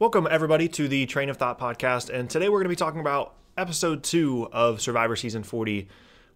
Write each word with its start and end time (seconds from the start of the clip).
Welcome, 0.00 0.26
everybody, 0.30 0.66
to 0.66 0.88
the 0.88 1.04
Train 1.04 1.28
of 1.28 1.36
Thought 1.36 1.58
podcast. 1.58 2.08
And 2.08 2.30
today 2.30 2.48
we're 2.48 2.60
going 2.60 2.64
to 2.64 2.70
be 2.70 2.74
talking 2.74 3.00
about 3.00 3.34
episode 3.58 4.02
two 4.02 4.48
of 4.50 4.80
Survivor 4.80 5.14
Season 5.14 5.42
40 5.42 5.88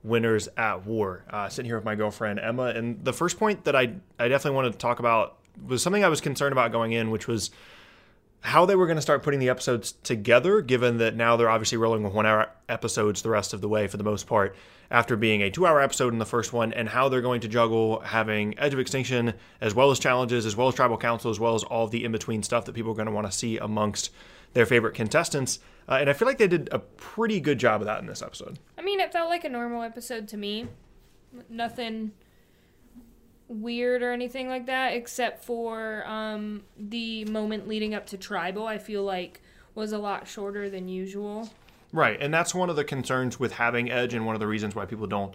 Winners 0.02 0.50
at 0.58 0.84
War. 0.84 1.24
Uh, 1.30 1.48
sitting 1.48 1.70
here 1.70 1.76
with 1.76 1.84
my 1.86 1.94
girlfriend, 1.94 2.38
Emma. 2.40 2.64
And 2.64 3.02
the 3.02 3.14
first 3.14 3.38
point 3.38 3.64
that 3.64 3.74
I, 3.74 3.94
I 4.18 4.28
definitely 4.28 4.56
wanted 4.56 4.72
to 4.72 4.78
talk 4.78 4.98
about 4.98 5.38
was 5.66 5.82
something 5.82 6.04
I 6.04 6.10
was 6.10 6.20
concerned 6.20 6.52
about 6.52 6.72
going 6.72 6.92
in, 6.92 7.10
which 7.10 7.26
was 7.26 7.52
how 8.44 8.66
they 8.66 8.76
were 8.76 8.86
going 8.86 8.98
to 8.98 9.02
start 9.02 9.22
putting 9.22 9.40
the 9.40 9.48
episodes 9.48 9.92
together, 10.02 10.60
given 10.60 10.98
that 10.98 11.16
now 11.16 11.34
they're 11.34 11.48
obviously 11.48 11.78
rolling 11.78 12.02
with 12.02 12.12
one 12.12 12.26
hour 12.26 12.50
episodes 12.68 13.22
the 13.22 13.30
rest 13.30 13.54
of 13.54 13.62
the 13.62 13.68
way 13.68 13.86
for 13.86 13.96
the 13.96 14.04
most 14.04 14.26
part, 14.26 14.54
after 14.90 15.16
being 15.16 15.42
a 15.42 15.50
two 15.50 15.66
hour 15.66 15.80
episode 15.80 16.12
in 16.12 16.18
the 16.18 16.26
first 16.26 16.52
one, 16.52 16.70
and 16.74 16.90
how 16.90 17.08
they're 17.08 17.22
going 17.22 17.40
to 17.40 17.48
juggle 17.48 18.00
having 18.00 18.56
Edge 18.58 18.74
of 18.74 18.78
Extinction, 18.78 19.32
as 19.62 19.74
well 19.74 19.90
as 19.90 19.98
challenges, 19.98 20.44
as 20.44 20.54
well 20.54 20.68
as 20.68 20.74
Tribal 20.74 20.98
Council, 20.98 21.30
as 21.30 21.40
well 21.40 21.54
as 21.54 21.64
all 21.64 21.86
the 21.86 22.04
in 22.04 22.12
between 22.12 22.42
stuff 22.42 22.66
that 22.66 22.74
people 22.74 22.92
are 22.92 22.94
going 22.94 23.06
to 23.06 23.12
want 23.12 23.26
to 23.26 23.32
see 23.32 23.56
amongst 23.56 24.10
their 24.52 24.66
favorite 24.66 24.92
contestants. 24.92 25.58
Uh, 25.88 25.94
and 25.94 26.10
I 26.10 26.12
feel 26.12 26.28
like 26.28 26.36
they 26.36 26.46
did 26.46 26.68
a 26.70 26.80
pretty 26.80 27.40
good 27.40 27.58
job 27.58 27.80
of 27.80 27.86
that 27.86 28.00
in 28.00 28.06
this 28.06 28.20
episode. 28.20 28.58
I 28.76 28.82
mean, 28.82 29.00
it 29.00 29.10
felt 29.10 29.30
like 29.30 29.44
a 29.44 29.48
normal 29.48 29.82
episode 29.82 30.28
to 30.28 30.36
me. 30.36 30.68
Nothing 31.48 32.12
weird 33.48 34.02
or 34.02 34.12
anything 34.12 34.48
like 34.48 34.66
that, 34.66 34.94
except 34.94 35.44
for 35.44 36.06
um, 36.06 36.62
the 36.78 37.24
moment 37.26 37.68
leading 37.68 37.94
up 37.94 38.06
to 38.06 38.16
Tribal. 38.16 38.66
I 38.66 38.78
feel 38.78 39.04
like 39.04 39.40
was 39.74 39.92
a 39.92 39.98
lot 39.98 40.26
shorter 40.28 40.70
than 40.70 40.88
usual. 40.88 41.50
Right, 41.92 42.20
and 42.20 42.32
that's 42.32 42.54
one 42.54 42.70
of 42.70 42.76
the 42.76 42.84
concerns 42.84 43.38
with 43.38 43.52
having 43.52 43.90
Edge, 43.90 44.14
and 44.14 44.26
one 44.26 44.34
of 44.34 44.40
the 44.40 44.46
reasons 44.46 44.74
why 44.74 44.84
people 44.84 45.06
don't 45.06 45.34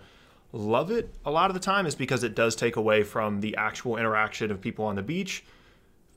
love 0.51 0.89
it 0.89 1.13
a 1.25 1.31
lot 1.31 1.49
of 1.49 1.53
the 1.53 1.59
time 1.59 1.85
is 1.85 1.95
because 1.95 2.23
it 2.23 2.35
does 2.35 2.55
take 2.55 2.75
away 2.75 3.03
from 3.03 3.39
the 3.41 3.55
actual 3.55 3.97
interaction 3.97 4.49
of 4.49 4.59
people 4.59 4.85
on 4.85 4.95
the 4.95 5.03
beach 5.03 5.43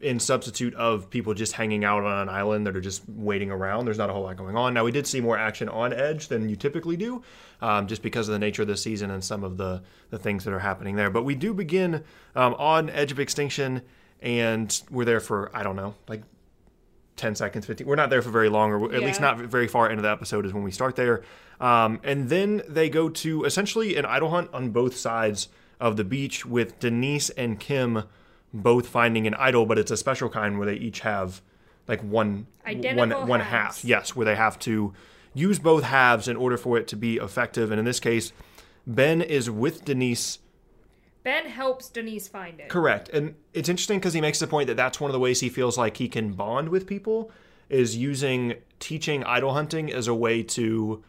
in 0.03 0.19
substitute 0.21 0.75
of 0.75 1.09
people 1.11 1.33
just 1.35 1.53
hanging 1.53 1.85
out 1.85 2.03
on 2.05 2.23
an 2.23 2.29
island 2.29 2.67
that 2.67 2.77
are 2.77 2.81
just 2.81 3.03
waiting 3.09 3.51
around. 3.51 3.85
There's 3.85 3.99
not 3.99 4.11
a 4.11 4.13
whole 4.13 4.25
lot 4.25 4.37
going 4.37 4.57
on. 4.57 4.75
Now, 4.75 4.85
we 4.85 4.91
did 4.93 5.07
see 5.07 5.21
more 5.21 5.39
action 5.39 5.69
on 5.69 5.93
Edge 5.93 6.29
than 6.29 6.49
you 6.49 6.57
typically 6.57 6.97
do, 6.97 7.23
um, 7.61 7.87
just 7.87 8.03
because 8.03 8.29
of 8.29 8.33
the 8.33 8.39
nature 8.39 8.63
of 8.63 8.69
the 8.69 8.77
season 8.77 9.11
and 9.11 9.23
some 9.25 9.45
of 9.45 9.57
the, 9.57 9.83
the 10.11 10.19
things 10.19 10.45
that 10.45 10.53
are 10.53 10.59
happening 10.59 10.97
there. 10.97 11.09
But 11.11 11.23
we 11.23 11.35
do 11.35 11.55
begin 11.55 12.03
um, 12.35 12.55
on 12.55 12.91
Edge 12.91 13.13
of 13.13 13.21
Extinction, 13.21 13.83
and 14.21 14.83
we're 14.91 15.05
there 15.05 15.21
for, 15.21 15.51
I 15.55 15.63
don't 15.63 15.77
know, 15.77 15.95
like 16.09 16.23
10 17.17 17.35
seconds, 17.35 17.67
15. 17.67 17.87
We're 17.87 17.95
not 17.95 18.11
there 18.11 18.23
for 18.23 18.31
very 18.31 18.49
long, 18.49 18.73
or 18.73 18.93
at 18.93 19.01
Yeah. 19.01 19.07
least 19.07 19.21
not 19.21 19.39
very 19.39 19.69
far 19.69 19.89
into 19.89 20.03
the 20.03 20.11
episode 20.11 20.45
is 20.47 20.53
when 20.53 20.63
we 20.65 20.71
start 20.71 20.97
there. 20.97 21.23
Um, 21.61 22.01
and 22.03 22.29
then 22.29 22.63
they 22.69 22.89
go 22.89 23.09
to 23.09 23.45
essentially 23.45 23.97
an 23.97 24.05
idol 24.05 24.31
hunt 24.31 24.51
on 24.53 24.71
both 24.71 24.97
sides 24.97 25.49
of 25.79 25.97
the 25.97 26.05
beach 26.05 26.45
with 26.45 26.79
Denise 26.81 27.31
and 27.31 27.61
Kim 27.61 28.05
both 28.53 28.89
finding 28.89 29.27
an 29.27 29.35
idol, 29.35 29.67
but 29.67 29.79
it's 29.79 29.91
a 29.91 29.97
special 29.97 30.29
kind 30.29 30.59
where 30.59 30.67
they 30.67 30.75
each 30.75 31.01
have 31.01 31.43
like 31.89 32.03
one 32.03 32.47
Identical 32.67 33.21
one 33.21 33.29
one 33.29 33.41
half. 33.41 33.85
Yes, 33.85 34.15
where 34.15 34.27
they 34.27 34.37
have 34.37 34.59
to 34.61 34.93
use 35.35 35.59
both 35.59 35.85
halves 35.85 36.29
in 36.29 36.37
order 36.37 36.57
for 36.57 36.79
it 36.79 36.87
to 36.89 36.97
be 36.97 37.17
effective. 37.17 37.71
And 37.71 37.79
in 37.79 37.85
this 37.85 38.01
case, 38.01 38.33
Ben 38.87 39.23
is 39.23 39.51
with 39.51 39.85
Denise 39.85 40.39
Ben 41.25 41.47
helps 41.47 41.89
Denise 41.89 42.27
find 42.27 42.59
it. 42.61 42.69
Correct. 42.69 43.09
And 43.11 43.35
it's 43.53 43.69
interesting 43.69 43.99
because 43.99 44.13
he 44.13 44.21
makes 44.21 44.41
the 44.41 44.47
point 44.47 44.67
that 44.67 44.77
that's 44.77 45.01
one 45.01 45.09
of 45.09 45.13
the 45.13 45.21
ways 45.21 45.41
he 45.41 45.49
feels 45.49 45.79
like 45.79 45.97
he 45.97 46.09
can 46.09 46.33
bond 46.33 46.69
with 46.69 46.87
people 46.87 47.31
is 47.69 47.97
using 47.97 48.55
teaching 48.81 49.23
idol 49.25 49.55
hunting 49.55 49.93
as 49.93 50.09
a 50.09 50.15
way 50.15 50.43
to 50.43 51.03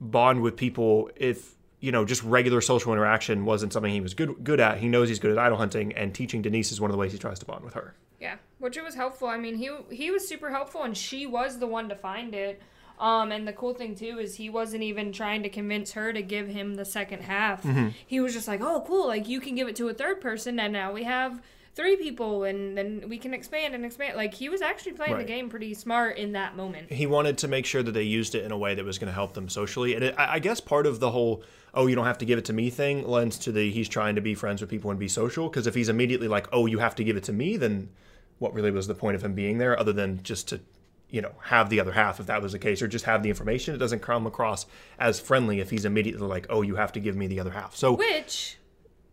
bond 0.00 0.42
with 0.42 0.56
people 0.56 1.10
if 1.14 1.55
you 1.86 1.92
know 1.92 2.04
just 2.04 2.22
regular 2.24 2.60
social 2.60 2.92
interaction 2.92 3.44
wasn't 3.44 3.72
something 3.72 3.92
he 3.92 4.00
was 4.00 4.14
good 4.20 4.30
good 4.42 4.60
at 4.60 4.78
he 4.78 4.88
knows 4.88 5.08
he's 5.08 5.20
good 5.20 5.30
at 5.30 5.38
idol 5.38 5.56
hunting 5.56 5.92
and 5.92 6.14
teaching 6.14 6.42
denise 6.42 6.72
is 6.72 6.80
one 6.80 6.90
of 6.90 6.92
the 6.96 6.98
ways 6.98 7.12
he 7.12 7.18
tries 7.18 7.38
to 7.38 7.46
bond 7.46 7.64
with 7.64 7.74
her 7.74 7.94
Yeah, 8.18 8.36
which 8.58 8.76
it 8.76 8.82
was 8.82 8.94
helpful. 8.94 9.28
I 9.28 9.38
mean, 9.44 9.56
he 9.56 9.68
he 9.90 10.10
was 10.10 10.26
super 10.26 10.50
helpful, 10.50 10.82
and 10.82 10.96
she 10.96 11.26
was 11.26 11.58
the 11.58 11.66
one 11.66 11.88
to 11.90 11.94
find 11.94 12.34
it. 12.34 12.62
Um, 12.98 13.30
and 13.30 13.46
the 13.46 13.52
cool 13.52 13.74
thing 13.74 13.94
too 13.94 14.18
is 14.18 14.36
he 14.36 14.48
wasn't 14.48 14.82
even 14.82 15.12
trying 15.12 15.42
to 15.42 15.50
convince 15.50 15.92
her 15.92 16.14
to 16.14 16.22
give 16.22 16.48
him 16.48 16.76
the 16.76 16.84
second 16.86 17.20
half. 17.24 17.62
Mm-hmm. 17.62 17.88
He 18.06 18.20
was 18.20 18.32
just 18.32 18.48
like, 18.48 18.62
"Oh, 18.62 18.82
cool! 18.86 19.06
Like 19.06 19.28
you 19.28 19.38
can 19.40 19.54
give 19.54 19.68
it 19.68 19.76
to 19.76 19.88
a 19.88 19.94
third 19.94 20.22
person, 20.22 20.58
and 20.58 20.72
now 20.72 20.92
we 20.92 21.04
have 21.04 21.42
three 21.76 21.94
people, 21.96 22.42
and 22.44 22.76
then 22.76 23.04
we 23.08 23.18
can 23.18 23.32
expand 23.34 23.74
and 23.74 23.84
expand." 23.84 24.16
Like 24.16 24.34
he 24.34 24.48
was 24.48 24.62
actually 24.62 24.92
playing 24.92 25.12
Right. 25.12 25.26
the 25.26 25.32
game 25.32 25.48
pretty 25.48 25.74
smart 25.74 26.16
in 26.16 26.32
that 26.32 26.56
moment. 26.56 26.90
he 26.90 27.06
wanted 27.06 27.38
to 27.38 27.48
make 27.48 27.66
sure 27.66 27.82
that 27.82 27.92
they 27.92 28.02
used 28.02 28.34
it 28.34 28.44
in 28.44 28.50
a 28.50 28.58
way 28.58 28.74
that 28.74 28.84
was 28.84 28.98
going 28.98 29.08
to 29.08 29.14
help 29.14 29.34
them 29.34 29.48
socially. 29.48 29.94
And 29.94 30.02
it, 30.02 30.14
I 30.18 30.34
I 30.34 30.38
guess 30.40 30.58
part 30.60 30.86
of 30.86 30.98
the 30.98 31.10
whole 31.12 31.42
"oh, 31.74 31.86
you 31.86 31.94
don't 31.94 32.06
have 32.06 32.18
to 32.18 32.24
give 32.24 32.38
it 32.38 32.44
to 32.46 32.52
me" 32.52 32.70
thing 32.70 33.06
lends 33.06 33.38
to 33.40 33.52
the 33.52 33.70
he's 33.70 33.88
trying 33.88 34.14
to 34.16 34.20
be 34.22 34.34
friends 34.34 34.60
with 34.60 34.70
people 34.70 34.90
and 34.90 34.98
be 34.98 35.08
social. 35.08 35.48
Because 35.48 35.66
if 35.66 35.74
he's 35.74 35.88
immediately 35.90 36.26
like, 36.28 36.48
"Oh, 36.52 36.66
you 36.66 36.78
have 36.78 36.94
to 36.96 37.04
give 37.04 37.16
it 37.16 37.24
to 37.24 37.32
me," 37.32 37.56
then 37.56 37.90
what 38.38 38.52
really 38.54 38.70
was 38.70 38.86
the 38.86 38.94
point 38.94 39.14
of 39.16 39.22
him 39.22 39.34
being 39.34 39.58
there, 39.58 39.78
other 39.78 39.92
than 39.92 40.22
just 40.22 40.48
to 40.48 40.60
you 41.08 41.20
know 41.20 41.32
have 41.44 41.70
the 41.70 41.78
other 41.78 41.92
half 41.92 42.18
if 42.18 42.26
that 42.26 42.42
was 42.42 42.52
the 42.52 42.58
case, 42.58 42.80
or 42.82 42.88
just 42.88 43.04
have 43.04 43.22
the 43.22 43.28
information? 43.28 43.74
It 43.74 43.78
doesn't 43.78 44.00
come 44.00 44.26
across 44.26 44.66
as 44.98 45.20
friendly 45.20 45.60
if 45.60 45.70
he's 45.70 45.84
immediately 45.84 46.26
like, 46.26 46.46
"Oh, 46.50 46.62
you 46.62 46.76
have 46.76 46.92
to 46.92 47.00
give 47.00 47.14
me 47.16 47.26
the 47.26 47.38
other 47.38 47.50
half." 47.52 47.76
So 47.76 47.92
Which 47.92 48.56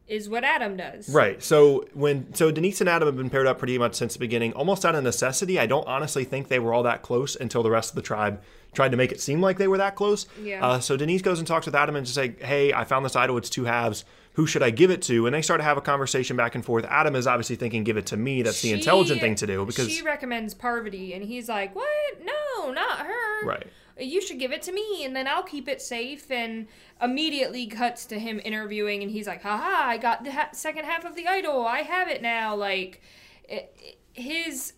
is 0.08 0.28
what 0.30 0.44
Adam 0.44 0.76
does. 0.78 1.10
Right. 1.10 1.42
So 1.42 1.86
when 1.94 2.34
so 2.34 2.52
Denise 2.52 2.82
and 2.82 2.90
Adam 2.90 3.08
have 3.08 3.18
been 3.18 3.30
paired 3.30 3.48
up 3.48 3.58
pretty 3.58 3.78
much 3.78 3.96
since 3.96 4.14
the 4.14 4.20
beginning, 4.20 4.54
almost 4.54 4.86
out 4.86 4.96
of 4.96 5.04
necessity. 5.04 5.60
I 5.60 5.66
don't 5.66 5.88
honestly 5.88 6.24
think 6.24 6.48
they 6.50 6.60
were 6.60 6.74
all 6.74 6.84
that 6.84 7.02
close 7.02 7.36
until 7.36 7.64
the 7.64 7.72
rest 7.72 7.92
of 7.92 7.96
the 7.96 8.02
tribe 8.02 8.42
tried 8.74 8.90
to 8.90 8.98
make 8.98 9.12
it 9.12 9.22
seem 9.22 9.40
like 9.40 9.58
they 9.58 9.68
were 9.68 9.78
that 9.78 9.96
close. 9.96 10.26
Yeah. 10.42 10.66
Uh, 10.66 10.80
so 10.80 10.98
Denise 10.98 11.22
goes 11.22 11.40
and 11.40 11.48
talks 11.48 11.66
with 11.66 11.76
Adam 11.76 11.96
and 11.96 12.06
just 12.06 12.16
say, 12.16 12.36
"Hey, 12.40 12.74
I 12.74 12.84
found 12.84 13.06
this 13.06 13.16
idol. 13.16 13.38
It's 13.38 13.50
two 13.50 13.66
halves. 13.66 14.04
Who 14.34 14.48
should 14.48 14.64
I 14.64 14.72
give 14.72 14.90
it 14.92 15.02
to?" 15.04 15.26
And 15.26 15.34
they 15.34 15.42
start 15.42 15.60
to 15.60 15.64
have 15.64 15.78
a 15.78 15.82
conversation 15.82 16.36
back 16.36 16.56
and 16.56 16.66
forth. 16.66 16.86
Adam 16.90 17.16
is 17.16 17.28
obviously 17.28 17.56
thinking, 17.56 17.84
"Give 17.84 17.98
it 17.98 18.08
to 18.08 18.18
me." 18.18 18.42
That's 18.42 18.62
the 18.62 18.72
intelligent 18.74 19.22
thing 19.22 19.36
to 19.36 19.48
do 19.48 19.66
because 19.66 19.92
she 19.92 20.02
recommends 20.02 20.54
Parvati, 20.54 21.14
and 21.14 21.24
he's 21.24 21.48
like, 21.48 21.76
"What? 21.76 22.22
No, 22.24 22.72
not 22.72 23.00
her. 23.06 23.46
right. 23.46 23.68
You 24.00 24.22
should 24.22 24.40
give 24.40 24.52
it 24.52 24.62
to 24.64 24.72
me, 24.72 25.04
and 25.06 25.16
then 25.16 25.28
I'll 25.28 25.44
keep 25.44 25.68
it 25.68 25.82
safe." 25.82 26.30
And 26.32 26.68
immediately 27.02 27.68
cuts 27.68 28.06
to 28.08 28.20
him 28.20 28.42
interviewing, 28.44 29.04
and 29.04 29.12
he's 29.12 29.28
like, 29.28 29.44
"Haha! 29.44 29.90
I 29.90 29.98
got 29.98 30.24
the 30.24 30.32
ha- 30.32 30.50
second 30.54 30.86
half 30.86 31.06
of 31.06 31.16
the 31.16 31.28
idol. 31.28 31.66
I 31.66 31.82
have 31.82 32.08
it 32.08 32.22
now." 32.22 32.56
Like, 32.56 33.02
it, 33.48 33.98
his 34.14 34.74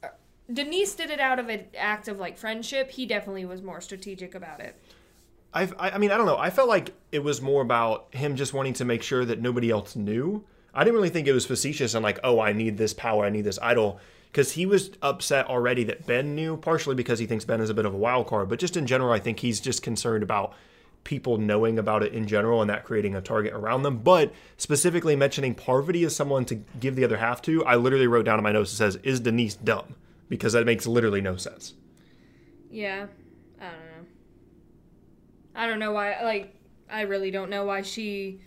Denise 0.52 0.94
did 0.96 1.10
it 1.10 1.20
out 1.20 1.40
of 1.40 1.50
an 1.50 1.66
act 1.78 2.08
of 2.08 2.20
like 2.20 2.38
friendship. 2.38 2.92
He 2.92 3.06
definitely 3.06 3.46
was 3.46 3.62
more 3.62 3.82
strategic 3.82 4.36
about 4.36 4.60
it. 4.60 4.76
I've, 5.54 5.74
I 5.80 5.92
I 5.92 5.98
mean, 5.98 6.12
I 6.12 6.18
don't 6.18 6.26
know. 6.26 6.38
I 6.38 6.50
felt 6.50 6.68
like 6.68 6.94
it 7.12 7.20
was 7.20 7.42
more 7.42 7.62
about 7.62 8.14
him 8.14 8.36
just 8.36 8.54
wanting 8.54 8.74
to 8.74 8.86
make 8.86 9.02
sure 9.02 9.26
that 9.26 9.42
nobody 9.42 9.72
else 9.72 9.96
knew. 9.96 10.46
I 10.74 10.84
didn't 10.84 10.96
really 10.96 11.10
think 11.10 11.28
it 11.28 11.32
was 11.32 11.46
facetious 11.46 11.94
and 11.94 12.04
like, 12.04 12.20
oh, 12.24 12.40
I 12.40 12.52
need 12.52 12.78
this 12.78 12.94
power, 12.94 13.26
I 13.26 13.30
need 13.30 13.46
this 13.46 13.58
idol. 13.62 14.00
Because 14.36 14.52
he 14.52 14.66
was 14.66 14.92
upset 15.02 15.48
already 15.48 15.86
that 15.86 16.06
Ben 16.06 16.36
knew, 16.36 16.58
partially 16.58 16.94
because 16.94 17.20
he 17.20 17.26
thinks 17.26 17.46
Ben 17.46 17.62
is 17.62 17.70
a 17.70 17.74
bit 17.74 17.86
of 17.86 17.94
a 17.94 17.98
wild 17.98 18.28
card, 18.28 18.50
but 18.50 18.60
just 18.60 18.76
in 18.76 18.86
general, 18.86 19.14
I 19.14 19.20
think 19.20 19.40
he's 19.40 19.62
just 19.62 19.82
concerned 19.82 20.24
about 20.24 20.54
people 21.06 21.38
knowing 21.38 21.80
about 21.80 22.04
it 22.04 22.12
in 22.12 22.28
general 22.28 22.60
and 22.60 22.70
that 22.70 22.84
creating 22.84 23.16
a 23.16 23.22
target 23.22 23.54
around 23.54 23.84
them. 23.84 24.00
But 24.00 24.34
specifically 24.58 25.16
mentioning 25.16 25.56
Parvati 25.56 26.04
as 26.04 26.14
someone 26.14 26.44
to 26.48 26.56
give 26.56 26.98
the 26.98 27.06
other 27.06 27.16
half 27.16 27.42
to, 27.44 27.64
I 27.64 27.78
literally 27.78 28.08
wrote 28.08 28.26
down 28.26 28.38
in 28.38 28.44
my 28.44 28.52
notes, 28.52 28.74
it 28.74 28.76
says, 28.76 28.98
is 29.04 29.22
Denise 29.22 29.56
dumb? 29.56 29.96
Because 30.28 30.52
that 30.52 30.66
makes 30.66 30.86
literally 30.86 31.22
no 31.22 31.38
sense. 31.38 31.74
Yeah, 32.70 33.06
I 33.62 33.64
don't 33.64 33.86
know. 33.86 34.08
I 35.56 35.66
don't 35.66 35.80
know 35.80 35.94
why. 35.94 36.22
Like, 36.26 36.54
I 36.92 37.04
really 37.04 37.32
don't 37.32 37.50
know 37.50 37.64
why 37.64 37.84
she 37.84 38.42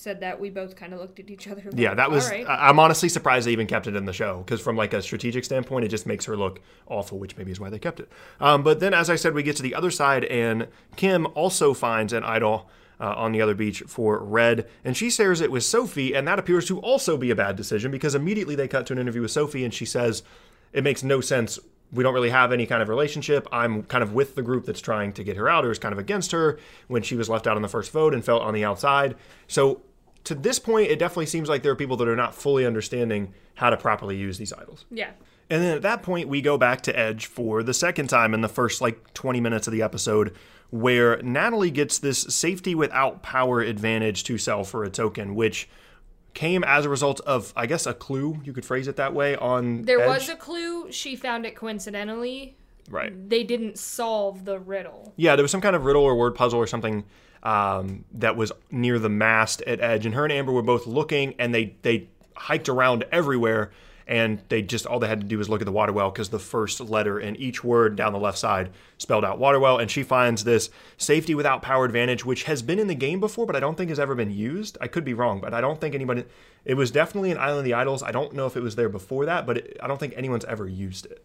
said 0.00 0.20
that. 0.20 0.40
We 0.40 0.50
both 0.50 0.76
kind 0.76 0.92
of 0.92 1.00
looked 1.00 1.20
at 1.20 1.30
each 1.30 1.46
other. 1.46 1.62
Like, 1.64 1.74
Yeah, 1.76 1.94
that 1.94 2.10
was. 2.10 2.24
All 2.26 2.30
right. 2.32 2.46
I- 2.48 2.68
I'm 2.68 2.78
honestly 2.78 3.08
surprised 3.08 3.46
they 3.46 3.52
even 3.52 3.66
kept 3.66 3.86
it 3.86 3.94
in 3.96 4.04
the 4.06 4.12
show 4.12 4.38
because, 4.38 4.60
from 4.60 4.76
like 4.76 4.92
a 4.92 5.02
strategic 5.02 5.44
standpoint, 5.44 5.84
it 5.84 5.88
just 5.88 6.06
makes 6.06 6.24
her 6.24 6.36
look 6.36 6.60
awful, 6.86 7.18
which 7.18 7.36
maybe 7.36 7.52
is 7.52 7.60
why 7.60 7.70
they 7.70 7.78
kept 7.78 8.00
it. 8.00 8.10
Um, 8.40 8.62
but 8.62 8.80
then, 8.80 8.94
as 8.94 9.08
I 9.10 9.16
said, 9.16 9.34
we 9.34 9.42
get 9.42 9.56
to 9.56 9.62
the 9.62 9.74
other 9.74 9.90
side, 9.90 10.24
and 10.24 10.68
Kim 10.96 11.26
also 11.34 11.74
finds 11.74 12.12
an 12.12 12.24
idol 12.24 12.68
uh, 13.00 13.14
on 13.16 13.32
the 13.32 13.40
other 13.40 13.54
beach 13.54 13.82
for 13.86 14.18
Red, 14.18 14.66
and 14.84 14.96
she 14.96 15.10
shares 15.10 15.40
it 15.40 15.50
with 15.50 15.64
Sophie, 15.64 16.14
and 16.14 16.28
that 16.28 16.38
appears 16.38 16.66
to 16.68 16.78
also 16.80 17.16
be 17.16 17.30
a 17.30 17.34
bad 17.36 17.56
decision 17.56 17.90
because 17.90 18.14
immediately 18.14 18.54
they 18.54 18.68
cut 18.68 18.86
to 18.86 18.92
an 18.92 18.98
interview 18.98 19.22
with 19.22 19.30
Sophie, 19.30 19.64
and 19.64 19.72
she 19.72 19.86
says 19.86 20.22
it 20.72 20.84
makes 20.84 21.02
no 21.02 21.20
sense. 21.20 21.58
We 21.92 22.04
don't 22.04 22.14
really 22.14 22.30
have 22.30 22.52
any 22.52 22.66
kind 22.66 22.82
of 22.82 22.88
relationship. 22.88 23.48
I'm 23.50 23.82
kind 23.84 24.04
of 24.04 24.12
with 24.12 24.36
the 24.36 24.42
group 24.42 24.64
that's 24.64 24.80
trying 24.80 25.12
to 25.14 25.24
get 25.24 25.36
her 25.36 25.48
out 25.48 25.64
or 25.64 25.72
is 25.72 25.78
kind 25.80 25.92
of 25.92 25.98
against 25.98 26.30
her 26.30 26.56
when 26.86 27.02
she 27.02 27.16
was 27.16 27.28
left 27.28 27.48
out 27.48 27.56
on 27.56 27.62
the 27.62 27.68
first 27.68 27.90
vote 27.90 28.14
and 28.14 28.24
felt 28.24 28.42
on 28.42 28.54
the 28.54 28.64
outside. 28.64 29.16
So 29.48 29.80
to 30.24 30.34
this 30.34 30.58
point, 30.58 30.90
it 30.90 30.98
definitely 30.98 31.26
seems 31.26 31.48
like 31.48 31.62
there 31.62 31.72
are 31.72 31.76
people 31.76 31.96
that 31.98 32.08
are 32.08 32.16
not 32.16 32.34
fully 32.34 32.66
understanding 32.66 33.32
how 33.54 33.70
to 33.70 33.76
properly 33.76 34.16
use 34.16 34.38
these 34.38 34.52
idols. 34.52 34.84
yeah. 34.90 35.10
And 35.52 35.60
then 35.64 35.74
at 35.74 35.82
that 35.82 36.04
point, 36.04 36.28
we 36.28 36.40
go 36.42 36.56
back 36.56 36.80
to 36.82 36.96
Edge 36.96 37.26
for 37.26 37.64
the 37.64 37.74
second 37.74 38.06
time 38.06 38.34
in 38.34 38.40
the 38.40 38.48
first 38.48 38.80
like 38.80 39.12
20 39.14 39.40
minutes 39.40 39.66
of 39.66 39.72
the 39.72 39.82
episode, 39.82 40.32
where 40.70 41.20
Natalie 41.22 41.72
gets 41.72 41.98
this 41.98 42.20
safety 42.20 42.72
without 42.72 43.24
power 43.24 43.60
advantage 43.60 44.22
to 44.24 44.38
sell 44.38 44.62
for 44.62 44.84
a 44.84 44.90
token, 44.90 45.34
which 45.34 45.68
came 46.34 46.62
as 46.62 46.84
a 46.84 46.88
result 46.88 47.18
of, 47.22 47.52
I 47.56 47.66
guess, 47.66 47.84
a 47.84 47.92
clue, 47.94 48.40
you 48.44 48.52
could 48.52 48.64
phrase 48.64 48.86
it 48.86 48.94
that 48.94 49.12
way, 49.12 49.34
on 49.34 49.82
There 49.82 50.00
Edge. 50.00 50.08
was 50.08 50.28
a 50.28 50.36
clue. 50.36 50.92
She 50.92 51.16
found 51.16 51.44
it 51.44 51.56
coincidentally. 51.56 52.56
Right. 52.88 53.28
They 53.28 53.42
didn't 53.42 53.76
solve 53.76 54.44
the 54.44 54.60
riddle. 54.60 55.12
Yeah, 55.16 55.34
there 55.34 55.42
was 55.42 55.50
some 55.50 55.60
kind 55.60 55.74
of 55.74 55.84
riddle 55.84 56.04
or 56.04 56.14
word 56.14 56.36
puzzle 56.36 56.60
or 56.60 56.68
something 56.68 57.04
um, 57.42 58.04
that 58.14 58.36
was 58.36 58.52
near 58.70 58.98
the 58.98 59.08
mast 59.08 59.62
at 59.62 59.80
Edge, 59.80 60.06
and 60.06 60.14
her 60.14 60.24
and 60.24 60.32
Amber 60.32 60.52
were 60.52 60.62
both 60.62 60.86
looking, 60.86 61.34
and 61.38 61.54
they 61.54 61.74
they 61.82 62.08
hiked 62.34 62.68
around 62.68 63.04
everywhere, 63.12 63.70
and 64.06 64.40
they 64.48 64.60
just 64.60 64.86
all 64.86 64.98
they 64.98 65.08
had 65.08 65.20
to 65.20 65.26
do 65.26 65.38
was 65.38 65.48
look 65.48 65.60
at 65.62 65.64
the 65.64 65.72
water 65.72 65.92
well 65.92 66.10
because 66.10 66.28
the 66.28 66.38
first 66.38 66.80
letter 66.80 67.18
in 67.18 67.36
each 67.36 67.62
word 67.64 67.96
down 67.96 68.12
the 68.12 68.18
left 68.18 68.38
side 68.38 68.70
spelled 68.98 69.24
out 69.24 69.38
water 69.38 69.58
well, 69.58 69.78
and 69.78 69.90
she 69.90 70.02
finds 70.02 70.44
this 70.44 70.68
safety 70.98 71.34
without 71.34 71.62
power 71.62 71.84
advantage, 71.84 72.24
which 72.24 72.42
has 72.42 72.60
been 72.60 72.78
in 72.78 72.88
the 72.88 72.94
game 72.94 73.20
before, 73.20 73.46
but 73.46 73.56
I 73.56 73.60
don't 73.60 73.76
think 73.76 73.88
has 73.88 74.00
ever 74.00 74.14
been 74.14 74.30
used. 74.30 74.76
I 74.80 74.88
could 74.88 75.04
be 75.04 75.14
wrong, 75.14 75.40
but 75.40 75.54
I 75.54 75.60
don't 75.60 75.80
think 75.80 75.94
anybody. 75.94 76.24
It 76.64 76.74
was 76.74 76.90
definitely 76.90 77.30
in 77.30 77.38
Island 77.38 77.60
of 77.60 77.64
the 77.64 77.74
Idols. 77.74 78.02
I 78.02 78.10
don't 78.10 78.34
know 78.34 78.46
if 78.46 78.56
it 78.56 78.62
was 78.62 78.76
there 78.76 78.90
before 78.90 79.24
that, 79.26 79.46
but 79.46 79.58
it, 79.58 79.76
I 79.82 79.86
don't 79.86 79.98
think 79.98 80.12
anyone's 80.16 80.44
ever 80.44 80.68
used 80.68 81.06
it. 81.06 81.24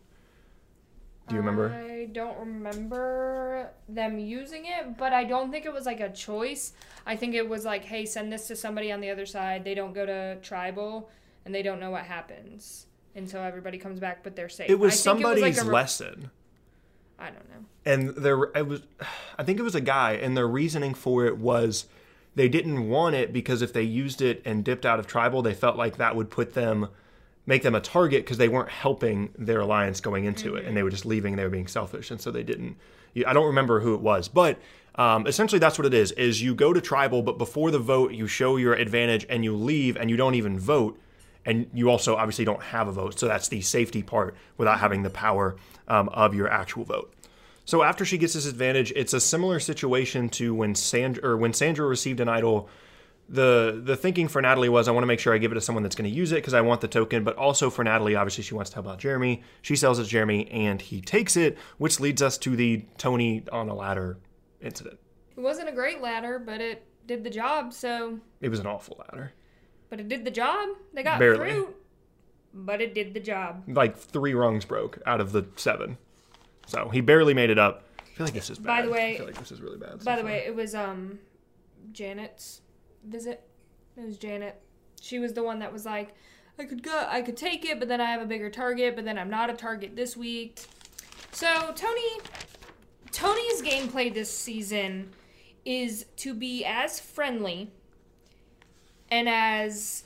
Do 1.28 1.34
you 1.36 1.42
remember? 1.42 1.74
I 1.74 2.06
don't 2.06 2.38
remember 2.38 3.72
them 3.90 4.20
using 4.20 4.66
it, 4.66 4.98
but 4.98 5.12
I 5.12 5.24
don't 5.24 5.52
think 5.52 5.66
it 5.66 5.74
was 5.74 5.86
like 5.86 6.00
a 6.00 6.12
choice. 6.12 6.74
I 7.06 7.16
think 7.16 7.34
it 7.34 7.48
was 7.50 7.66
like, 7.66 7.84
hey, 7.84 8.06
send 8.06 8.32
this 8.32 8.48
to 8.48 8.56
somebody 8.56 8.92
on 8.92 9.02
the 9.02 9.10
other 9.10 9.26
side. 9.26 9.64
They 9.64 9.74
don't 9.74 9.94
go 9.94 10.06
to 10.06 10.38
tribal 10.42 11.10
and 11.46 11.54
they 11.54 11.64
don't 11.64 11.80
know 11.80 11.90
what 11.92 12.04
happens 12.04 12.86
until 13.16 13.42
everybody 13.42 13.78
comes 13.80 14.00
back, 14.00 14.24
but 14.24 14.36
they're 14.36 14.50
safe. 14.50 14.70
It 14.70 14.78
was 14.80 14.94
I 14.94 15.14
think 15.14 15.24
somebody's 15.24 15.44
it 15.44 15.48
was 15.48 15.58
like 15.58 15.68
re- 15.68 15.74
lesson. 15.74 16.32
I 17.18 17.26
don't 17.32 17.50
know. 17.50 17.66
and 17.86 18.10
there 18.10 18.44
it 18.56 18.68
was 18.68 18.82
i 19.38 19.44
think 19.44 19.58
it 19.58 19.62
was 19.64 19.74
a 19.74 19.80
guy 19.80 20.12
and 20.16 20.36
their 20.36 20.50
reasoning 20.50 20.94
for 20.94 21.26
it 21.26 21.38
was 21.38 21.86
they 22.36 22.50
didn't 22.50 22.90
want 22.90 23.16
it 23.16 23.32
because 23.32 23.62
if 23.62 23.72
they 23.72 23.84
used 23.84 24.22
it 24.22 24.42
and 24.44 24.66
dipped 24.66 24.86
out 24.86 25.00
of 25.00 25.08
tribal 25.08 25.42
they 25.42 25.54
felt 25.54 25.78
like 25.78 25.96
that 25.96 26.14
would 26.14 26.30
put 26.30 26.56
them 26.56 26.90
make 27.46 27.64
them 27.64 27.76
a 27.76 27.82
target 27.82 28.24
because 28.24 28.38
they 28.38 28.50
weren't 28.50 28.70
helping 28.70 29.30
their 29.38 29.62
alliance 29.62 30.02
going 30.02 30.26
into 30.26 30.56
it 30.56 30.66
and 30.66 30.76
they 30.76 30.84
were 30.84 30.90
just 30.90 31.06
leaving 31.06 31.36
they 31.36 31.44
were 31.44 31.50
being 31.50 31.68
selfish 31.68 32.12
and 32.12 32.20
so 32.20 32.32
they 32.32 32.44
didn't 32.44 32.76
i 33.28 33.34
don't 33.34 33.48
remember 33.48 33.80
who 33.80 33.94
it 33.94 34.02
was 34.02 34.28
but 34.28 34.58
um, 34.96 35.28
essentially 35.28 35.60
that's 35.60 35.78
what 35.78 35.86
it 35.86 35.94
is 35.94 36.12
is 36.14 36.42
you 36.42 36.56
go 36.56 36.72
to 36.72 36.80
tribal 36.80 37.22
but 37.22 37.38
before 37.38 37.70
the 37.70 37.80
vote 37.80 38.14
you 38.14 38.28
show 38.28 38.56
your 38.56 38.74
advantage 38.74 39.26
and 39.30 39.44
you 39.44 39.56
leave 39.56 39.98
and 39.98 40.10
you 40.10 40.18
don't 40.18 40.36
even 40.36 40.58
vote 40.58 41.00
and 41.46 41.68
you 41.74 41.90
also 41.90 42.16
obviously 42.16 42.46
don't 42.46 42.64
have 42.64 42.88
a 42.88 42.92
vote 42.92 43.20
so 43.20 43.28
that's 43.28 43.50
the 43.50 43.62
safety 43.62 44.02
part 44.02 44.36
without 44.58 44.80
having 44.80 45.04
the 45.04 45.10
power 45.10 45.56
um, 45.88 46.10
of 46.10 46.34
your 46.34 46.50
actual 46.50 46.84
vote 46.84 47.14
so 47.66 47.82
after 47.82 48.06
she 48.06 48.20
gets 48.20 48.34
this 48.34 48.46
advantage, 48.46 48.94
it's 48.96 49.14
a 49.14 49.20
similar 49.20 49.60
situation 49.60 50.30
to 50.30 50.54
when 50.54 50.76
Sandra 50.76 51.32
or 51.32 51.38
when 51.38 51.52
Sandra 51.52 51.88
received 51.88 52.20
an 52.20 52.30
idol. 52.30 52.70
The 53.28 53.82
the 53.84 53.96
thinking 53.96 54.28
for 54.28 54.40
Natalie 54.42 54.70
was 54.70 54.88
I 54.88 54.92
want 54.92 55.02
to 55.04 55.08
make 55.08 55.20
sure 55.20 55.34
I 55.34 55.40
give 55.40 55.52
it 55.52 55.56
to 55.56 55.62
someone 55.62 55.82
that's 55.82 55.96
going 55.96 56.10
to 56.10 56.16
use 56.16 56.32
it 56.32 56.36
because 56.36 56.54
I 56.54 56.62
want 56.62 56.82
the 56.82 56.88
token, 56.88 57.24
but 57.24 57.36
also 57.38 57.70
for 57.72 57.84
Natalie, 57.84 58.16
obviously 58.16 58.44
she 58.44 58.54
wants 58.54 58.70
to 58.72 58.76
help 58.76 58.88
out 58.88 59.00
Jeremy. 59.00 59.42
She 59.64 59.76
sells 59.76 59.98
it 59.98 60.04
to 60.04 60.10
Jeremy 60.10 60.48
and 60.52 60.80
he 60.80 61.02
takes 61.02 61.36
it, 61.36 61.58
which 61.80 62.00
leads 62.00 62.22
us 62.22 62.38
to 62.40 62.56
the 62.56 62.86
Tony 63.00 63.44
on 63.52 63.68
a 63.68 63.74
ladder 63.74 64.18
incident. 64.62 65.00
It 65.36 65.40
wasn't 65.42 65.70
a 65.70 65.72
great 65.72 66.02
ladder, 66.02 66.38
but 66.38 66.62
it 66.62 66.86
did 67.08 67.24
the 67.24 67.30
job. 67.32 67.74
So, 67.74 68.20
It 68.42 68.50
was 68.50 68.60
an 68.60 68.68
awful 68.68 68.98
ladder. 69.00 69.34
but 69.90 70.00
it 70.00 70.08
did 70.08 70.24
the 70.24 70.32
job. 70.32 70.70
They 70.94 71.02
got 71.02 71.18
Barely. 71.18 71.50
through, 71.52 71.74
but 72.54 72.80
it 72.80 72.94
did 72.94 73.16
the 73.16 73.20
job. 73.20 73.64
Like 73.68 73.98
three 73.98 74.36
rungs 74.36 74.66
broke 74.66 75.00
out 75.08 75.20
of 75.20 75.32
the 75.32 75.46
seven. 75.56 75.98
So 76.68 76.90
he 76.90 77.02
barely 77.02 77.34
made 77.34 77.50
it 77.50 77.58
up. 77.58 77.84
I 78.00 78.04
feel 78.18 78.26
like 78.28 78.34
this 78.36 78.52
is 78.52 78.60
bad. 78.60 78.68
By 78.68 78.82
the 78.84 78.92
way- 78.92 79.14
I 79.16 79.18
feel 79.18 79.26
like 79.26 79.36
this 79.40 79.52
is 79.52 79.62
really 79.62 79.78
bad. 79.78 80.00
so 80.02 80.06
By 80.06 80.16
the 80.16 80.22
far. 80.22 80.32
way, 80.32 80.44
it 80.46 80.56
was 80.56 80.76
um 80.76 81.18
Janet's 81.92 82.62
visit. 83.06 83.48
It 83.98 84.06
was 84.06 84.18
Janet. 84.18 84.62
She 85.02 85.20
was 85.20 85.34
the 85.34 85.44
one 85.44 85.60
that 85.60 85.72
was 85.72 85.86
like, 85.86 86.16
I 86.58 86.64
could 86.64 86.84
go, 86.84 87.06
I 87.08 87.22
could 87.22 87.38
take 87.38 87.66
it, 87.66 87.80
but 87.80 87.88
then 87.88 88.02
I 88.02 88.06
have 88.06 88.22
a 88.22 88.26
bigger 88.26 88.50
target, 88.50 88.96
but 88.96 89.06
then 89.06 89.18
I'm 89.18 89.30
not 89.30 89.50
a 89.50 89.54
target 89.54 89.96
this 89.96 90.16
week. 90.16 90.62
So 91.32 91.74
Tony, 91.76 92.20
Tony's 93.12 93.62
gameplay 93.62 94.14
this 94.14 94.36
season 94.36 95.12
is 95.66 96.06
to 96.18 96.34
be 96.34 96.64
as 96.64 97.00
friendly 97.00 97.72
and 99.10 99.28
as 99.28 100.04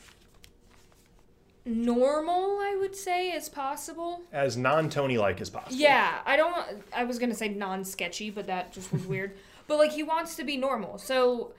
normal, 1.65 2.59
I 2.59 2.75
would 2.79 2.95
say, 2.95 3.31
as 3.31 3.49
possible. 3.49 4.21
as 4.31 4.57
non-Tony 4.57 5.17
like 5.17 5.39
as 5.41 5.49
possible. 5.49 5.75
Yeah, 5.75 6.19
I 6.25 6.35
don't. 6.35 6.83
I 6.93 7.03
was 7.03 7.19
gonna 7.19 7.35
say 7.35 7.49
non-sketchy, 7.49 8.31
but 8.31 8.47
that 8.47 8.71
just 8.71 8.91
was 8.91 9.05
weird. 9.05 9.37
But 9.67 9.77
like, 9.77 9.91
he 9.91 10.01
wants 10.01 10.35
to 10.37 10.43
be 10.43 10.57
normal, 10.57 10.97
so 10.97 11.53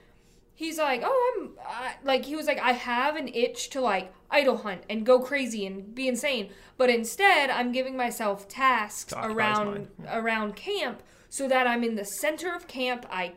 he's 0.61 0.77
like, 0.77 1.01
"Oh, 1.03 1.35
I'm 1.35 1.51
I, 1.67 1.95
like," 2.05 2.27
he 2.27 2.37
was 2.37 2.47
like, 2.47 2.61
"I 2.61 2.73
have 2.73 3.17
an 3.17 3.29
itch 3.29 3.71
to 3.71 3.81
like 3.81 4.13
idle 4.31 4.59
hunt 4.59 4.83
and 4.91 5.07
go 5.07 5.19
crazy 5.19 5.67
and 5.67 5.95
be 5.95 6.07
insane, 6.07 6.51
but 6.77 6.91
instead, 6.91 7.49
I'm 7.49 7.73
giving 7.73 7.97
myself 7.97 8.47
tasks 8.47 9.15
around 9.17 9.89
around 10.07 10.57
camp 10.57 11.03
so 11.31 11.49
that 11.49 11.67
I'm 11.67 11.83
in 11.83 11.95
the 11.95 12.05
center 12.05 12.55
of 12.55 12.69
camp. 12.69 13.07
I 13.11 13.33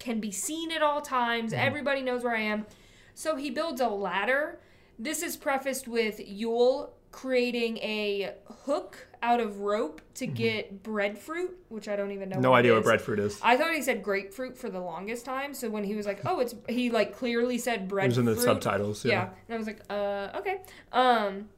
can 0.00 0.18
be 0.18 0.32
seen 0.32 0.72
at 0.72 0.82
all 0.82 1.00
times. 1.00 1.52
Mm-hmm. 1.52 1.66
Everybody 1.66 2.02
knows 2.02 2.24
where 2.24 2.36
I 2.36 2.42
am." 2.42 2.66
So 3.14 3.36
he 3.36 3.50
builds 3.50 3.80
a 3.80 3.88
ladder. 3.88 4.58
This 4.98 5.22
is 5.22 5.36
prefaced 5.36 5.86
with 5.86 6.18
Yul 6.18 6.90
creating 7.12 7.78
a 7.78 8.34
hook 8.64 9.06
out 9.24 9.40
of 9.40 9.60
rope 9.60 10.02
to 10.14 10.26
get 10.26 10.82
breadfruit, 10.82 11.56
which 11.70 11.88
I 11.88 11.96
don't 11.96 12.10
even 12.12 12.28
know. 12.28 12.34
Mm-hmm. 12.34 12.42
No 12.42 12.50
what 12.50 12.56
it 12.56 12.58
idea 12.60 12.74
what 12.74 12.84
breadfruit 12.84 13.18
is. 13.18 13.40
I 13.42 13.56
thought 13.56 13.72
he 13.74 13.80
said 13.82 14.02
grapefruit 14.02 14.58
for 14.58 14.68
the 14.68 14.80
longest 14.80 15.24
time. 15.24 15.54
So 15.54 15.70
when 15.70 15.82
he 15.84 15.94
was 15.94 16.04
like, 16.06 16.20
"Oh, 16.26 16.40
it's," 16.40 16.54
he 16.68 16.90
like 16.90 17.16
clearly 17.16 17.56
said 17.58 17.80
It 17.82 17.88
breadfruit. 17.88 18.08
was 18.10 18.18
in 18.18 18.24
the 18.26 18.36
subtitles. 18.40 19.04
Yeah. 19.04 19.12
Yeah. 19.12 19.28
and 19.48 19.54
I 19.54 19.58
was 19.58 19.66
like, 19.66 19.80
"Uh, 19.88 20.28
okay." 20.38 20.60
Um, 20.92 21.48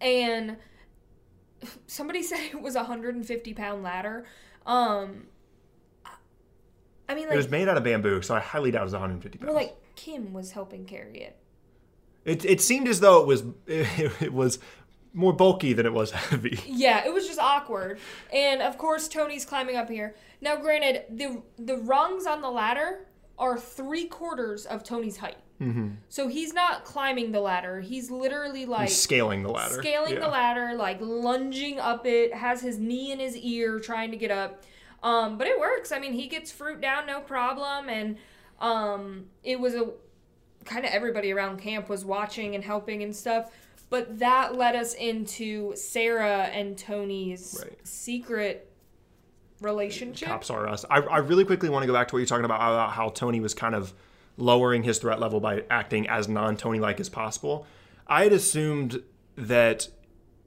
and 0.00 0.56
somebody 1.86 2.22
said 2.30 2.40
it 2.52 2.60
was 2.60 2.74
a 2.74 2.80
150 2.80 3.54
pound 3.54 3.82
ladder. 3.82 4.24
Um, 4.66 5.26
I 7.08 7.14
mean, 7.14 7.28
It 7.30 7.36
was 7.36 7.50
made 7.50 7.68
out 7.68 7.76
of 7.76 7.84
bamboo, 7.84 8.22
so 8.22 8.34
I 8.34 8.40
highly 8.40 8.70
doubt 8.70 8.82
it 8.82 8.84
was 8.84 8.92
150 8.92 9.38
pounds. 9.38 9.46
well, 9.46 9.54
like 9.54 9.76
Kim 9.96 10.32
was 10.32 10.52
helping 10.52 10.84
carry 10.86 11.20
it. 11.22 11.36
it, 12.24 12.44
it 12.44 12.60
seemed 12.60 12.88
as 12.88 13.00
though 13.00 13.20
it 13.20 13.26
was 13.26 13.44
it, 13.66 14.12
it 14.22 14.32
was 14.32 14.58
more 15.14 15.32
bulky 15.32 15.72
than 15.72 15.86
it 15.86 15.92
was 15.92 16.10
heavy. 16.30 16.58
Yeah, 16.66 17.04
it 17.06 17.12
was 17.12 17.26
just 17.26 17.38
awkward. 17.38 17.98
And 18.32 18.62
of 18.62 18.78
course, 18.78 19.08
Tony's 19.08 19.44
climbing 19.44 19.76
up 19.76 19.88
here. 19.88 20.14
Now, 20.40 20.56
granted, 20.56 21.04
the 21.10 21.42
the 21.58 21.76
rungs 21.78 22.26
on 22.26 22.40
the 22.40 22.50
ladder 22.50 23.06
are 23.38 23.58
three 23.58 24.04
quarters 24.06 24.66
of 24.66 24.82
Tony's 24.84 25.16
height. 25.18 25.36
Mm-hmm. 25.60 25.90
So 26.08 26.26
he's 26.28 26.52
not 26.52 26.84
climbing 26.84 27.30
the 27.32 27.40
ladder. 27.40 27.80
He's 27.80 28.10
literally 28.10 28.66
like 28.66 28.88
He's 28.88 29.00
scaling 29.00 29.42
the 29.44 29.48
ladder. 29.50 29.74
scaling 29.74 30.14
Yeah. 30.14 30.20
the 30.20 30.28
ladder, 30.28 30.74
like 30.74 30.98
lunging 31.00 31.78
up 31.78 32.04
it, 32.04 32.34
has 32.34 32.60
his 32.60 32.78
knee 32.78 33.12
in 33.12 33.20
his 33.20 33.36
ear 33.36 33.78
trying 33.78 34.10
to 34.10 34.16
get 34.16 34.30
up. 34.32 34.64
Um, 35.04 35.38
but 35.38 35.46
it 35.46 35.58
works. 35.60 35.92
I 35.92 35.98
mean, 36.00 36.12
he 36.14 36.26
gets 36.28 36.50
fruit 36.50 36.80
down 36.80 37.06
no 37.06 37.20
problem, 37.20 37.88
and 37.88 38.16
um, 38.60 39.26
it 39.44 39.58
was 39.58 39.74
a 39.74 39.90
kind 40.64 40.84
of 40.84 40.92
everybody 40.92 41.32
around 41.32 41.60
camp 41.60 41.88
was 41.88 42.04
watching 42.04 42.54
and 42.54 42.62
helping 42.64 43.02
and 43.02 43.14
stuff. 43.14 43.50
But 43.92 44.20
that 44.20 44.56
led 44.56 44.74
us 44.74 44.94
into 44.94 45.76
Sarah 45.76 46.44
and 46.44 46.78
Tony's 46.78 47.62
Right. 47.62 47.86
secret 47.86 48.72
relationship. 49.60 50.28
Cops 50.28 50.48
are 50.48 50.66
us. 50.66 50.86
I, 50.88 51.00
I 51.00 51.18
really 51.18 51.44
quickly 51.44 51.68
want 51.68 51.82
to 51.82 51.86
go 51.86 51.92
back 51.92 52.08
to 52.08 52.14
what 52.14 52.20
you're 52.20 52.26
talking 52.26 52.46
about 52.46 52.56
about 52.56 52.92
how 52.92 53.10
Tony 53.10 53.38
was 53.38 53.52
kind 53.52 53.74
of 53.74 53.92
lowering 54.38 54.82
his 54.82 54.98
threat 54.98 55.20
level 55.20 55.40
by 55.40 55.64
acting 55.70 56.08
as 56.08 56.26
non-Tony 56.26 56.80
like 56.80 57.00
as 57.00 57.10
possible. 57.10 57.66
I 58.06 58.22
had 58.22 58.32
assumed 58.32 59.02
that 59.36 59.88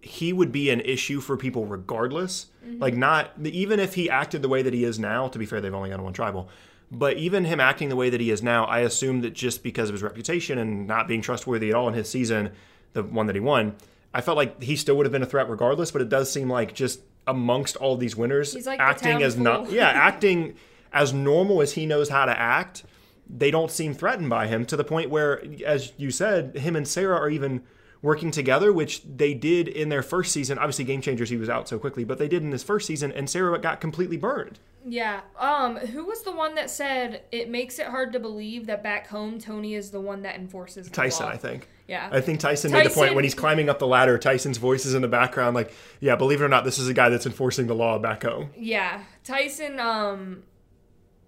he 0.02 0.34
would 0.34 0.52
be 0.52 0.72
an 0.72 0.82
issue 0.82 1.22
for 1.22 1.38
people 1.38 1.68
regardless. 1.68 2.48
Mm-hmm. 2.66 2.82
Like 2.82 2.96
not 2.96 3.32
even 3.44 3.80
if 3.80 3.94
he 3.94 4.10
acted 4.10 4.42
the 4.42 4.50
way 4.50 4.64
that 4.64 4.74
he 4.74 4.84
is 4.84 4.98
now. 4.98 5.28
To 5.28 5.38
be 5.38 5.46
fair, 5.46 5.62
they've 5.62 5.72
only 5.72 5.92
got 5.92 6.00
one 6.00 6.14
tribal. 6.14 6.50
But 6.92 7.18
even 7.18 7.46
him 7.46 7.60
acting 7.60 7.90
the 7.90 7.96
way 7.96 8.10
that 8.10 8.20
he 8.20 8.32
is 8.32 8.42
now, 8.42 8.66
I 8.66 8.80
assume 8.80 9.22
that 9.22 9.34
just 9.34 9.62
because 9.62 9.90
of 9.90 9.94
his 9.94 10.02
reputation 10.02 10.58
and 10.58 10.88
not 10.88 11.08
being 11.08 11.22
trustworthy 11.22 11.70
at 11.70 11.76
all 11.76 11.88
in 11.88 11.94
his 11.94 12.10
season, 12.10 12.52
the 12.96 13.04
one 13.04 13.28
that 13.28 13.36
he 13.36 13.40
won, 13.40 13.76
I 14.14 14.22
felt 14.22 14.38
like 14.38 14.64
he 14.64 14.76
still 14.76 14.98
would 14.98 15.06
have 15.06 15.14
been 15.14 15.24
a 15.24 15.28
threat 15.28 15.50
regardless. 15.50 15.92
But 15.92 16.02
it 16.02 16.10
does 16.10 16.32
seem 16.32 16.50
like 16.50 16.74
just 16.74 17.02
amongst 17.28 17.76
all 17.76 17.96
these 17.98 18.16
winners, 18.16 18.54
He's 18.54 18.66
like 18.66 18.80
acting 18.80 19.22
as 19.22 19.38
not 19.38 19.72
yeah, 19.72 19.88
acting 19.94 20.56
as 20.92 21.14
normal 21.14 21.62
as 21.62 21.74
he 21.74 21.86
knows 21.86 22.10
how 22.10 22.26
to 22.26 22.40
act, 22.40 22.84
they 23.30 23.52
don't 23.52 23.70
seem 23.70 23.94
threatened 23.94 24.30
by 24.30 24.48
him 24.48 24.66
to 24.66 24.78
the 24.78 24.84
point 24.84 25.10
where, 25.10 25.44
as 25.66 25.92
you 25.98 26.10
said, 26.10 26.56
him 26.56 26.76
and 26.76 26.88
Sarah 26.88 27.18
are 27.18 27.30
even 27.30 27.64
working 28.02 28.32
together, 28.32 28.72
which 28.72 29.02
they 29.04 29.34
did 29.34 29.68
in 29.68 29.90
their 29.90 30.04
first 30.04 30.32
season. 30.32 30.58
Obviously, 30.58 30.86
Game 30.86 31.02
Changers, 31.02 31.30
he 31.30 31.38
was 31.38 31.50
out 31.50 31.68
so 31.68 31.80
quickly, 31.80 32.04
but 32.04 32.18
they 32.18 32.28
did 32.28 32.44
in 32.44 32.52
his 32.52 32.64
first 32.64 32.86
season, 32.88 33.12
and 33.12 33.30
Sarah 33.30 33.60
got 33.60 33.82
completely 33.82 34.16
burned. 34.16 34.60
Yeah. 34.86 35.22
Um, 35.40 35.78
who 35.78 36.06
was 36.06 36.22
the 36.22 36.32
one 36.32 36.56
that 36.56 36.70
said 36.70 37.24
it 37.32 37.50
makes 37.50 37.80
it 37.80 37.88
hard 37.88 38.14
to 38.14 38.20
believe 38.20 38.68
that 38.68 38.84
back 38.84 39.08
home 39.08 39.40
Tony 39.40 39.74
is 39.74 39.90
the 39.92 40.00
one 40.00 40.22
that 40.22 40.36
enforces 40.36 40.90
Tyson, 40.90 41.26
law? 41.26 41.32
I 41.32 41.38
think. 41.38 41.68
Yeah. 41.88 42.10
I 42.12 42.22
think 42.22 42.40
Tyson, 42.40 42.72
made 42.72 42.86
the 42.86 42.90
point 42.90 43.14
when 43.14 43.24
he's 43.24 43.36
climbing 43.36 43.70
up 43.70 43.80
the 43.80 43.88
ladder. 43.88 44.18
Tyson's 44.18 44.58
voice 44.58 44.86
is 44.86 44.96
in 44.96 45.02
the 45.02 45.08
background, 45.08 45.56
like, 45.56 45.74
yeah, 46.00 46.16
believe 46.16 46.42
it 46.42 46.44
or 46.44 46.50
not, 46.50 46.64
this 46.64 46.80
is 46.80 46.88
a 46.88 46.94
guy 46.94 47.10
that's 47.10 47.26
enforcing 47.26 47.68
the 47.68 47.76
law 47.76 48.00
back 48.00 48.24
home. 48.24 48.50
Yeah, 48.58 49.04
Tyson 49.24 49.80
um 49.80 50.44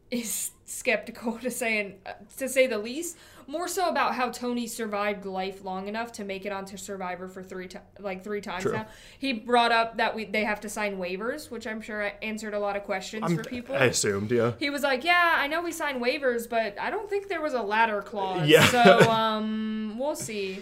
is 0.09 0.51
skeptical 0.65 1.37
to 1.41 1.51
say 1.51 1.95
uh, 2.05 2.13
to 2.37 2.49
say 2.49 2.67
the 2.67 2.77
least. 2.77 3.17
More 3.49 3.69
so 3.69 3.87
about 3.87 4.13
how 4.13 4.29
Tony 4.29 4.67
survived 4.67 5.25
life 5.25 5.63
long 5.63 5.87
enough 5.87 6.11
to 6.13 6.25
make 6.25 6.45
it 6.45 6.51
onto 6.51 6.75
Survivor 6.75 7.29
for 7.29 7.41
three 7.41 7.69
ti 7.69 7.79
like 7.97 8.21
three 8.21 8.41
times 8.41 8.63
True. 8.63 8.73
now. 8.73 8.87
He 9.17 9.31
brought 9.31 9.71
up 9.71 9.95
that 9.97 10.13
we 10.13 10.25
they 10.25 10.43
have 10.43 10.59
to 10.61 10.69
sign 10.69 10.97
waivers, 10.97 11.49
which 11.49 11.65
I'm 11.65 11.79
sure 11.79 12.11
answered 12.21 12.53
a 12.53 12.59
lot 12.59 12.75
of 12.75 12.83
questions 12.83 13.23
I'm, 13.25 13.37
for 13.37 13.43
people. 13.45 13.73
I 13.73 13.85
assumed, 13.85 14.31
yeah. 14.31 14.51
he 14.59 14.69
was 14.69 14.83
like, 14.83 15.05
"Yeah, 15.05 15.35
I 15.37 15.47
know 15.47 15.61
we 15.61 15.71
signed 15.71 16.03
waivers, 16.03 16.49
but 16.49 16.77
I 16.77 16.89
don't 16.89 17.09
think 17.09 17.29
there 17.29 17.41
was 17.41 17.53
a 17.53 17.61
ladder 17.61 18.01
clause. 18.01 18.49
Yeah. 18.49 18.67
So 18.67 19.09
um, 19.09 19.95
we'll 19.97 20.17
see." 20.17 20.61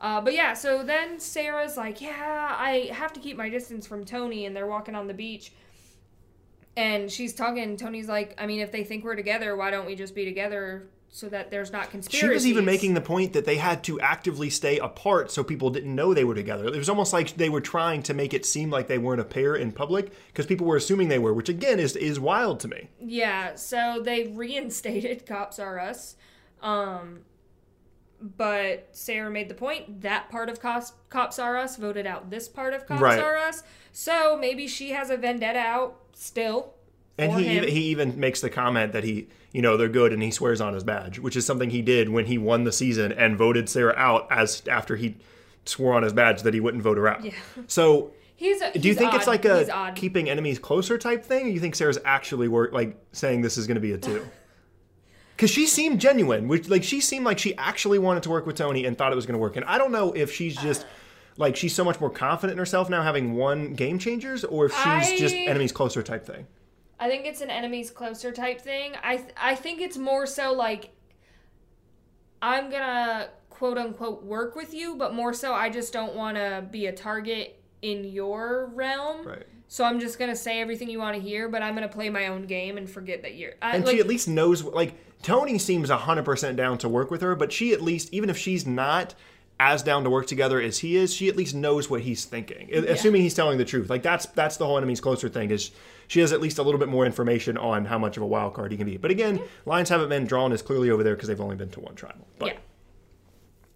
Uh, 0.00 0.20
but 0.20 0.34
yeah, 0.34 0.52
so 0.52 0.84
then 0.84 1.18
Sarah's 1.18 1.76
like, 1.76 2.00
yeah, 2.00 2.54
I 2.56 2.90
have 2.92 3.12
to 3.14 3.20
keep 3.20 3.36
my 3.36 3.48
distance 3.48 3.86
from 3.86 4.04
Tony, 4.04 4.46
and 4.46 4.54
they're 4.54 4.66
walking 4.66 4.94
on 4.94 5.08
the 5.08 5.14
beach. 5.14 5.52
And 6.76 7.10
she's 7.10 7.34
talking. 7.34 7.76
Tony's 7.76 8.06
like, 8.06 8.34
I 8.38 8.46
mean, 8.46 8.60
if 8.60 8.70
they 8.70 8.84
think 8.84 9.02
we're 9.02 9.16
together, 9.16 9.56
why 9.56 9.70
don't 9.70 9.86
we 9.86 9.96
just 9.96 10.14
be 10.14 10.24
together 10.24 10.88
so 11.10 11.28
that 11.28 11.50
there's 11.50 11.72
not 11.72 11.90
conspiracy? 11.90 12.26
She 12.26 12.32
was 12.32 12.46
even 12.46 12.64
making 12.64 12.94
the 12.94 13.00
point 13.00 13.32
that 13.32 13.44
they 13.44 13.56
had 13.56 13.82
to 13.84 14.00
actively 14.00 14.50
stay 14.50 14.78
apart 14.78 15.30
so 15.30 15.42
people 15.42 15.70
didn't 15.70 15.94
know 15.94 16.12
they 16.14 16.24
were 16.24 16.34
together. 16.34 16.66
It 16.66 16.76
was 16.76 16.88
almost 16.88 17.12
like 17.12 17.36
they 17.36 17.48
were 17.48 17.60
trying 17.60 18.02
to 18.04 18.14
make 18.14 18.34
it 18.34 18.44
seem 18.44 18.70
like 18.70 18.88
they 18.88 18.98
weren't 18.98 19.20
a 19.20 19.24
pair 19.24 19.54
in 19.54 19.72
public 19.72 20.12
because 20.28 20.46
people 20.46 20.66
were 20.66 20.76
assuming 20.76 21.08
they 21.08 21.18
were, 21.18 21.32
which 21.32 21.48
again 21.48 21.80
is 21.80 21.96
is 21.96 22.20
wild 22.20 22.60
to 22.60 22.68
me. 22.68 22.88
Yeah, 23.00 23.54
so 23.54 24.00
they 24.02 24.28
reinstated 24.28 25.26
Cops 25.26 25.58
R 25.58 25.78
Us. 25.78 26.16
Um, 26.62 27.20
but 28.20 28.88
Sarah 28.92 29.30
made 29.30 29.48
the 29.48 29.54
point 29.54 30.02
that 30.02 30.28
part 30.28 30.48
of 30.48 30.60
Cops, 30.60 30.92
Cops 31.08 31.38
R 31.38 31.56
Us 31.56 31.76
voted 31.76 32.06
out 32.06 32.30
this 32.30 32.48
part 32.48 32.74
of 32.74 32.86
Cops 32.86 33.00
Right. 33.00 33.18
R 33.18 33.36
Us. 33.36 33.62
So 33.92 34.36
maybe 34.36 34.66
she 34.66 34.90
has 34.90 35.10
a 35.10 35.16
vendetta 35.16 35.58
out 35.58 36.00
still. 36.14 36.74
And 37.18 37.32
he 37.32 37.44
him. 37.44 37.56
even, 37.56 37.68
he 37.68 37.80
even 37.86 38.20
makes 38.20 38.40
the 38.40 38.50
comment 38.50 38.92
that 38.92 39.04
he, 39.04 39.28
you 39.52 39.60
know, 39.60 39.76
they're 39.76 39.88
good 39.88 40.12
and 40.12 40.22
he 40.22 40.30
swears 40.30 40.60
on 40.60 40.74
his 40.74 40.84
badge, 40.84 41.18
which 41.18 41.36
is 41.36 41.44
something 41.44 41.70
he 41.70 41.82
did 41.82 42.08
when 42.08 42.26
he 42.26 42.38
won 42.38 42.64
the 42.64 42.72
season 42.72 43.12
and 43.12 43.36
voted 43.36 43.68
Sarah 43.68 43.94
out 43.96 44.28
as 44.30 44.62
after 44.68 44.96
he 44.96 45.16
swore 45.64 45.94
on 45.94 46.02
his 46.02 46.12
badge 46.12 46.42
that 46.42 46.54
he 46.54 46.60
wouldn't 46.60 46.82
vote 46.82 46.96
her 46.96 47.08
out. 47.08 47.24
Yeah. 47.24 47.32
So 47.66 48.12
He's 48.38 48.60
a, 48.60 48.70
do 48.70 48.78
you 48.86 48.94
he's 48.94 48.98
think 48.98 49.14
it's 49.14 49.26
like 49.26 49.44
a 49.44 49.92
keeping 49.96 50.30
enemies 50.30 50.60
closer 50.60 50.96
type 50.96 51.24
thing, 51.24 51.46
or 51.46 51.48
you 51.48 51.58
think 51.58 51.74
Sarah's 51.74 51.98
actually 52.04 52.46
work 52.46 52.72
like 52.72 52.96
saying 53.10 53.40
this 53.40 53.58
is 53.58 53.66
going 53.66 53.74
to 53.74 53.80
be 53.80 53.92
a 53.92 53.98
two? 53.98 54.24
Because 55.34 55.52
she 55.52 55.68
seemed 55.68 56.00
genuine, 56.00 56.48
which 56.48 56.68
like 56.68 56.82
she 56.82 57.00
seemed 57.00 57.24
like 57.24 57.38
she 57.38 57.56
actually 57.56 58.00
wanted 58.00 58.24
to 58.24 58.30
work 58.30 58.44
with 58.44 58.56
Tony 58.56 58.84
and 58.84 58.98
thought 58.98 59.12
it 59.12 59.14
was 59.14 59.24
going 59.24 59.34
to 59.34 59.38
work. 59.38 59.54
And 59.54 59.64
I 59.66 59.78
don't 59.78 59.92
know 59.92 60.12
if 60.12 60.32
she's 60.32 60.56
just 60.56 60.84
like 61.36 61.54
she's 61.54 61.72
so 61.72 61.84
much 61.84 62.00
more 62.00 62.10
confident 62.10 62.54
in 62.54 62.58
herself 62.58 62.90
now, 62.90 63.04
having 63.04 63.34
won 63.34 63.74
game 63.74 64.00
changers, 64.00 64.42
or 64.42 64.66
if 64.66 64.72
she's 64.72 65.20
just 65.20 65.36
enemies 65.36 65.70
closer 65.70 66.02
type 66.02 66.26
thing. 66.26 66.48
I 67.00 67.08
think 67.08 67.26
it's 67.26 67.40
an 67.40 67.50
enemies 67.50 67.90
closer 67.90 68.32
type 68.32 68.60
thing. 68.60 68.94
I 69.02 69.16
th- 69.16 69.30
I 69.36 69.54
think 69.54 69.80
it's 69.80 69.96
more 69.96 70.26
so 70.26 70.52
like 70.52 70.90
I'm 72.42 72.70
gonna 72.70 73.30
quote 73.50 73.78
unquote 73.78 74.24
work 74.24 74.56
with 74.56 74.74
you, 74.74 74.96
but 74.96 75.14
more 75.14 75.32
so 75.32 75.52
I 75.52 75.70
just 75.70 75.92
don't 75.92 76.14
want 76.14 76.36
to 76.36 76.64
be 76.70 76.86
a 76.86 76.92
target 76.92 77.62
in 77.82 78.04
your 78.04 78.70
realm. 78.74 79.26
Right. 79.26 79.46
So 79.68 79.84
I'm 79.84 80.00
just 80.00 80.18
gonna 80.18 80.36
say 80.36 80.60
everything 80.60 80.88
you 80.88 80.98
want 80.98 81.16
to 81.16 81.22
hear, 81.22 81.48
but 81.48 81.62
I'm 81.62 81.74
gonna 81.74 81.88
play 81.88 82.10
my 82.10 82.28
own 82.28 82.46
game 82.46 82.78
and 82.78 82.88
forget 82.88 83.22
that 83.22 83.34
you're. 83.34 83.52
I, 83.62 83.76
and 83.76 83.84
like, 83.84 83.94
she 83.94 84.00
at 84.00 84.06
least 84.06 84.28
knows 84.28 84.64
like 84.64 84.94
tony 85.22 85.58
seems 85.58 85.90
100% 85.90 86.56
down 86.56 86.78
to 86.78 86.88
work 86.88 87.10
with 87.10 87.22
her 87.22 87.34
but 87.34 87.52
she 87.52 87.72
at 87.72 87.82
least 87.82 88.08
even 88.12 88.30
if 88.30 88.38
she's 88.38 88.64
not 88.64 89.14
as 89.60 89.82
down 89.82 90.04
to 90.04 90.10
work 90.10 90.26
together 90.26 90.60
as 90.60 90.78
he 90.78 90.96
is 90.96 91.12
she 91.12 91.28
at 91.28 91.36
least 91.36 91.54
knows 91.54 91.90
what 91.90 92.02
he's 92.02 92.24
thinking 92.24 92.68
assuming 92.72 93.22
he's 93.22 93.34
telling 93.34 93.58
the 93.58 93.64
truth 93.64 93.90
like 93.90 94.02
that's 94.02 94.26
that's 94.26 94.56
the 94.56 94.64
whole 94.64 94.76
enemies 94.76 95.00
closer 95.00 95.28
thing 95.28 95.50
is 95.50 95.70
she 96.06 96.20
has 96.20 96.32
at 96.32 96.40
least 96.40 96.58
a 96.58 96.62
little 96.62 96.78
bit 96.78 96.88
more 96.88 97.04
information 97.04 97.58
on 97.58 97.84
how 97.84 97.98
much 97.98 98.16
of 98.16 98.22
a 98.22 98.26
wild 98.26 98.54
card 98.54 98.70
he 98.70 98.76
can 98.76 98.86
be 98.86 98.96
but 98.96 99.10
again 99.10 99.40
lines 99.66 99.88
haven't 99.88 100.08
been 100.08 100.26
drawn 100.26 100.52
as 100.52 100.62
clearly 100.62 100.90
over 100.90 101.02
there 101.02 101.14
because 101.14 101.28
they've 101.28 101.40
only 101.40 101.56
been 101.56 101.70
to 101.70 101.80
one 101.80 101.94
tribal 101.94 102.26
but 102.38 102.56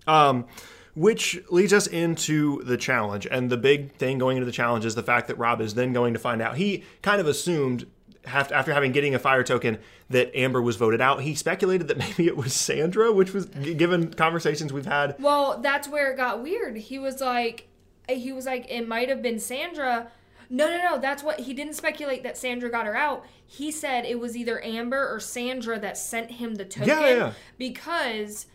yeah. 0.07 0.29
um, 0.29 0.47
which 0.95 1.41
leads 1.51 1.73
us 1.73 1.87
into 1.87 2.63
the 2.65 2.77
challenge. 2.77 3.27
And 3.31 3.51
the 3.51 3.57
big 3.57 3.93
thing 3.93 4.19
going 4.19 4.37
into 4.37 4.47
the 4.47 4.53
challenge 4.53 4.85
is 4.85 4.95
the 4.95 5.03
fact 5.03 5.29
that 5.29 5.39
Rob 5.39 5.61
is 5.61 5.75
then 5.75 5.93
going 5.93 6.13
to 6.13 6.19
find 6.19 6.43
out. 6.43 6.57
He 6.57 6.85
kind 7.01 7.21
of 7.21 7.27
assumed, 7.27 7.87
have- 8.25 8.53
after 8.53 8.73
having 8.73 8.93
getting 8.93 9.15
a 9.15 9.19
fire 9.19 9.43
token, 9.43 9.79
that 10.11 10.35
Amber 10.37 10.61
was 10.63 10.77
voted 10.77 11.01
out. 11.01 11.23
He 11.23 11.35
speculated 11.35 11.89
that 11.89 11.97
maybe 11.99 12.27
it 12.27 12.37
was 12.37 12.53
Sandra, 12.55 13.13
which 13.13 13.33
was 13.33 13.47
given 13.47 14.13
conversations 14.15 14.73
we've 14.73 14.87
had. 14.87 15.17
Well, 15.19 15.59
that's 15.61 15.89
where 15.89 16.13
it 16.13 16.17
got 16.17 16.43
weird. 16.43 16.77
He 16.77 16.99
was 16.99 17.21
like, 17.21 17.69
eh, 18.09 18.15
he 18.15 18.33
was 18.33 18.47
like, 18.47 18.67
it 18.71 18.87
might 18.87 19.09
have 19.09 19.23
been 19.23 19.39
Sandra. 19.39 20.09
No, 20.51 20.69
no, 20.69 20.77
no. 20.83 20.99
That's 20.99 21.23
what 21.23 21.41
he 21.41 21.55
didn't 21.55 21.75
speculate 21.75 22.23
that 22.25 22.37
Sandra 22.37 22.71
got 22.71 22.85
her 22.87 22.95
out. 22.95 23.25
He 23.47 23.71
said 23.71 24.05
it 24.05 24.19
was 24.21 24.37
either 24.37 24.63
Amber 24.63 25.09
or 25.13 25.19
Sandra 25.19 25.79
that 25.81 25.97
sent 25.97 26.33
him 26.33 26.57
the 26.57 26.65
token 26.67 26.89
Yeah, 26.89 27.09
yeah. 27.09 27.33
because 27.57 28.47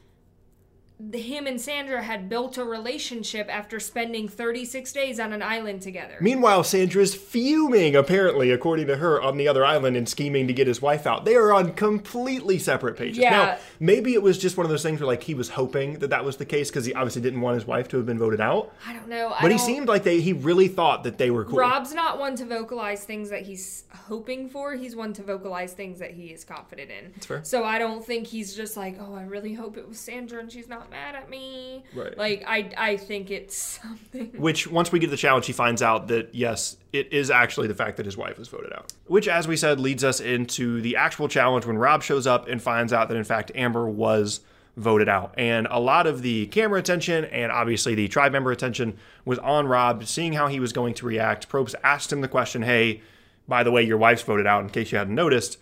him 1.14 1.46
and 1.46 1.62
Sandra 1.62 2.02
had 2.02 2.28
built 2.28 2.58
a 2.58 2.64
relationship 2.64 3.48
after 3.54 3.80
spending 3.80 4.28
36 4.28 4.92
days 4.92 5.20
on 5.20 5.32
an 5.32 5.44
island 5.44 5.82
together. 5.84 6.16
Meanwhile, 6.20 6.64
Sandra's 6.64 7.14
fuming, 7.14 7.96
apparently, 7.96 8.50
according 8.52 8.88
to 8.88 8.98
her, 8.98 9.22
on 9.22 9.38
the 9.38 9.48
other 9.48 9.64
island 9.64 9.96
and 9.96 10.10
scheming 10.10 10.48
to 10.48 10.54
get 10.54 10.66
his 10.66 10.82
wife 10.82 11.06
out. 11.06 11.24
They 11.24 11.36
are 11.36 11.54
on 11.54 11.74
completely 11.74 12.58
separate 12.58 12.98
pages. 12.98 13.20
Yeah. 13.20 13.30
Now, 13.30 13.58
maybe 13.80 14.16
it 14.16 14.24
was 14.24 14.40
just 14.40 14.58
one 14.58 14.66
of 14.66 14.72
those 14.72 14.82
things 14.82 15.00
where, 15.00 15.08
like, 15.08 15.22
he 15.22 15.36
was 15.36 15.50
hoping 15.50 16.00
that 16.00 16.10
that 16.10 16.26
was 16.26 16.38
the 16.38 16.46
case 16.46 16.70
because 16.72 16.86
he 16.86 16.94
obviously 16.96 17.22
didn't 17.22 17.42
want 17.42 17.56
his 17.56 17.66
wife 17.68 17.88
to 17.90 17.98
have 17.98 18.06
been 18.08 18.18
voted 18.18 18.42
out. 18.42 18.74
I 18.88 18.94
don't 18.94 19.08
know. 19.08 19.28
I 19.30 19.42
But 19.44 19.52
he 19.52 19.58
don't- 19.58 19.66
seemed 19.68 19.88
like 19.88 20.02
they 20.04 20.20
he 20.20 20.34
really 20.34 20.68
thought 20.68 21.04
that 21.04 21.20
they 21.20 21.30
were 21.30 21.46
cool. 21.46 21.60
Rob's 21.60 21.94
not 21.94 22.18
one 22.18 22.36
to 22.38 22.46
vocalize 22.46 23.04
things 23.04 23.30
that 23.30 23.44
he's 23.44 23.84
hoping 24.08 24.50
for. 24.50 24.74
He's 24.76 24.96
one 24.96 25.14
to 25.14 25.22
vocalize 25.22 25.74
things 25.74 26.00
that 26.00 26.12
he 26.12 26.28
is 26.28 26.44
confident 26.44 26.90
in. 26.90 27.12
That's 27.14 27.26
fair. 27.28 27.44
So 27.44 27.64
I 27.64 27.78
don't 27.78 28.04
think 28.04 28.26
he's 28.28 28.56
just 28.56 28.76
like, 28.76 28.98
oh, 29.00 29.14
I 29.14 29.24
really 29.24 29.54
hope 29.54 29.78
it 29.78 29.88
was 29.88 30.00
Sandra 30.00 30.40
and 30.40 30.52
she's 30.52 30.68
not 30.68 30.87
mad 30.90 31.16
at 31.16 31.30
me. 31.30 31.84
Right. 31.94 32.18
Like 32.18 32.44
I, 32.48 32.70
I 32.78 32.98
think 32.98 33.32
it's 33.32 33.56
something. 33.82 34.28
Which, 34.38 34.68
once 34.68 34.92
we 34.92 35.00
get 35.00 35.08
to 35.08 35.12
the 35.12 35.18
challenge, 35.18 35.46
he 35.46 35.54
finds 35.54 35.82
out 35.82 36.08
that 36.08 36.34
yes, 36.34 36.78
it 36.94 37.12
is 37.14 37.30
actually 37.30 37.68
the 37.68 37.76
fact 37.76 37.98
that 37.98 38.06
his 38.06 38.18
wife 38.18 38.38
was 38.38 38.48
voted 38.48 38.74
out. 38.74 38.94
Which, 39.06 39.28
as 39.28 39.48
we 39.48 39.58
said, 39.58 39.80
leads 39.80 40.04
us 40.04 40.20
into 40.20 40.82
the 40.82 40.96
actual 40.96 41.28
challenge 41.28 41.66
when 41.66 41.78
Rob 41.78 42.04
shows 42.04 42.28
up 42.28 42.48
and 42.48 42.62
finds 42.62 42.94
out 42.94 43.10
that 43.10 43.18
in 43.18 43.24
fact 43.24 43.52
Amber 43.56 43.88
was 43.88 44.42
voted 44.76 45.10
out. 45.10 45.34
And 45.38 45.68
a 45.72 45.80
lot 45.80 46.06
of 46.06 46.22
the 46.22 46.46
camera 46.48 46.80
attention 46.80 47.26
and 47.26 47.52
obviously 47.52 47.96
the 47.96 48.08
tribe 48.08 48.32
member 48.32 48.52
attention 48.52 48.98
was 49.26 49.40
on 49.40 49.68
Rob, 49.68 50.06
seeing 50.06 50.34
how 50.34 50.48
he 50.48 50.60
was 50.60 50.72
going 50.72 50.94
to 50.96 51.06
react. 51.06 51.50
Probst 51.50 51.74
asked 51.84 52.14
him 52.14 52.22
the 52.22 52.28
question, 52.28 52.62
"Hey, 52.62 53.02
by 53.48 53.64
the 53.64 53.72
way, 53.72 53.82
your 53.84 53.98
wife's 53.98 54.22
voted 54.22 54.46
out," 54.46 54.64
in 54.64 54.70
case 54.70 54.92
you 54.92 54.98
hadn't 54.98 55.16
noticed. 55.16 55.58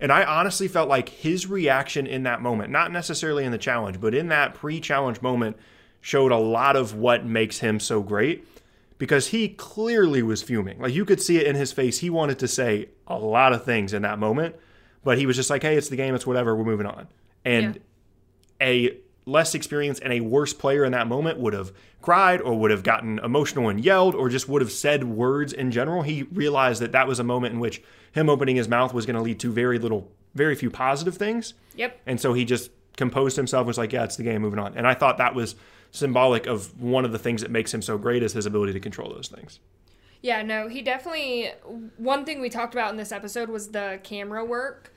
And 0.00 0.12
I 0.12 0.24
honestly 0.24 0.68
felt 0.68 0.88
like 0.88 1.08
his 1.08 1.46
reaction 1.46 2.06
in 2.06 2.24
that 2.24 2.42
moment, 2.42 2.70
not 2.70 2.92
necessarily 2.92 3.44
in 3.44 3.52
the 3.52 3.58
challenge, 3.58 4.00
but 4.00 4.14
in 4.14 4.28
that 4.28 4.54
pre 4.54 4.80
challenge 4.80 5.22
moment, 5.22 5.56
showed 6.00 6.32
a 6.32 6.36
lot 6.36 6.76
of 6.76 6.94
what 6.94 7.24
makes 7.24 7.58
him 7.58 7.80
so 7.80 8.02
great 8.02 8.46
because 8.98 9.28
he 9.28 9.48
clearly 9.48 10.22
was 10.22 10.42
fuming. 10.42 10.80
Like 10.80 10.94
you 10.94 11.04
could 11.04 11.20
see 11.20 11.38
it 11.38 11.46
in 11.46 11.56
his 11.56 11.72
face. 11.72 11.98
He 11.98 12.10
wanted 12.10 12.38
to 12.40 12.48
say 12.48 12.88
a 13.06 13.18
lot 13.18 13.52
of 13.52 13.64
things 13.64 13.92
in 13.92 14.02
that 14.02 14.18
moment, 14.18 14.54
but 15.02 15.18
he 15.18 15.26
was 15.26 15.36
just 15.36 15.50
like, 15.50 15.62
hey, 15.62 15.76
it's 15.76 15.88
the 15.88 15.96
game, 15.96 16.14
it's 16.14 16.26
whatever, 16.26 16.54
we're 16.54 16.64
moving 16.64 16.86
on. 16.86 17.08
And 17.44 17.80
a 18.60 18.98
less 19.26 19.54
experienced 19.54 20.00
and 20.02 20.12
a 20.12 20.20
worse 20.20 20.52
player 20.52 20.84
in 20.84 20.92
that 20.92 21.08
moment 21.08 21.38
would 21.38 21.52
have 21.52 21.72
cried 22.00 22.40
or 22.40 22.54
would 22.54 22.70
have 22.70 22.84
gotten 22.84 23.18
emotional 23.18 23.68
and 23.68 23.84
yelled 23.84 24.14
or 24.14 24.28
just 24.28 24.48
would 24.48 24.62
have 24.62 24.70
said 24.70 25.02
words 25.02 25.52
in 25.52 25.72
general. 25.72 26.02
He 26.02 26.22
realized 26.24 26.80
that 26.80 26.92
that 26.92 27.08
was 27.08 27.18
a 27.18 27.24
moment 27.24 27.52
in 27.54 27.60
which 27.60 27.82
him 28.12 28.30
opening 28.30 28.54
his 28.54 28.68
mouth 28.68 28.94
was 28.94 29.04
going 29.04 29.16
to 29.16 29.22
lead 29.22 29.40
to 29.40 29.52
very 29.52 29.80
little, 29.80 30.12
very 30.34 30.54
few 30.54 30.70
positive 30.70 31.16
things. 31.16 31.54
Yep. 31.74 32.00
And 32.06 32.20
so 32.20 32.34
he 32.34 32.44
just 32.44 32.70
composed 32.96 33.36
himself 33.36 33.66
was 33.66 33.76
like, 33.76 33.92
yeah, 33.92 34.04
it's 34.04 34.16
the 34.16 34.22
game, 34.22 34.42
moving 34.42 34.60
on. 34.60 34.76
And 34.76 34.86
I 34.86 34.94
thought 34.94 35.18
that 35.18 35.34
was 35.34 35.56
symbolic 35.90 36.46
of 36.46 36.80
one 36.80 37.04
of 37.04 37.10
the 37.10 37.18
things 37.18 37.42
that 37.42 37.50
makes 37.50 37.74
him 37.74 37.82
so 37.82 37.98
great 37.98 38.22
is 38.22 38.32
his 38.32 38.46
ability 38.46 38.72
to 38.74 38.80
control 38.80 39.12
those 39.12 39.28
things. 39.28 39.58
Yeah, 40.22 40.42
no, 40.42 40.68
he 40.68 40.82
definitely. 40.82 41.50
One 41.98 42.24
thing 42.24 42.40
we 42.40 42.48
talked 42.48 42.74
about 42.74 42.90
in 42.90 42.96
this 42.96 43.12
episode 43.12 43.48
was 43.48 43.68
the 43.68 44.00
camera 44.02 44.44
work. 44.44 44.94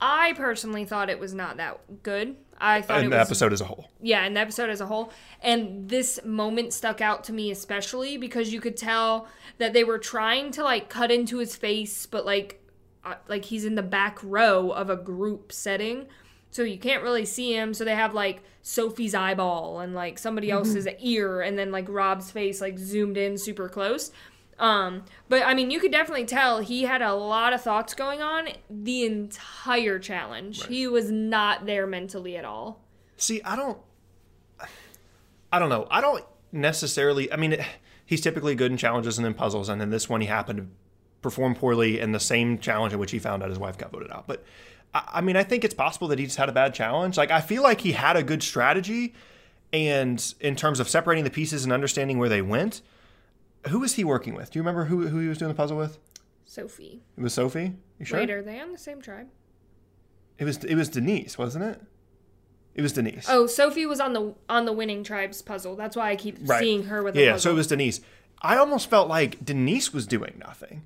I 0.00 0.34
personally 0.34 0.84
thought 0.84 1.08
it 1.10 1.18
was 1.18 1.32
not 1.32 1.56
that 1.56 2.02
good. 2.02 2.36
I 2.58 2.80
thought 2.82 3.00
In 3.00 3.06
it 3.06 3.10
the 3.10 3.16
was 3.18 3.26
episode 3.28 3.52
as 3.52 3.60
a 3.60 3.64
whole. 3.64 3.88
yeah, 4.00 4.24
in 4.24 4.34
the 4.34 4.40
episode 4.40 4.70
as 4.70 4.80
a 4.80 4.86
whole. 4.86 5.12
And 5.42 5.88
this 5.88 6.20
moment 6.24 6.72
stuck 6.72 7.00
out 7.00 7.24
to 7.24 7.32
me 7.32 7.50
especially 7.50 8.16
because 8.16 8.52
you 8.52 8.60
could 8.60 8.76
tell 8.76 9.26
that 9.58 9.72
they 9.72 9.84
were 9.84 9.98
trying 9.98 10.50
to 10.52 10.62
like 10.62 10.88
cut 10.88 11.10
into 11.10 11.38
his 11.38 11.56
face, 11.56 12.06
but 12.06 12.24
like 12.24 12.60
uh, 13.04 13.14
like 13.28 13.44
he's 13.46 13.64
in 13.64 13.74
the 13.74 13.82
back 13.82 14.18
row 14.22 14.70
of 14.70 14.88
a 14.90 14.96
group 14.96 15.50
setting. 15.52 16.06
So 16.50 16.62
you 16.62 16.78
can't 16.78 17.02
really 17.02 17.24
see 17.24 17.52
him. 17.56 17.74
So 17.74 17.84
they 17.84 17.94
have 17.96 18.14
like 18.14 18.42
Sophie's 18.62 19.14
eyeball 19.14 19.80
and 19.80 19.94
like 19.94 20.18
somebody 20.18 20.50
else's 20.50 20.86
ear 21.00 21.40
and 21.40 21.58
then 21.58 21.72
like 21.72 21.86
Rob's 21.88 22.30
face 22.30 22.60
like 22.60 22.78
zoomed 22.78 23.16
in 23.16 23.38
super 23.38 23.68
close. 23.68 24.12
Um, 24.62 25.02
but 25.28 25.42
I 25.44 25.54
mean, 25.54 25.72
you 25.72 25.80
could 25.80 25.90
definitely 25.90 26.24
tell 26.24 26.60
he 26.60 26.84
had 26.84 27.02
a 27.02 27.12
lot 27.12 27.52
of 27.52 27.60
thoughts 27.60 27.94
going 27.94 28.22
on 28.22 28.48
the 28.70 29.04
entire 29.04 29.98
challenge. 29.98 30.64
He 30.68 30.86
was 30.86 31.10
not 31.10 31.66
there 31.66 31.84
mentally 31.84 32.36
at 32.36 32.44
all. 32.44 32.80
See, 33.16 33.42
I 33.42 33.56
don't. 33.56 33.78
I 35.52 35.58
don't 35.58 35.68
know. 35.68 35.88
I 35.90 36.00
don't 36.00 36.24
necessarily. 36.52 37.30
I 37.32 37.36
mean, 37.36 37.56
he's 38.06 38.20
typically 38.20 38.54
good 38.54 38.70
in 38.70 38.78
challenges 38.78 39.18
and 39.18 39.26
in 39.26 39.34
puzzles, 39.34 39.68
and 39.68 39.82
in 39.82 39.90
this 39.90 40.08
one, 40.08 40.20
he 40.20 40.28
happened 40.28 40.58
to 40.60 40.66
perform 41.22 41.56
poorly 41.56 41.98
in 41.98 42.12
the 42.12 42.20
same 42.20 42.56
challenge 42.58 42.92
in 42.92 43.00
which 43.00 43.10
he 43.10 43.18
found 43.18 43.42
out 43.42 43.48
his 43.48 43.58
wife 43.58 43.76
got 43.76 43.90
voted 43.90 44.12
out. 44.12 44.28
But 44.28 44.44
I, 44.94 45.02
I 45.14 45.20
mean, 45.22 45.36
I 45.36 45.42
think 45.42 45.64
it's 45.64 45.74
possible 45.74 46.06
that 46.06 46.20
he 46.20 46.26
just 46.26 46.38
had 46.38 46.48
a 46.48 46.52
bad 46.52 46.72
challenge. 46.72 47.16
Like, 47.16 47.32
I 47.32 47.40
feel 47.40 47.64
like 47.64 47.80
he 47.80 47.92
had 47.92 48.16
a 48.16 48.22
good 48.22 48.44
strategy, 48.44 49.12
and 49.72 50.34
in 50.38 50.54
terms 50.54 50.78
of 50.78 50.88
separating 50.88 51.24
the 51.24 51.30
pieces 51.30 51.64
and 51.64 51.72
understanding 51.72 52.18
where 52.18 52.28
they 52.28 52.42
went. 52.42 52.80
Who 53.68 53.78
was 53.80 53.94
he 53.94 54.04
working 54.04 54.34
with? 54.34 54.50
Do 54.50 54.58
you 54.58 54.62
remember 54.62 54.84
who, 54.86 55.06
who 55.08 55.18
he 55.20 55.28
was 55.28 55.38
doing 55.38 55.50
the 55.50 55.54
puzzle 55.54 55.76
with? 55.78 55.98
Sophie. 56.44 57.02
It 57.16 57.22
was 57.22 57.32
Sophie. 57.34 57.74
You 57.98 58.04
sure? 58.04 58.18
Wait, 58.20 58.30
are 58.30 58.42
they 58.42 58.60
on 58.60 58.72
the 58.72 58.78
same 58.78 59.00
tribe? 59.00 59.28
It 60.38 60.44
was 60.44 60.62
it 60.64 60.74
was 60.74 60.88
Denise, 60.88 61.38
wasn't 61.38 61.64
it? 61.64 61.80
It 62.74 62.82
was 62.82 62.92
Denise. 62.92 63.26
Oh, 63.28 63.46
Sophie 63.46 63.86
was 63.86 64.00
on 64.00 64.12
the 64.12 64.34
on 64.48 64.64
the 64.64 64.72
winning 64.72 65.04
tribes 65.04 65.40
puzzle. 65.42 65.76
That's 65.76 65.94
why 65.96 66.10
I 66.10 66.16
keep 66.16 66.38
Right. 66.42 66.58
seeing 66.60 66.84
her 66.84 67.02
with 67.02 67.14
yeah, 67.14 67.32
puzzle. 67.32 67.50
so 67.50 67.50
it 67.52 67.54
was 67.54 67.66
Denise. 67.68 68.00
I 68.40 68.56
almost 68.56 68.90
felt 68.90 69.08
like 69.08 69.44
Denise 69.44 69.92
was 69.94 70.06
doing 70.06 70.34
nothing. 70.44 70.82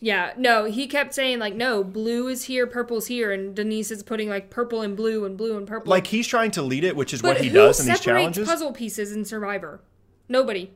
Yeah, 0.00 0.32
no, 0.36 0.64
he 0.66 0.86
kept 0.86 1.12
saying 1.12 1.40
like, 1.40 1.54
no, 1.54 1.82
blue 1.82 2.28
is 2.28 2.44
here, 2.44 2.68
purple's 2.68 3.08
here, 3.08 3.32
and 3.32 3.54
Denise 3.54 3.90
is 3.90 4.04
putting 4.04 4.28
like 4.28 4.48
purple 4.48 4.80
and 4.80 4.96
blue 4.96 5.24
and 5.24 5.36
blue 5.36 5.56
and 5.56 5.66
purple. 5.66 5.90
Like 5.90 6.06
he's 6.06 6.26
trying 6.26 6.52
to 6.52 6.62
lead 6.62 6.84
it, 6.84 6.94
which 6.96 7.12
is 7.12 7.20
but 7.20 7.34
what 7.36 7.40
he 7.44 7.50
does 7.50 7.80
in 7.80 7.86
these 7.86 8.00
challenges. 8.00 8.48
puzzle 8.48 8.72
pieces 8.72 9.12
in 9.12 9.24
Survivor? 9.24 9.80
Nobody. 10.28 10.70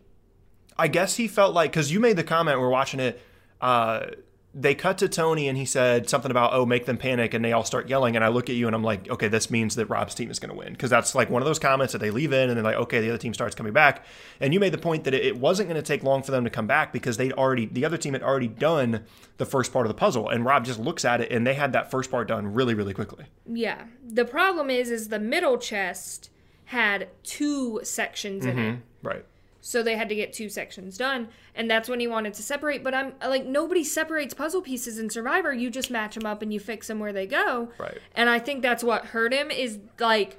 I 0.79 0.89
guess 0.89 1.17
he 1.17 1.29
felt 1.29 1.55
like 1.55 1.71
because 1.73 1.93
you 1.93 2.01
made 2.01 2.17
the 2.17 2.25
comment 2.25 2.59
we're 2.61 2.69
watching 2.69 3.01
it. 3.01 3.21
Uh, 3.61 4.07
they 4.55 4.75
cut 4.75 4.99
to 4.99 5.09
Tony 5.09 5.49
and 5.49 5.57
he 5.57 5.65
said 5.65 6.11
something 6.11 6.31
about 6.31 6.53
oh 6.53 6.67
make 6.67 6.85
them 6.85 6.99
panic 6.99 7.33
and 7.33 7.43
they 7.43 7.53
all 7.53 7.65
start 7.65 7.89
yelling 7.89 8.17
and 8.17 8.23
I 8.25 8.29
look 8.29 8.51
at 8.51 8.55
you 8.57 8.67
and 8.67 8.77
I'm 8.77 8.85
like 8.85 9.09
okay 9.09 9.29
this 9.29 9.51
means 9.51 9.77
that 9.77 9.87
Rob's 9.87 10.15
team 10.15 10.31
is 10.31 10.39
going 10.39 10.51
to 10.51 10.55
win 10.55 10.73
because 10.75 10.91
that's 10.91 11.15
like 11.15 11.31
one 11.31 11.41
of 11.41 11.47
those 11.47 11.59
comments 11.59 11.95
that 11.95 12.01
they 12.01 12.11
leave 12.11 12.35
in 12.35 12.51
and 12.51 12.57
they're 12.59 12.63
like 12.65 12.77
okay 12.77 13.01
the 13.01 13.09
other 13.09 13.17
team 13.17 13.33
starts 13.33 13.55
coming 13.55 13.73
back 13.73 14.05
and 14.41 14.53
you 14.53 14.61
made 14.61 14.75
the 14.75 14.79
point 14.79 15.05
that 15.05 15.15
it- 15.15 15.25
it 15.25 15.39
wasn't 15.39 15.71
going 15.71 15.81
to 15.83 15.87
take 15.87 16.03
long 16.03 16.23
for 16.23 16.33
them 16.33 16.45
to 16.45 16.51
come 16.51 16.67
back 16.67 16.93
because 16.93 17.17
they'd 17.17 17.33
already 17.33 17.65
the 17.65 17.83
other 17.87 17.97
team 17.97 18.13
had 18.13 18.23
already 18.23 18.47
done 18.49 19.03
the 19.39 19.47
first 19.47 19.73
part 19.73 19.87
of 19.87 19.89
the 19.89 19.95
puzzle 19.95 20.29
and 20.29 20.45
Rob 20.45 20.67
just 20.67 20.79
looks 20.79 21.07
at 21.07 21.23
it 21.23 21.33
and 21.33 21.47
they 21.47 21.55
had 21.55 21.73
that 21.73 21.91
first 21.91 22.11
part 22.11 22.29
done 22.29 22.53
really 22.53 22.75
really 22.75 22.93
quickly 22.93 23.25
Yeah. 23.47 23.85
The 24.07 24.27
problem 24.27 24.69
is, 24.69 24.91
is 24.91 25.09
the 25.09 25.19
middle 25.19 25.57
chest 25.57 26.29
had 26.67 27.09
two 27.23 27.81
sections 27.85 28.45
in 28.45 28.59
it. 28.59 28.79
right 29.03 29.25
So 29.65 29.83
they 29.83 29.97
had 29.97 30.09
to 30.09 30.15
get 30.17 30.33
two 30.33 30.49
sections 30.49 30.99
done, 30.99 31.29
and 31.55 31.71
that's 31.71 31.89
when 31.89 32.01
he 32.01 32.09
wanted 32.09 32.35
to 32.35 32.43
separate. 32.43 32.83
But 32.83 32.95
I'm 32.95 33.15
like, 33.25 33.47
nobody 33.47 33.85
separates 33.85 34.35
puzzle 34.35 34.61
pieces 34.61 34.99
in 34.99 35.09
Survivor. 35.09 35.55
You 35.55 35.71
just 35.71 35.91
match 35.91 36.17
them 36.17 36.27
up 36.27 36.43
and 36.43 36.53
you 36.53 36.61
fix 36.61 36.89
them 36.89 36.99
where 36.99 37.13
they 37.13 37.27
go. 37.27 37.71
Right. 37.79 37.99
And 38.15 38.29
I 38.29 38.41
think 38.41 38.61
that's 38.63 38.83
what 38.83 39.07
hurt 39.07 39.33
him 39.33 39.51
is 39.51 39.79
like 40.01 40.37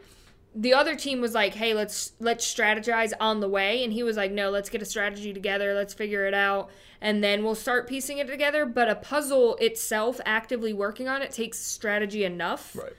the 0.54 0.74
other 0.74 0.96
team 0.96 1.22
was 1.22 1.34
like, 1.34 1.56
"Hey, 1.56 1.74
let's 1.74 2.12
let's 2.20 2.46
strategize 2.46 3.14
on 3.20 3.40
the 3.40 3.50
way," 3.50 3.84
and 3.84 3.94
he 3.94 4.04
was 4.04 4.18
like, 4.18 4.32
"No, 4.32 4.50
let's 4.50 4.70
get 4.70 4.82
a 4.82 4.86
strategy 4.86 5.34
together. 5.34 5.74
Let's 5.74 5.94
figure 5.94 6.28
it 6.28 6.34
out, 6.34 6.70
and 7.02 7.24
then 7.24 7.44
we'll 7.44 7.56
start 7.56 7.88
piecing 7.88 8.18
it 8.18 8.28
together." 8.28 8.66
But 8.66 8.90
a 8.90 8.96
puzzle 8.96 9.56
itself, 9.56 10.20
actively 10.26 10.74
working 10.74 11.08
on 11.08 11.22
it, 11.22 11.32
takes 11.32 11.60
strategy 11.60 12.24
enough 12.24 12.76
right 12.76 12.94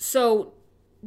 so 0.00 0.54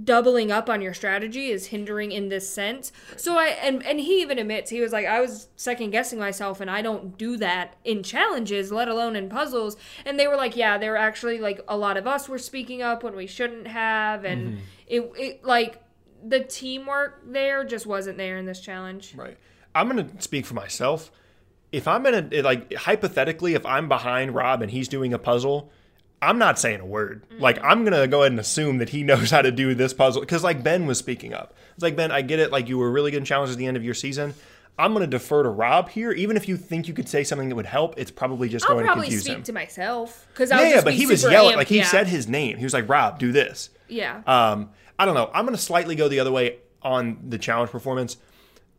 doubling 0.02 0.52
up 0.52 0.70
on 0.70 0.82
your 0.82 0.94
strategy 0.94 1.50
is 1.50 1.68
hindering 1.68 2.12
in 2.12 2.30
this 2.30 2.50
sense 2.50 2.92
so 3.16 3.38
i 3.38 3.48
and, 3.48 3.86
and 3.86 4.00
he 4.00 4.22
even 4.22 4.40
admits 4.40 4.72
he 4.72 4.82
was 4.82 4.92
like 4.92 5.06
i 5.06 5.22
was 5.22 5.50
second 5.56 5.92
guessing 5.92 6.18
myself 6.18 6.60
and 6.60 6.72
i 6.72 6.82
don't 6.82 7.16
do 7.18 7.38
that 7.38 7.76
in 7.84 8.02
challenges 8.02 8.72
let 8.72 8.88
alone 8.88 9.16
in 9.16 9.30
puzzles 9.30 9.78
and 10.04 10.20
they 10.20 10.28
were 10.28 10.36
like 10.36 10.56
yeah 10.56 10.80
there 10.80 10.92
were 10.92 10.98
actually 10.98 11.38
like 11.38 11.62
a 11.68 11.78
lot 11.78 11.96
of 11.96 12.08
us 12.08 12.28
were 12.28 12.40
speaking 12.40 12.82
up 12.82 13.04
when 13.04 13.16
we 13.16 13.28
shouldn't 13.28 13.68
have 13.68 14.26
and 14.26 14.54
mm-hmm. 14.54 14.64
it, 14.88 15.12
it 15.16 15.46
like 15.46 15.80
the 16.26 16.40
teamwork 16.40 17.22
there 17.32 17.64
just 17.64 17.86
wasn't 17.86 18.18
there 18.18 18.38
in 18.38 18.46
this 18.46 18.62
challenge 18.62 19.14
Right. 19.16 19.38
I'm 19.76 19.90
going 19.90 20.08
to 20.08 20.22
speak 20.22 20.46
for 20.46 20.54
myself. 20.54 21.12
If 21.72 21.88
I'm 21.88 22.04
going 22.04 22.30
to, 22.30 22.44
like, 22.44 22.74
hypothetically, 22.74 23.56
if 23.56 23.66
I'm 23.66 23.88
behind 23.88 24.36
Rob 24.36 24.62
and 24.62 24.70
he's 24.70 24.88
doing 24.88 25.14
a 25.14 25.20
puzzle, 25.20 25.72
I'm 26.28 26.38
not 26.38 26.60
saying 26.60 26.80
a 26.80 26.86
word. 26.86 27.24
Like, 27.38 27.60
I'm 27.64 27.84
going 27.84 28.00
to 28.00 28.08
go 28.08 28.22
ahead 28.22 28.32
and 28.32 28.40
assume 28.40 28.78
that 28.80 28.90
he 28.90 29.04
knows 29.10 29.32
how 29.32 29.42
to 29.42 29.52
do 29.52 29.76
this 29.76 29.94
puzzle. 29.94 30.22
Because, 30.22 30.44
like, 30.44 30.64
Ben 30.64 30.86
was 30.86 30.98
speaking 30.98 31.34
up. 31.34 31.54
It's 31.74 31.84
like, 31.84 31.96
Ben, 31.96 32.12
I 32.12 32.22
get 32.22 32.40
it. 32.40 32.52
Like, 32.52 32.70
you 32.70 32.78
were 32.78 32.92
really 32.92 33.12
good 33.12 33.18
in 33.18 33.26
challenges 33.26 33.56
at 33.56 33.60
the 33.60 33.68
end 33.68 33.78
of 33.78 33.84
your 33.84 33.94
season. 33.94 34.34
I'm 34.78 34.94
going 34.94 35.02
to 35.02 35.08
defer 35.08 35.44
to 35.44 35.50
Rob 35.50 35.90
here. 35.90 36.12
Even 36.12 36.36
if 36.36 36.48
you 36.48 36.58
think 36.58 36.88
you 36.88 36.94
could 36.94 37.08
say 37.08 37.24
something 37.24 37.50
that 37.50 37.56
would 37.56 37.68
help, 37.68 37.94
it's 37.98 38.10
probably 38.10 38.50
just 38.50 38.66
going 38.66 38.86
to 38.86 38.92
confuse 38.92 38.96
him. 38.96 38.98
i'll 38.98 39.04
going 39.04 39.04
to 39.04 39.04
probably 39.04 39.06
confuse 39.06 39.24
speak 39.24 39.38
him. 39.38 39.44
to 39.44 39.54
myself 39.54 40.28
because 40.34 40.50
yeah, 40.50 40.76
yeah, 40.76 40.82
but 40.82 40.94
he 40.94 41.06
was 41.06 41.24
yelling. 41.24 41.58
Like, 41.58 41.68
he 41.68 41.78
yeah. 41.78 41.86
said 41.86 42.08
his 42.08 42.28
name. 42.28 42.58
He 42.58 42.64
was 42.64 42.74
like, 42.74 42.90
Rob, 42.90 43.20
do 43.20 43.32
this. 43.32 43.70
yeah 43.88 44.22
Um, 44.26 44.72
I 44.98 45.06
don't 45.06 45.14
know. 45.14 45.30
I'm 45.34 45.46
going 45.46 45.56
to 45.56 45.62
slightly 45.62 45.96
go 45.96 46.08
the 46.08 46.20
other 46.20 46.32
way 46.32 46.58
on 46.82 47.20
the 47.30 47.38
challenge 47.38 47.70
performance. 47.70 48.18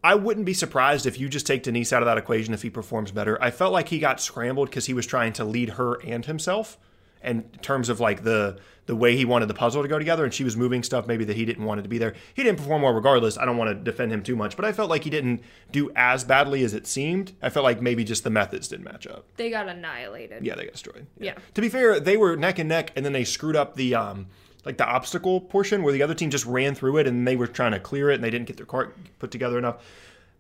I 0.03 0.17
wouldn't 0.17 0.45
be 0.45 0.53
surprised 0.53 1.07
if 1.07 1.19
you 1.19 1.29
just 1.31 1.47
take 1.47 1.63
Denise 1.63 1.93
out 1.93 2.03
of 2.03 2.07
that 2.07 2.19
equation 2.19 2.53
if 2.53 2.61
he 2.61 2.71
performs 2.71 3.11
better. 3.11 3.43
I 3.43 3.51
felt 3.51 3.73
like 3.73 3.89
he 3.89 3.99
got 3.99 4.21
scrambled 4.21 4.69
because 4.69 4.85
he 4.85 4.93
was 4.95 5.07
trying 5.07 5.33
to 5.35 5.45
lead 5.45 5.71
her 5.71 5.95
and 6.03 6.27
himself, 6.27 6.77
in 7.25 7.43
terms 7.63 7.89
of 7.89 8.01
like 8.01 8.23
the 8.23 8.59
the 8.87 8.95
way 8.95 9.17
he 9.17 9.25
wanted 9.25 9.47
the 9.47 9.55
puzzle 9.55 9.81
to 9.81 9.89
go 9.89 9.99
together, 9.99 10.25
and 10.25 10.35
she 10.35 10.45
was 10.45 10.59
moving 10.59 10.83
stuff 10.83 11.07
maybe 11.07 11.25
that 11.25 11.37
he 11.37 11.47
didn't 11.47 11.65
want 11.65 11.81
it 11.81 11.85
to 11.85 11.89
be 11.89 11.97
there. 11.97 12.13
He 12.35 12.43
didn't 12.43 12.59
perform 12.59 12.83
well 12.83 12.93
regardless. 12.93 13.39
I 13.39 13.47
don't 13.47 13.57
want 13.57 13.71
to 13.71 13.75
defend 13.75 14.13
him 14.13 14.23
too 14.23 14.37
much, 14.37 14.57
but 14.57 14.67
I 14.67 14.73
felt 14.73 14.91
like 14.91 15.05
he 15.05 15.11
didn't 15.11 15.43
do 15.73 15.91
as 15.97 16.23
badly 16.23 16.63
as 16.65 16.75
it 16.75 16.87
seemed. 16.87 17.33
I 17.41 17.49
felt 17.49 17.65
like 17.65 17.81
maybe 17.81 18.05
just 18.05 18.25
the 18.25 18.31
methods 18.31 18.69
didn't 18.69 18.85
match 18.85 19.07
up. 19.07 19.25
they 19.37 19.49
got 19.49 19.69
annihilated 19.69 20.45
Yeah, 20.45 20.55
they 20.55 20.65
got 20.65 20.73
destroyed. 20.73 21.07
Yeah. 21.19 21.35
To 21.55 21.61
be 21.63 21.71
fair, 21.71 21.99
they 21.99 22.19
were 22.19 22.37
neck 22.37 22.59
and 22.59 22.69
neck, 22.69 22.93
and 22.95 23.07
then 23.07 23.15
they 23.15 23.25
screwed 23.25 23.57
up 23.57 23.75
the 23.75 23.95
um 23.95 24.27
like 24.67 24.77
the 24.79 24.87
obstacle 24.87 25.41
portion 25.41 25.83
where 25.83 25.93
the 25.93 26.03
other 26.03 26.15
team 26.15 26.31
just 26.31 26.47
ran 26.47 26.75
through 26.75 26.97
it 26.99 27.07
and 27.07 27.27
they 27.29 27.37
were 27.37 27.47
trying 27.47 27.73
to 27.73 27.81
clear 27.81 28.11
it 28.11 28.15
and 28.15 28.25
they 28.25 28.31
didn't 28.31 28.47
get 28.47 28.57
their 28.57 28.67
cart 28.67 28.97
put 29.19 29.31
together 29.31 29.59
enough. 29.59 29.83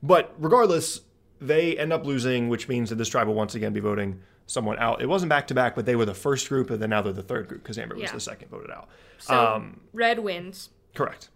But 0.02 0.34
regardless, 0.38 1.00
they 1.40 1.76
end 1.78 1.92
up 1.92 2.04
losing, 2.06 2.48
which 2.48 2.68
means 2.68 2.88
that 2.90 2.96
this 2.96 3.08
tribe 3.08 3.26
will 3.26 3.34
once 3.34 3.54
again 3.54 3.72
be 3.72 3.80
voting 3.80 4.20
someone 4.46 4.78
out. 4.78 5.00
It 5.00 5.08
wasn't 5.08 5.30
back 5.30 5.46
to 5.48 5.54
back, 5.54 5.74
but 5.74 5.86
they 5.86 5.96
were 5.96 6.04
the 6.04 6.14
first 6.14 6.48
group, 6.48 6.70
and 6.70 6.80
then 6.80 6.90
now 6.90 7.02
they're 7.02 7.12
the 7.12 7.22
third 7.22 7.48
group 7.48 7.62
because 7.62 7.78
Amber 7.78 7.96
was 7.96 8.10
the 8.12 8.20
second 8.20 8.48
voted 8.50 8.70
out. 8.70 8.88
so 9.18 9.54
um, 9.54 9.80
red 9.92 10.18
wins 10.18 10.70
correct. 10.94 11.30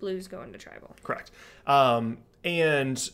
blues 0.00 0.28
going 0.28 0.52
to 0.52 0.58
tribal 0.58 0.94
Correct. 1.02 1.30
Um, 1.66 2.18
and 2.44 3.10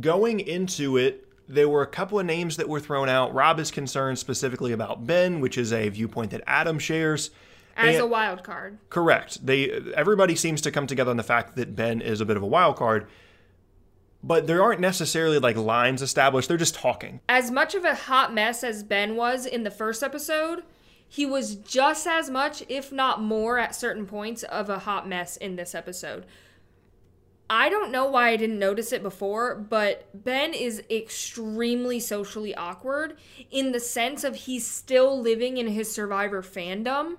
going 0.00 0.40
into 0.40 0.96
it, 0.96 1.26
there 1.48 1.68
were 1.68 1.82
a 1.82 1.86
couple 1.86 2.18
of 2.20 2.26
names 2.26 2.56
that 2.58 2.68
were 2.68 2.80
thrown 2.80 3.08
out. 3.08 3.34
Rob 3.34 3.58
is 3.58 3.70
concerned 3.70 4.18
specifically 4.18 4.72
about 4.72 5.06
Ben, 5.06 5.40
which 5.40 5.58
is 5.58 5.72
a 5.72 5.88
viewpoint 5.88 6.30
that 6.30 6.42
Adam 6.46 6.78
shares. 6.78 7.30
as 7.76 7.96
And- 7.96 8.04
a 8.04 8.06
wild 8.06 8.42
card 8.44 8.78
Correct. 8.88 9.44
They 9.44 9.70
everybody 9.94 10.34
seems 10.36 10.60
to 10.62 10.70
come 10.70 10.86
together 10.86 11.10
on 11.10 11.16
the 11.16 11.22
fact 11.24 11.56
that 11.56 11.74
Ben 11.76 12.00
is 12.00 12.20
a 12.20 12.24
bit 12.24 12.36
of 12.36 12.42
a 12.42 12.46
wild 12.46 12.76
card, 12.76 13.06
but 14.22 14.46
there 14.46 14.62
aren't 14.62 14.80
necessarily 14.80 15.38
like 15.38 15.56
lines 15.56 16.02
established. 16.02 16.48
They're 16.48 16.56
just 16.56 16.74
talking. 16.74 17.20
as 17.28 17.50
much 17.50 17.74
of 17.74 17.84
a 17.84 17.94
hot 17.94 18.32
mess 18.34 18.62
as 18.62 18.82
Ben 18.82 19.16
was 19.16 19.46
in 19.46 19.62
the 19.62 19.70
first 19.70 20.02
episode, 20.02 20.62
he 21.08 21.26
was 21.26 21.56
just 21.56 22.06
as 22.06 22.30
much, 22.30 22.62
if 22.68 22.92
not 22.92 23.20
more, 23.20 23.58
at 23.58 23.74
certain 23.74 24.06
points 24.06 24.42
of 24.44 24.68
a 24.68 24.80
hot 24.80 25.08
mess 25.08 25.36
in 25.36 25.56
this 25.56 25.74
episode. 25.74 26.24
I 27.52 27.68
don't 27.68 27.90
know 27.90 28.04
why 28.04 28.28
I 28.28 28.36
didn't 28.36 28.60
notice 28.60 28.92
it 28.92 29.02
before, 29.02 29.56
but 29.56 30.08
Ben 30.14 30.54
is 30.54 30.84
extremely 30.88 31.98
socially 31.98 32.54
awkward 32.54 33.18
in 33.50 33.72
the 33.72 33.80
sense 33.80 34.22
of 34.22 34.36
he's 34.36 34.64
still 34.64 35.20
living 35.20 35.56
in 35.56 35.66
his 35.66 35.90
survivor 35.90 36.42
fandom. 36.42 37.16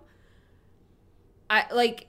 I 1.49 1.65
like 1.73 2.07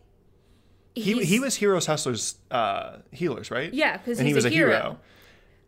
He, 0.94 1.24
he 1.24 1.40
was 1.40 1.56
Heroes 1.56 1.86
Hustlers 1.86 2.36
uh, 2.50 2.98
healers, 3.10 3.50
right? 3.50 3.72
Yeah, 3.72 3.96
'cause 3.98 4.18
and 4.18 4.28
he 4.28 4.34
was 4.34 4.44
a 4.44 4.50
hero. 4.50 4.98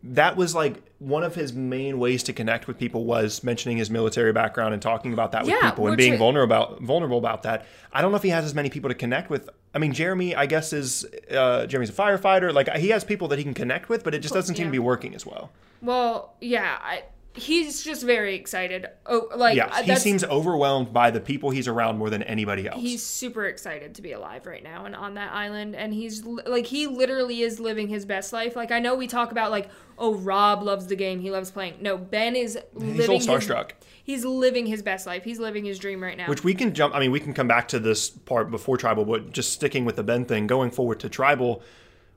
That 0.09 0.37
was 0.37 0.53
like 0.53 0.83
one 0.99 1.23
of 1.23 1.33
his 1.33 1.51
main 1.51 1.97
ways 1.97 2.21
to 2.23 2.33
connect 2.33 2.67
with 2.67 2.77
people 2.77 3.05
was 3.05 3.43
mentioning 3.43 3.77
his 3.77 3.89
military 3.89 4.31
background 4.33 4.73
and 4.75 4.81
talking 4.81 5.13
about 5.13 5.31
that 5.31 5.45
with 5.45 5.53
people 5.71 5.87
and 5.87 5.97
being 5.97 6.11
vulnerable 6.19 6.43
about 6.55 6.81
vulnerable 6.81 7.17
about 7.17 7.41
that. 7.43 7.65
I 7.91 8.01
don't 8.03 8.11
know 8.11 8.17
if 8.17 8.21
he 8.23 8.29
has 8.29 8.45
as 8.45 8.53
many 8.53 8.69
people 8.69 8.89
to 8.89 8.93
connect 8.95 9.31
with. 9.31 9.49
I 9.73 9.79
mean, 9.79 9.93
Jeremy, 9.93 10.35
I 10.35 10.45
guess 10.45 10.73
is 10.73 11.07
uh, 11.31 11.65
Jeremy's 11.65 11.89
a 11.89 11.93
firefighter. 11.93 12.53
Like 12.53 12.69
he 12.75 12.89
has 12.89 13.03
people 13.03 13.27
that 13.29 13.39
he 13.39 13.43
can 13.43 13.55
connect 13.55 13.89
with, 13.89 14.03
but 14.03 14.13
it 14.13 14.19
just 14.19 14.33
doesn't 14.35 14.55
seem 14.55 14.67
to 14.67 14.71
be 14.71 14.77
working 14.79 15.15
as 15.15 15.25
well. 15.25 15.49
well, 15.81 16.35
yeah, 16.39 16.77
I, 16.83 17.03
he's 17.35 17.83
just 17.83 18.03
very 18.03 18.35
excited. 18.35 18.85
Oh, 19.05 19.29
like 19.35 19.55
Yeah, 19.57 19.81
he 19.81 19.95
seems 19.97 20.23
overwhelmed 20.23 20.93
by 20.93 21.11
the 21.11 21.19
people 21.19 21.49
he's 21.49 21.67
around 21.67 21.97
more 21.97 22.09
than 22.09 22.23
anybody 22.23 22.67
else. 22.67 22.79
he's 22.81 23.03
super 23.05 23.45
excited 23.45 23.93
to 23.95 24.01
be 24.01 24.13
alive 24.13 24.45
right 24.45 24.63
now 24.63 24.85
and 24.85 24.95
on 24.95 25.15
that 25.15 25.33
island 25.33 25.75
and 25.75 25.93
he's 25.93 26.23
like 26.23 26.65
he 26.65 26.87
literally 26.87 27.41
is 27.41 27.59
living 27.59 27.87
his 27.89 28.05
best 28.05 28.31
life 28.33 28.55
like 28.55 28.71
i 28.71 28.79
know 28.79 28.95
we 28.95 29.05
talk 29.07 29.31
about 29.31 29.51
like 29.51 29.69
oh 29.97 30.15
rob 30.15 30.63
loves 30.63 30.87
the 30.87 30.95
game 30.95 31.19
he 31.19 31.29
loves 31.29 31.51
playing 31.51 31.73
no 31.81 31.97
ben 31.97 32.35
is 32.35 32.57
He's 32.73 32.83
living 32.83 33.09
all 33.09 33.17
his, 33.17 33.27
starstruck. 33.27 33.71
he's 34.03 34.23
living 34.25 34.65
his 34.65 34.81
best 34.81 35.05
life 35.05 35.23
he's 35.23 35.39
living 35.39 35.65
his 35.65 35.77
dream 35.77 36.01
right 36.01 36.17
now 36.17 36.27
Which 36.27 36.43
we 36.43 36.53
can 36.53 36.73
jump. 36.73 36.95
I 36.95 36.99
mean, 36.99 37.11
we 37.11 37.19
can 37.19 37.33
come 37.33 37.47
back 37.47 37.67
to 37.69 37.79
this 37.79 38.09
part 38.09 38.49
before 38.49 38.77
tribal, 38.77 39.03
but 39.05 39.31
just 39.33 39.51
sticking 39.51 39.83
with 39.85 39.95
the 39.97 40.03
Ben 40.03 40.23
thing, 40.25 40.47
going 40.47 40.71
forward 40.71 40.99
to 41.01 41.09
tribal, 41.09 41.61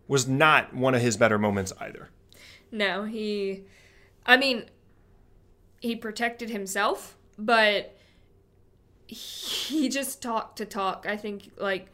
was 0.06 0.26
not 0.28 0.74
one 0.74 0.94
of 0.94 1.02
his 1.02 1.16
better 1.16 1.38
moments 1.38 1.72
either. 1.80 2.08
no 2.70 3.04
he 3.04 3.64
i 4.26 4.36
mean 4.36 4.64
he 5.80 5.94
protected 5.96 6.50
himself 6.50 7.16
but 7.38 7.96
he 9.06 9.88
just 9.88 10.20
talked 10.20 10.58
to 10.58 10.64
talk 10.64 11.06
i 11.08 11.16
think 11.16 11.50
like 11.56 11.90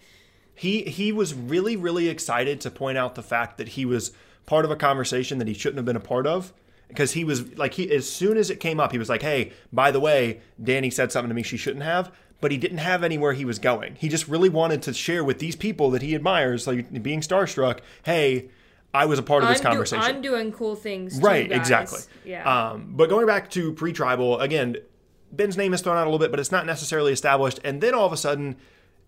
He 0.54 0.82
he 0.82 1.12
was 1.12 1.34
really 1.34 1.76
really 1.76 2.08
excited 2.08 2.60
to 2.62 2.70
point 2.70 2.98
out 2.98 3.14
the 3.14 3.22
fact 3.22 3.58
that 3.58 3.68
he 3.70 3.84
was 3.84 4.12
part 4.46 4.64
of 4.64 4.70
a 4.70 4.76
conversation 4.76 5.38
that 5.38 5.48
he 5.48 5.54
shouldn't 5.54 5.78
have 5.78 5.84
been 5.84 5.96
a 5.96 6.00
part 6.00 6.26
of 6.26 6.52
because 6.88 7.12
he 7.12 7.24
was 7.24 7.56
like 7.56 7.74
he 7.74 7.90
as 7.90 8.10
soon 8.10 8.36
as 8.36 8.50
it 8.50 8.60
came 8.60 8.80
up 8.80 8.92
he 8.92 8.98
was 8.98 9.08
like 9.08 9.22
hey 9.22 9.52
by 9.72 9.90
the 9.90 10.00
way 10.00 10.40
Danni 10.62 10.92
said 10.92 11.12
something 11.12 11.28
to 11.28 11.34
me 11.34 11.42
she 11.42 11.56
shouldn't 11.56 11.84
have 11.84 12.10
but 12.40 12.50
he 12.50 12.58
didn't 12.58 12.78
have 12.78 13.02
anywhere 13.02 13.32
he 13.32 13.46
was 13.46 13.58
going. 13.58 13.94
He 13.94 14.10
just 14.10 14.28
really 14.28 14.50
wanted 14.50 14.82
to 14.82 14.92
share 14.92 15.24
with 15.24 15.38
these 15.38 15.56
people 15.56 15.90
that 15.92 16.02
he 16.02 16.14
admires 16.14 16.66
like 16.66 17.02
being 17.02 17.22
starstruck 17.22 17.78
hey 18.02 18.50
I 18.94 19.06
was 19.06 19.18
a 19.18 19.22
part 19.22 19.42
of 19.42 19.48
this 19.48 19.58
I'm, 19.58 19.62
do- 19.62 19.68
conversation 19.68 20.04
I'm 20.04 20.22
doing 20.22 20.52
cool 20.52 20.76
things 20.76 21.18
too, 21.18 21.24
right 21.24 21.48
guys. 21.48 21.58
exactly 21.58 22.00
yeah 22.24 22.70
um, 22.70 22.92
but 22.96 23.08
going 23.08 23.26
back 23.26 23.50
to 23.50 23.72
pre-tribal 23.72 24.40
again 24.40 24.76
ben's 25.32 25.56
name 25.56 25.74
is 25.74 25.80
thrown 25.80 25.96
out 25.96 26.04
a 26.04 26.10
little 26.10 26.18
bit 26.18 26.30
but 26.30 26.38
it's 26.40 26.52
not 26.52 26.64
necessarily 26.64 27.12
established 27.12 27.58
and 27.64 27.80
then 27.80 27.92
all 27.94 28.06
of 28.06 28.12
a 28.12 28.16
sudden 28.16 28.56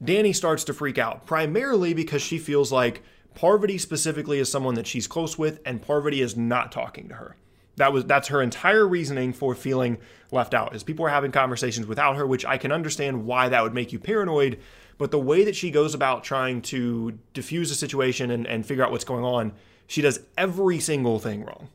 Danni 0.02 0.34
starts 0.34 0.64
to 0.64 0.74
freak 0.74 0.98
out, 0.98 1.26
primarily 1.26 1.94
because 1.94 2.22
she 2.22 2.38
feels 2.38 2.70
like 2.70 3.02
Parvati 3.34 3.78
specifically 3.78 4.38
is 4.38 4.50
someone 4.50 4.74
that 4.74 4.86
she's 4.86 5.06
close 5.06 5.38
with, 5.38 5.60
and 5.64 5.80
Parvati 5.80 6.20
is 6.20 6.36
not 6.36 6.72
talking 6.72 7.08
to 7.08 7.14
her. 7.14 7.36
That 7.76 7.92
was 7.92 8.04
that's 8.04 8.28
her 8.28 8.40
entire 8.40 8.86
reasoning 8.86 9.32
for 9.32 9.54
feeling 9.54 9.98
left 10.30 10.54
out. 10.54 10.74
Is 10.74 10.82
people 10.82 11.04
are 11.04 11.10
having 11.10 11.32
conversations 11.32 11.86
without 11.86 12.16
her, 12.16 12.26
which 12.26 12.44
I 12.44 12.56
can 12.56 12.72
understand 12.72 13.26
why 13.26 13.50
that 13.50 13.62
would 13.62 13.74
make 13.74 13.92
you 13.92 13.98
paranoid. 13.98 14.58
But 14.98 15.10
the 15.10 15.18
way 15.18 15.44
that 15.44 15.54
she 15.54 15.70
goes 15.70 15.94
about 15.94 16.24
trying 16.24 16.62
to 16.62 17.18
diffuse 17.34 17.70
a 17.70 17.74
situation 17.74 18.30
and, 18.30 18.46
and 18.46 18.64
figure 18.64 18.82
out 18.82 18.90
what's 18.90 19.04
going 19.04 19.24
on, 19.24 19.52
she 19.86 20.02
does 20.02 20.20
every 20.36 20.80
single 20.80 21.18
thing 21.18 21.44
wrong. 21.44 21.68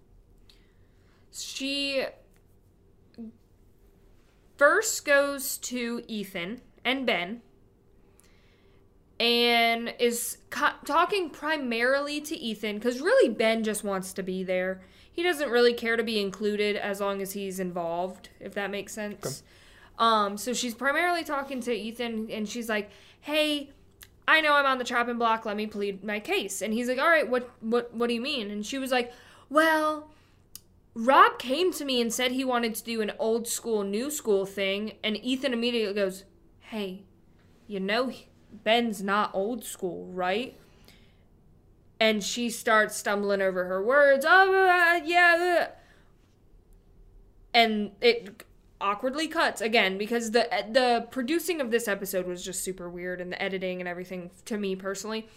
She 1.31 2.05
first 4.57 5.05
goes 5.05 5.57
to 5.57 6.03
Ethan 6.07 6.61
and 6.83 7.05
Ben 7.05 7.41
and 9.19 9.93
is 9.99 10.37
co- 10.49 10.73
talking 10.85 11.29
primarily 11.29 12.19
to 12.21 12.35
Ethan 12.35 12.75
because 12.77 12.99
really 13.01 13.29
Ben 13.29 13.63
just 13.63 13.83
wants 13.83 14.13
to 14.13 14.23
be 14.23 14.43
there. 14.43 14.81
He 15.11 15.23
doesn't 15.23 15.49
really 15.49 15.73
care 15.73 15.95
to 15.95 16.03
be 16.03 16.19
included 16.19 16.75
as 16.75 16.99
long 16.99 17.21
as 17.21 17.33
he's 17.33 17.59
involved, 17.59 18.29
if 18.39 18.53
that 18.55 18.71
makes 18.71 18.93
sense. 18.93 19.25
Okay. 19.25 19.35
Um, 19.99 20.37
so 20.37 20.53
she's 20.53 20.73
primarily 20.73 21.23
talking 21.23 21.61
to 21.61 21.73
Ethan 21.73 22.29
and 22.31 22.49
she's 22.49 22.67
like, 22.67 22.89
"Hey, 23.19 23.69
I 24.31 24.41
know 24.41 24.53
I'm 24.53 24.65
on 24.65 24.77
the 24.77 24.83
chopping 24.83 25.17
block. 25.17 25.45
Let 25.45 25.57
me 25.57 25.67
plead 25.67 26.03
my 26.03 26.19
case." 26.19 26.61
And 26.61 26.73
he's 26.73 26.87
like, 26.87 26.99
"All 26.99 27.09
right, 27.09 27.27
what 27.27 27.49
what 27.59 27.93
what 27.93 28.07
do 28.07 28.13
you 28.13 28.21
mean?" 28.21 28.49
And 28.49 28.65
she 28.65 28.77
was 28.77 28.91
like, 28.91 29.13
"Well, 29.49 30.09
Rob 30.93 31.37
came 31.39 31.73
to 31.73 31.85
me 31.85 32.01
and 32.01 32.13
said 32.13 32.31
he 32.31 32.45
wanted 32.45 32.75
to 32.75 32.83
do 32.83 33.01
an 33.01 33.11
old 33.19 33.47
school, 33.47 33.83
new 33.83 34.09
school 34.09 34.45
thing." 34.45 34.93
And 35.03 35.17
Ethan 35.17 35.53
immediately 35.53 35.93
goes, 35.93 36.23
"Hey, 36.59 37.03
you 37.67 37.79
know 37.79 38.11
Ben's 38.51 39.01
not 39.01 39.31
old 39.33 39.63
school, 39.63 40.07
right? 40.07 40.57
And 41.99 42.23
she 42.23 42.49
starts 42.49 42.95
stumbling 42.95 43.41
over 43.41 43.65
her 43.65 43.83
words. 43.83 44.25
Oh, 44.27 44.53
uh, 44.53 45.01
yeah. 45.05 45.67
Uh. 45.69 45.75
And 47.53 47.91
it 48.01 48.43
awkwardly 48.81 49.27
cuts 49.27 49.61
again 49.61 49.97
because 49.97 50.31
the 50.31 50.51
eh, 50.53 50.63
the 50.69 51.07
producing 51.11 51.61
of 51.61 51.71
this 51.71 51.87
episode 51.87 52.25
was 52.27 52.43
just 52.43 52.63
super 52.63 52.89
weird 52.89 53.21
and 53.21 53.31
the 53.31 53.41
editing 53.41 53.79
and 53.79 53.87
everything 53.87 54.31
to 54.45 54.57
me 54.57 54.75
personally. 54.75 55.27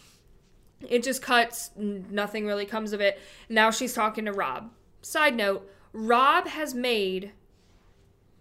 It 0.88 1.02
just 1.02 1.22
cuts, 1.22 1.70
nothing 1.76 2.46
really 2.46 2.66
comes 2.66 2.92
of 2.92 3.00
it. 3.00 3.18
Now 3.48 3.70
she's 3.70 3.94
talking 3.94 4.26
to 4.26 4.32
Rob. 4.32 4.70
Side 5.02 5.34
note, 5.34 5.70
Rob 5.92 6.48
has 6.48 6.74
made 6.74 7.32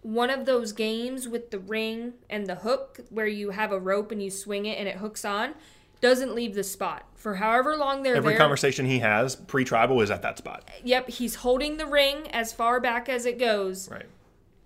one 0.02 0.30
of 0.30 0.46
those 0.46 0.74
games 0.74 1.28
with 1.28 1.52
the 1.52 1.60
ring 1.60 2.14
and 2.30 2.46
the 2.48 2.56
hook 2.56 3.00
where 3.10 3.28
you 3.28 3.52
have 3.52 3.72
a 3.72 3.80
rope 3.80 4.12
and 4.12 4.22
you 4.22 4.30
swing 4.30 4.66
it 4.66 4.78
and 4.78 4.88
it 4.88 4.98
hooks 4.98 5.24
on 5.24 5.54
doesn't 6.02 6.36
leave 6.36 6.54
the 6.54 6.64
spot 6.64 7.06
for 7.16 7.36
however 7.36 7.78
long 7.78 8.04
they're 8.04 8.18
Every 8.18 8.34
there. 8.34 8.38
conversation 8.40 8.86
he 8.86 9.00
has 9.00 9.38
pre-tribal 9.38 10.02
is 10.02 10.12
at 10.12 10.22
that 10.24 10.38
spot. 10.38 10.70
Yep, 10.84 11.10
he's 11.10 11.36
holding 11.36 11.78
the 11.78 11.86
ring 11.86 12.30
as 12.32 12.52
far 12.52 12.82
back 12.82 13.08
as 13.08 13.26
it 13.26 13.40
goes. 13.40 13.90
Right. 13.90 14.06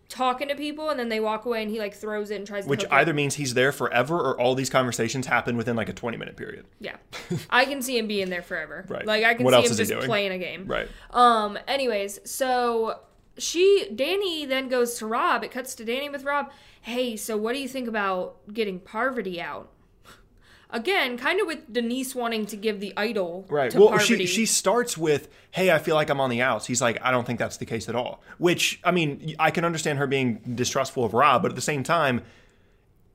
Talking 0.09 0.47
to 0.47 0.55
people 0.55 0.89
and 0.89 0.97
then 0.99 1.09
they 1.09 1.19
walk 1.19 1.45
away 1.45 1.61
and 1.61 1.69
he 1.69 1.79
like 1.79 1.93
throws 1.93 2.31
it 2.31 2.35
and 2.35 2.47
tries 2.47 2.65
Which 2.65 2.85
either 2.89 3.11
it. 3.11 3.15
means 3.15 3.35
he's 3.35 3.53
there 3.53 3.71
forever 3.73 4.17
or 4.17 4.39
all 4.39 4.55
these 4.55 4.69
conversations 4.69 5.25
happen 5.27 5.57
within 5.57 5.75
like 5.75 5.89
a 5.89 5.93
20 5.93 6.15
minute 6.17 6.37
period. 6.37 6.65
Yeah. 6.79 6.95
I 7.49 7.65
can 7.65 7.81
see 7.81 7.97
him 7.97 8.07
being 8.07 8.29
there 8.29 8.41
forever. 8.41 8.85
Right. 8.87 9.05
Like 9.05 9.25
I 9.25 9.33
can 9.33 9.43
what 9.43 9.53
see 9.65 9.69
him 9.69 9.87
just 9.87 10.07
playing 10.07 10.31
a 10.31 10.37
game. 10.37 10.65
Right. 10.65 10.87
Um 11.11 11.59
anyways, 11.67 12.19
so 12.23 12.99
she 13.37 13.89
Danni 13.93 14.47
then 14.47 14.69
goes 14.69 14.97
to 14.99 15.05
Rob. 15.05 15.43
It 15.43 15.51
cuts 15.51 15.75
to 15.75 15.85
Danni 15.85 16.11
with 16.11 16.23
Rob. 16.23 16.51
Hey, 16.81 17.17
so 17.17 17.35
what 17.35 17.53
do 17.53 17.59
you 17.59 17.67
think 17.67 17.87
about 17.87 18.37
getting 18.53 18.79
Parvati 18.79 19.41
out? 19.41 19.69
Again, 20.69 21.17
kind 21.17 21.39
of 21.39 21.47
with 21.47 21.71
Denise 21.71 22.13
wanting 22.13 22.45
to 22.47 22.57
give 22.57 22.81
the 22.81 22.93
idol. 22.97 23.45
Right. 23.49 23.73
well, 23.73 23.89
Parvati. 23.89 24.17
she 24.17 24.25
she 24.25 24.45
starts 24.45 24.97
with, 24.97 25.29
"Hey, 25.51 25.71
I 25.71 25.79
feel 25.79 25.95
like 25.95 26.09
I'm 26.09 26.19
on 26.19 26.29
the 26.29 26.41
outs." 26.41 26.65
He's 26.65 26.81
like, 26.81 26.99
"I 27.01 27.11
don't 27.11 27.25
think 27.25 27.39
that's 27.39 27.55
the 27.57 27.65
case 27.65 27.87
at 27.87 27.95
all." 27.95 28.21
Which 28.37 28.79
I 28.83 28.91
mean, 28.91 29.35
I 29.39 29.49
can 29.49 29.63
understand 29.63 29.97
her 29.99 30.07
being 30.07 30.41
distrustful 30.55 31.05
of 31.05 31.13
Rob, 31.13 31.41
but 31.41 31.51
at 31.51 31.55
the 31.55 31.61
same 31.61 31.83
time, 31.83 32.21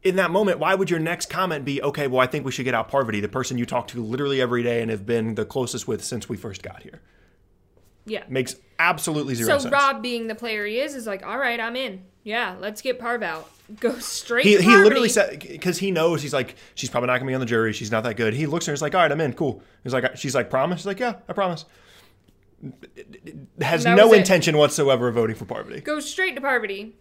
in 0.03 0.17
that 0.17 0.31
moment, 0.31 0.61
why 0.61 0.75
would 0.75 0.88
your 0.88 0.99
next 0.99 1.29
comment 1.29 1.67
be, 1.67 1.83
"Okay, 1.83 2.07
well, 2.07 2.21
I 2.21 2.27
think 2.27 2.47
we 2.47 2.53
should 2.53 2.65
get 2.65 2.75
out 2.75 2.88
Parvati, 2.88 3.21
the 3.21 3.29
person 3.29 3.59
you 3.59 3.67
talk 3.67 3.87
to 3.88 4.03
literally 4.03 4.41
every 4.41 4.62
day 4.62 4.81
and 4.81 4.91
have 4.91 5.05
been 5.05 5.35
the 5.35 5.45
closest 5.45 5.87
with 5.87 6.03
since 6.03 6.31
we 6.31 6.38
first 6.38 6.62
got 6.62 6.83
here." 6.83 7.03
Yeah. 8.05 8.25
Makes 8.29 8.57
absolutely 8.79 9.35
zero 9.35 9.49
so 9.49 9.59
sense. 9.59 9.65
So 9.65 9.71
Rob, 9.71 10.03
being 10.03 10.27
the 10.27 10.35
player 10.35 10.67
he 10.67 10.81
is, 10.81 10.95
is 10.95 11.07
like, 11.07 11.25
all 11.25 11.38
right, 11.38 11.61
I'm 11.61 11.77
in. 11.77 12.03
Yeah, 12.25 12.57
let's 12.61 12.83
get 12.83 12.99
Parv 13.01 13.23
out. 13.23 13.49
Go 13.80 13.98
straight. 13.98 14.44
He, 14.44 14.56
he 14.61 14.76
literally 14.76 15.08
said 15.08 15.40
because 15.40 15.78
he 15.78 15.90
knows 15.90 16.22
he's 16.22 16.32
like 16.32 16.56
she's 16.74 16.90
probably 16.90 17.06
not 17.06 17.18
gonna 17.18 17.30
be 17.30 17.35
on 17.35 17.40
the 17.40 17.46
jury. 17.46 17.72
She's 17.72 17.90
not 17.90 18.02
that 18.04 18.16
good. 18.16 18.35
He 18.35 18.46
looks 18.46 18.64
at 18.64 18.68
her. 18.68 18.72
He's 18.72 18.82
like, 18.82 18.94
all 18.94 19.00
right, 19.02 19.12
I'm 19.12 19.20
in. 19.20 19.32
Cool. 19.35 19.62
He's 19.85 19.92
like, 19.92 20.16
she's 20.16 20.35
like, 20.35 20.50
promise. 20.50 20.80
She's 20.80 20.87
like, 20.87 21.00
yeah, 21.00 21.16
I 21.28 21.32
promise. 21.32 21.64
Has 23.61 23.85
no 23.85 24.12
intention 24.12 24.54
it. 24.54 24.58
whatsoever 24.58 25.08
of 25.08 25.14
voting 25.14 25.37
for 25.37 25.44
Parvati. 25.44 25.80
Go 25.80 26.00
straight 26.00 26.35
to 26.37 26.40
Parvati. 26.40 26.94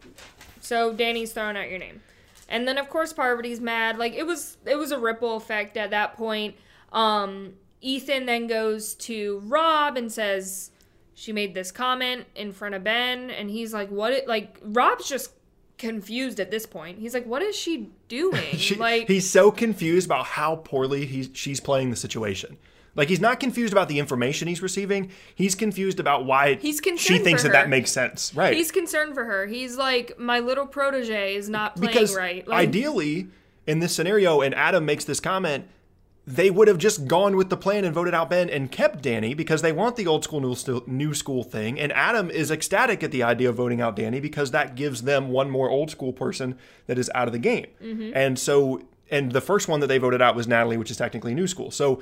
So 0.59 0.93
Danni's 0.93 1.33
throwing 1.33 1.57
out 1.57 1.69
your 1.69 1.79
name, 1.79 2.01
and 2.49 2.67
then 2.67 2.77
of 2.77 2.89
course 2.89 3.13
Parvati's 3.13 3.59
mad. 3.59 3.97
Like 3.97 4.13
it 4.13 4.25
was 4.25 4.57
it 4.65 4.75
was 4.75 4.91
a 4.91 4.99
ripple 4.99 5.35
effect 5.37 5.77
at 5.77 5.91
that 5.91 6.15
point. 6.15 6.55
Um, 6.91 7.53
Ethan 7.81 8.25
then 8.25 8.47
goes 8.47 8.95
to 8.95 9.41
Rob 9.45 9.97
and 9.97 10.11
says 10.11 10.71
she 11.13 11.31
made 11.31 11.53
this 11.53 11.71
comment 11.71 12.25
in 12.35 12.51
front 12.51 12.75
of 12.75 12.83
Ben, 12.83 13.29
and 13.29 13.49
he's 13.49 13.73
like, 13.73 13.89
"What?" 13.89 14.13
It, 14.13 14.27
like 14.27 14.57
Rob's 14.63 15.07
just 15.07 15.31
confused 15.81 16.39
at 16.39 16.51
this 16.51 16.65
point. 16.65 16.99
He's 16.99 17.13
like, 17.13 17.25
"What 17.25 17.41
is 17.41 17.55
she 17.55 17.89
doing?" 18.07 18.55
she, 18.57 18.75
like 18.75 19.07
he's 19.07 19.29
so 19.29 19.51
confused 19.51 20.05
about 20.05 20.25
how 20.25 20.55
poorly 20.55 21.05
he's 21.05 21.29
she's 21.33 21.59
playing 21.59 21.89
the 21.89 21.97
situation. 21.97 22.57
Like 22.95 23.09
he's 23.09 23.21
not 23.21 23.39
confused 23.39 23.73
about 23.73 23.87
the 23.87 23.99
information 23.99 24.47
he's 24.47 24.61
receiving. 24.61 25.11
He's 25.33 25.55
confused 25.55 25.99
about 25.99 26.25
why 26.25 26.55
he's 26.55 26.81
concerned 26.81 26.99
she 26.99 27.19
thinks 27.19 27.43
that 27.43 27.53
that 27.53 27.69
makes 27.69 27.91
sense. 27.91 28.33
Right. 28.35 28.53
He's 28.53 28.71
concerned 28.71 29.13
for 29.13 29.23
her. 29.25 29.45
He's 29.47 29.77
like, 29.77 30.19
my 30.19 30.39
little 30.39 30.67
protege 30.67 31.35
is 31.35 31.49
not 31.49 31.75
playing 31.75 31.87
because 31.87 32.15
right. 32.15 32.47
Like, 32.47 32.67
ideally, 32.67 33.27
in 33.65 33.79
this 33.79 33.95
scenario, 33.95 34.41
and 34.41 34.53
Adam 34.55 34.85
makes 34.85 35.05
this 35.05 35.19
comment, 35.19 35.65
they 36.31 36.49
would 36.49 36.69
have 36.69 36.77
just 36.77 37.07
gone 37.07 37.35
with 37.35 37.49
the 37.49 37.57
plan 37.57 37.83
and 37.83 37.93
voted 37.93 38.13
out 38.13 38.29
Ben 38.29 38.49
and 38.49 38.71
kept 38.71 39.03
Danni 39.03 39.35
because 39.35 39.61
they 39.61 39.73
want 39.73 39.97
the 39.97 40.07
old 40.07 40.23
school 40.23 40.39
new, 40.39 40.83
new 40.87 41.13
school 41.13 41.43
thing. 41.43 41.77
And 41.77 41.91
Adam 41.91 42.29
is 42.31 42.49
ecstatic 42.49 43.03
at 43.03 43.11
the 43.11 43.21
idea 43.21 43.49
of 43.49 43.55
voting 43.55 43.81
out 43.81 43.97
Danni 43.97 44.21
because 44.21 44.51
that 44.51 44.75
gives 44.75 45.01
them 45.01 45.27
one 45.27 45.49
more 45.49 45.69
old 45.69 45.91
school 45.91 46.13
person 46.13 46.57
that 46.87 46.97
is 46.97 47.11
out 47.13 47.27
of 47.27 47.33
the 47.33 47.39
game. 47.39 47.67
Mm-hmm. 47.83 48.11
And 48.15 48.39
so, 48.39 48.81
and 49.09 49.33
the 49.33 49.41
first 49.41 49.67
one 49.67 49.81
that 49.81 49.87
they 49.87 49.97
voted 49.97 50.21
out 50.21 50.35
was 50.35 50.47
Natalie, 50.47 50.77
which 50.77 50.89
is 50.89 50.95
technically 50.95 51.33
new 51.33 51.47
school. 51.47 51.69
So, 51.69 52.01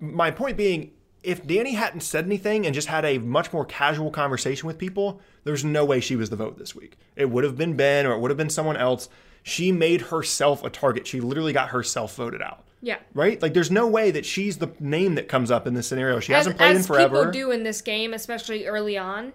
my 0.00 0.30
point 0.30 0.56
being, 0.56 0.92
if 1.22 1.44
Danni 1.44 1.74
hadn't 1.74 2.00
said 2.00 2.24
anything 2.24 2.64
and 2.64 2.74
just 2.74 2.88
had 2.88 3.04
a 3.04 3.18
much 3.18 3.52
more 3.52 3.66
casual 3.66 4.10
conversation 4.10 4.66
with 4.66 4.78
people, 4.78 5.20
there's 5.44 5.64
no 5.64 5.84
way 5.84 6.00
she 6.00 6.16
was 6.16 6.30
the 6.30 6.36
vote 6.36 6.56
this 6.56 6.74
week. 6.74 6.96
It 7.14 7.28
would 7.28 7.44
have 7.44 7.58
been 7.58 7.76
Ben 7.76 8.06
or 8.06 8.12
it 8.12 8.20
would 8.20 8.30
have 8.30 8.38
been 8.38 8.48
someone 8.48 8.76
else. 8.76 9.10
She 9.42 9.70
made 9.70 10.02
herself 10.02 10.64
a 10.64 10.70
target. 10.70 11.06
She 11.06 11.20
literally 11.20 11.52
got 11.52 11.70
herself 11.70 12.14
voted 12.14 12.40
out. 12.40 12.64
Yeah. 12.80 12.98
Right? 13.14 13.40
Like 13.40 13.54
there's 13.54 13.70
no 13.70 13.86
way 13.86 14.10
that 14.10 14.24
she's 14.24 14.58
the 14.58 14.72
name 14.78 15.16
that 15.16 15.28
comes 15.28 15.50
up 15.50 15.66
in 15.66 15.74
this 15.74 15.88
scenario. 15.88 16.20
She 16.20 16.32
as, 16.32 16.40
hasn't 16.40 16.58
played 16.58 16.76
in 16.76 16.82
forever. 16.82 17.16
people 17.26 17.32
do 17.32 17.50
in 17.50 17.62
this 17.62 17.80
game, 17.80 18.14
especially 18.14 18.66
early 18.66 18.96
on. 18.96 19.32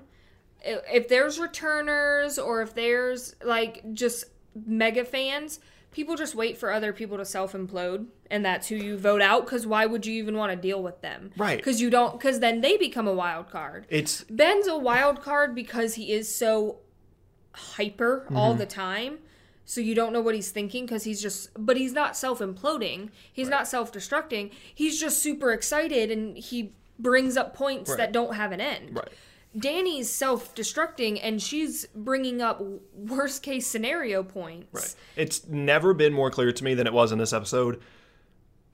If 0.61 1.09
there's 1.09 1.39
returners 1.39 2.39
or 2.39 2.61
if 2.61 2.73
there's 2.73 3.35
like 3.43 3.83
just 3.93 4.25
mega 4.65 5.03
fans, 5.03 5.59
people 5.93 6.15
just 6.15 6.35
wait 6.35 6.57
for 6.57 6.71
other 6.71 6.91
people 6.91 7.17
to 7.17 7.25
self 7.25 7.53
implode 7.53 8.07
and 8.29 8.43
that's 8.43 8.67
who 8.67 8.75
you 8.75 8.97
vote 8.97 9.21
out 9.21 9.45
because 9.45 9.65
why 9.65 9.85
would 9.85 10.05
you 10.05 10.13
even 10.15 10.35
want 10.35 10.51
to 10.51 10.55
deal 10.55 10.81
with 10.81 10.99
them 11.01 11.31
right 11.37 11.57
because 11.57 11.79
you 11.79 11.89
don't 11.89 12.13
because 12.13 12.39
then 12.39 12.61
they 12.61 12.75
become 12.77 13.07
a 13.07 13.13
wild 13.13 13.49
card 13.49 13.85
it's 13.89 14.23
ben's 14.23 14.67
a 14.67 14.77
wild 14.77 15.21
card 15.21 15.55
because 15.55 15.93
he 15.93 16.11
is 16.11 16.33
so 16.33 16.79
hyper 17.53 18.23
mm-hmm. 18.25 18.35
all 18.35 18.53
the 18.55 18.65
time 18.65 19.19
so 19.65 19.81
you 19.81 19.95
don't 19.95 20.13
know 20.13 20.21
what 20.21 20.35
he's 20.35 20.51
thinking 20.51 20.85
because 20.85 21.03
he's 21.03 21.21
just 21.21 21.49
but 21.57 21.77
he's 21.77 21.93
not 21.93 22.15
self-imploding 22.15 23.09
he's 23.31 23.47
right. 23.47 23.51
not 23.51 23.67
self-destructing 23.67 24.51
he's 24.73 24.99
just 24.99 25.19
super 25.19 25.51
excited 25.51 26.11
and 26.11 26.37
he 26.37 26.73
brings 26.99 27.37
up 27.37 27.55
points 27.55 27.89
right. 27.89 27.97
that 27.97 28.11
don't 28.11 28.35
have 28.35 28.51
an 28.51 28.61
end 28.61 28.95
right 28.95 29.09
Danni's 29.55 30.09
self-destructing 30.09 31.19
and 31.21 31.41
she's 31.41 31.85
bringing 31.93 32.41
up 32.41 32.61
worst 32.95 33.43
case 33.43 33.67
scenario 33.67 34.23
points. 34.23 34.67
Right. 34.73 34.95
It's 35.15 35.47
never 35.47 35.93
been 35.93 36.11
more 36.11 36.31
clear 36.31 36.51
to 36.51 36.63
me 36.63 36.73
than 36.73 36.87
it 36.87 36.93
was 36.93 37.11
in 37.11 37.19
this 37.19 37.33
episode. 37.33 37.79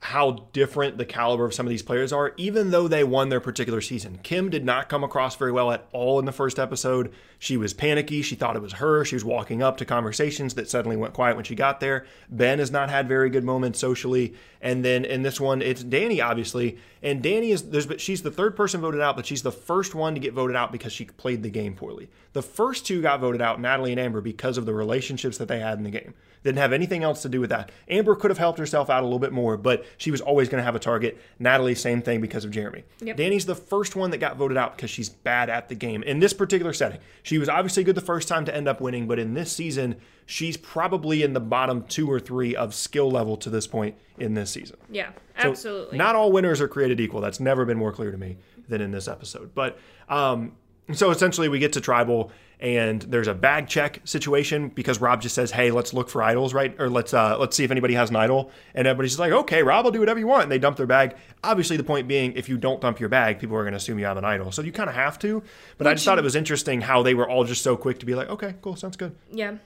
How 0.02 0.48
different 0.54 0.96
the 0.96 1.04
caliber 1.04 1.44
of 1.44 1.52
some 1.52 1.66
of 1.66 1.70
these 1.70 1.82
players 1.82 2.10
are, 2.10 2.32
even 2.38 2.70
though 2.70 2.88
they 2.88 3.04
won 3.04 3.28
their 3.28 3.40
particular 3.40 3.82
season. 3.82 4.18
Kim 4.22 4.48
did 4.48 4.64
not 4.64 4.88
come 4.88 5.04
across 5.04 5.36
very 5.36 5.52
well 5.52 5.70
at 5.70 5.86
all 5.92 6.18
in 6.18 6.24
the 6.24 6.32
first 6.32 6.58
episode. 6.58 7.12
She 7.38 7.58
was 7.58 7.74
panicky. 7.74 8.22
She 8.22 8.34
thought 8.34 8.56
it 8.56 8.62
was 8.62 8.74
her. 8.74 9.04
She 9.04 9.14
was 9.14 9.24
walking 9.26 9.62
up 9.62 9.76
to 9.76 9.84
conversations 9.84 10.54
that 10.54 10.70
suddenly 10.70 10.96
went 10.96 11.12
quiet 11.12 11.36
when 11.36 11.44
she 11.44 11.54
got 11.54 11.80
there. 11.80 12.06
Ben 12.30 12.60
has 12.60 12.70
not 12.70 12.88
had 12.88 13.08
very 13.08 13.28
good 13.28 13.44
moments 13.44 13.78
socially. 13.78 14.34
And 14.62 14.84
then 14.84 15.04
in 15.04 15.22
this 15.22 15.38
one, 15.38 15.60
it's 15.62 15.84
Danni, 15.84 16.24
obviously. 16.24 16.78
And 17.02 17.22
Danni 17.22 17.50
is 17.50 17.70
there's 17.70 17.86
but 17.86 18.00
she's 18.00 18.22
the 18.22 18.30
third 18.30 18.56
person 18.56 18.80
voted 18.80 19.00
out, 19.00 19.16
but 19.16 19.26
she's 19.26 19.42
the 19.42 19.52
first 19.52 19.94
one 19.94 20.14
to 20.14 20.20
get 20.20 20.34
voted 20.34 20.56
out 20.56 20.72
because 20.72 20.92
she 20.92 21.04
played 21.04 21.42
the 21.42 21.50
game 21.50 21.74
poorly. 21.74 22.10
The 22.32 22.42
first 22.42 22.86
two 22.86 23.02
got 23.02 23.20
voted 23.20 23.40
out, 23.40 23.60
Natalie 23.60 23.92
and 23.92 24.00
Amber, 24.00 24.20
because 24.20 24.58
of 24.58 24.66
the 24.66 24.74
relationships 24.74 25.38
that 25.38 25.48
they 25.48 25.60
had 25.60 25.78
in 25.78 25.84
the 25.84 25.90
game. 25.90 26.14
Didn't 26.42 26.58
have 26.58 26.72
anything 26.72 27.02
else 27.02 27.22
to 27.22 27.28
do 27.28 27.40
with 27.40 27.50
that. 27.50 27.70
Amber 27.88 28.14
could 28.14 28.30
have 28.30 28.38
helped 28.38 28.58
herself 28.58 28.88
out 28.88 29.02
a 29.02 29.06
little 29.06 29.18
bit 29.18 29.32
more, 29.32 29.56
but 29.56 29.84
she 29.96 30.10
was 30.10 30.20
always 30.20 30.48
going 30.48 30.60
to 30.60 30.64
have 30.64 30.74
a 30.74 30.78
target. 30.78 31.20
Natalie, 31.38 31.74
same 31.74 32.02
thing 32.02 32.20
because 32.20 32.44
of 32.44 32.50
Jeremy. 32.50 32.84
Yep. 33.00 33.16
Danni's 33.16 33.46
the 33.46 33.54
first 33.54 33.96
one 33.96 34.10
that 34.10 34.18
got 34.18 34.36
voted 34.36 34.56
out 34.56 34.76
because 34.76 34.90
she's 34.90 35.08
bad 35.08 35.50
at 35.50 35.68
the 35.68 35.74
game. 35.74 36.02
In 36.02 36.18
this 36.20 36.32
particular 36.32 36.72
setting, 36.72 37.00
she 37.22 37.38
was 37.38 37.48
obviously 37.48 37.84
good 37.84 37.94
the 37.94 38.00
first 38.00 38.28
time 38.28 38.44
to 38.44 38.54
end 38.54 38.68
up 38.68 38.80
winning, 38.80 39.06
but 39.06 39.18
in 39.18 39.34
this 39.34 39.52
season, 39.52 39.96
she's 40.26 40.56
probably 40.56 41.22
in 41.22 41.32
the 41.32 41.40
bottom 41.40 41.84
two 41.84 42.10
or 42.10 42.20
three 42.20 42.54
of 42.54 42.74
skill 42.74 43.10
level 43.10 43.36
to 43.38 43.50
this 43.50 43.66
point 43.66 43.96
in 44.18 44.34
this 44.34 44.50
season. 44.50 44.76
Yeah, 44.90 45.10
So 45.40 45.50
absolutely. 45.50 45.98
Not 45.98 46.14
all 46.14 46.32
winners 46.32 46.60
are 46.60 46.68
created 46.68 47.00
equal. 47.00 47.20
That's 47.20 47.40
never 47.40 47.64
been 47.64 47.78
more 47.78 47.92
clear 47.92 48.10
to 48.10 48.18
me 48.18 48.36
than 48.68 48.80
in 48.80 48.90
this 48.92 49.08
episode. 49.08 49.54
But 49.54 49.78
um, 50.08 50.52
so 50.92 51.10
essentially, 51.10 51.48
we 51.48 51.58
get 51.58 51.72
to 51.74 51.80
tribal, 51.80 52.30
and 52.60 53.00
there's 53.02 53.26
a 53.26 53.34
bag 53.34 53.68
check 53.68 54.00
situation 54.04 54.68
because 54.68 55.00
Rob 55.00 55.22
just 55.22 55.34
says, 55.34 55.50
"Hey, 55.50 55.70
let's 55.70 55.92
look 55.94 56.08
for 56.10 56.22
idols, 56.22 56.52
right? 56.54 56.74
Or 56.78 56.88
let's 56.90 57.14
uh, 57.14 57.38
let's 57.38 57.56
see 57.56 57.64
if 57.64 57.70
anybody 57.70 57.94
has 57.94 58.10
an 58.10 58.16
idol." 58.16 58.50
And 58.74 58.86
everybody's 58.86 59.12
just 59.12 59.18
like, 59.20 59.32
"Okay, 59.32 59.62
Rob, 59.62 59.86
I'll 59.86 59.90
do 59.92 60.00
whatever 60.00 60.20
you 60.20 60.26
want." 60.26 60.44
And 60.44 60.52
they 60.52 60.58
dump 60.58 60.76
their 60.76 60.86
bag. 60.86 61.16
Obviously, 61.42 61.76
the 61.76 61.84
point 61.84 62.06
being, 62.06 62.32
if 62.34 62.48
you 62.48 62.58
don't 62.58 62.80
dump 62.80 63.00
your 63.00 63.08
bag, 63.08 63.38
people 63.38 63.56
are 63.56 63.62
going 63.62 63.72
to 63.72 63.78
assume 63.78 63.98
you 63.98 64.04
have 64.04 64.18
an 64.18 64.24
idol. 64.24 64.52
So 64.52 64.62
you 64.62 64.72
kind 64.72 64.88
of 64.90 64.94
have 64.94 65.18
to. 65.20 65.42
But 65.78 65.86
I 65.86 65.94
just 65.94 66.04
thought 66.04 66.18
it 66.18 66.24
was 66.24 66.36
interesting 66.36 66.82
how 66.82 67.02
they 67.02 67.14
were 67.14 67.28
all 67.28 67.44
just 67.44 67.62
so 67.62 67.76
quick 67.76 67.98
to 68.00 68.06
be 68.06 68.14
like, 68.14 68.28
"Okay, 68.28 68.54
cool, 68.62 68.76
sounds 68.76 68.96
good." 68.96 69.16
yeah. 69.32 69.56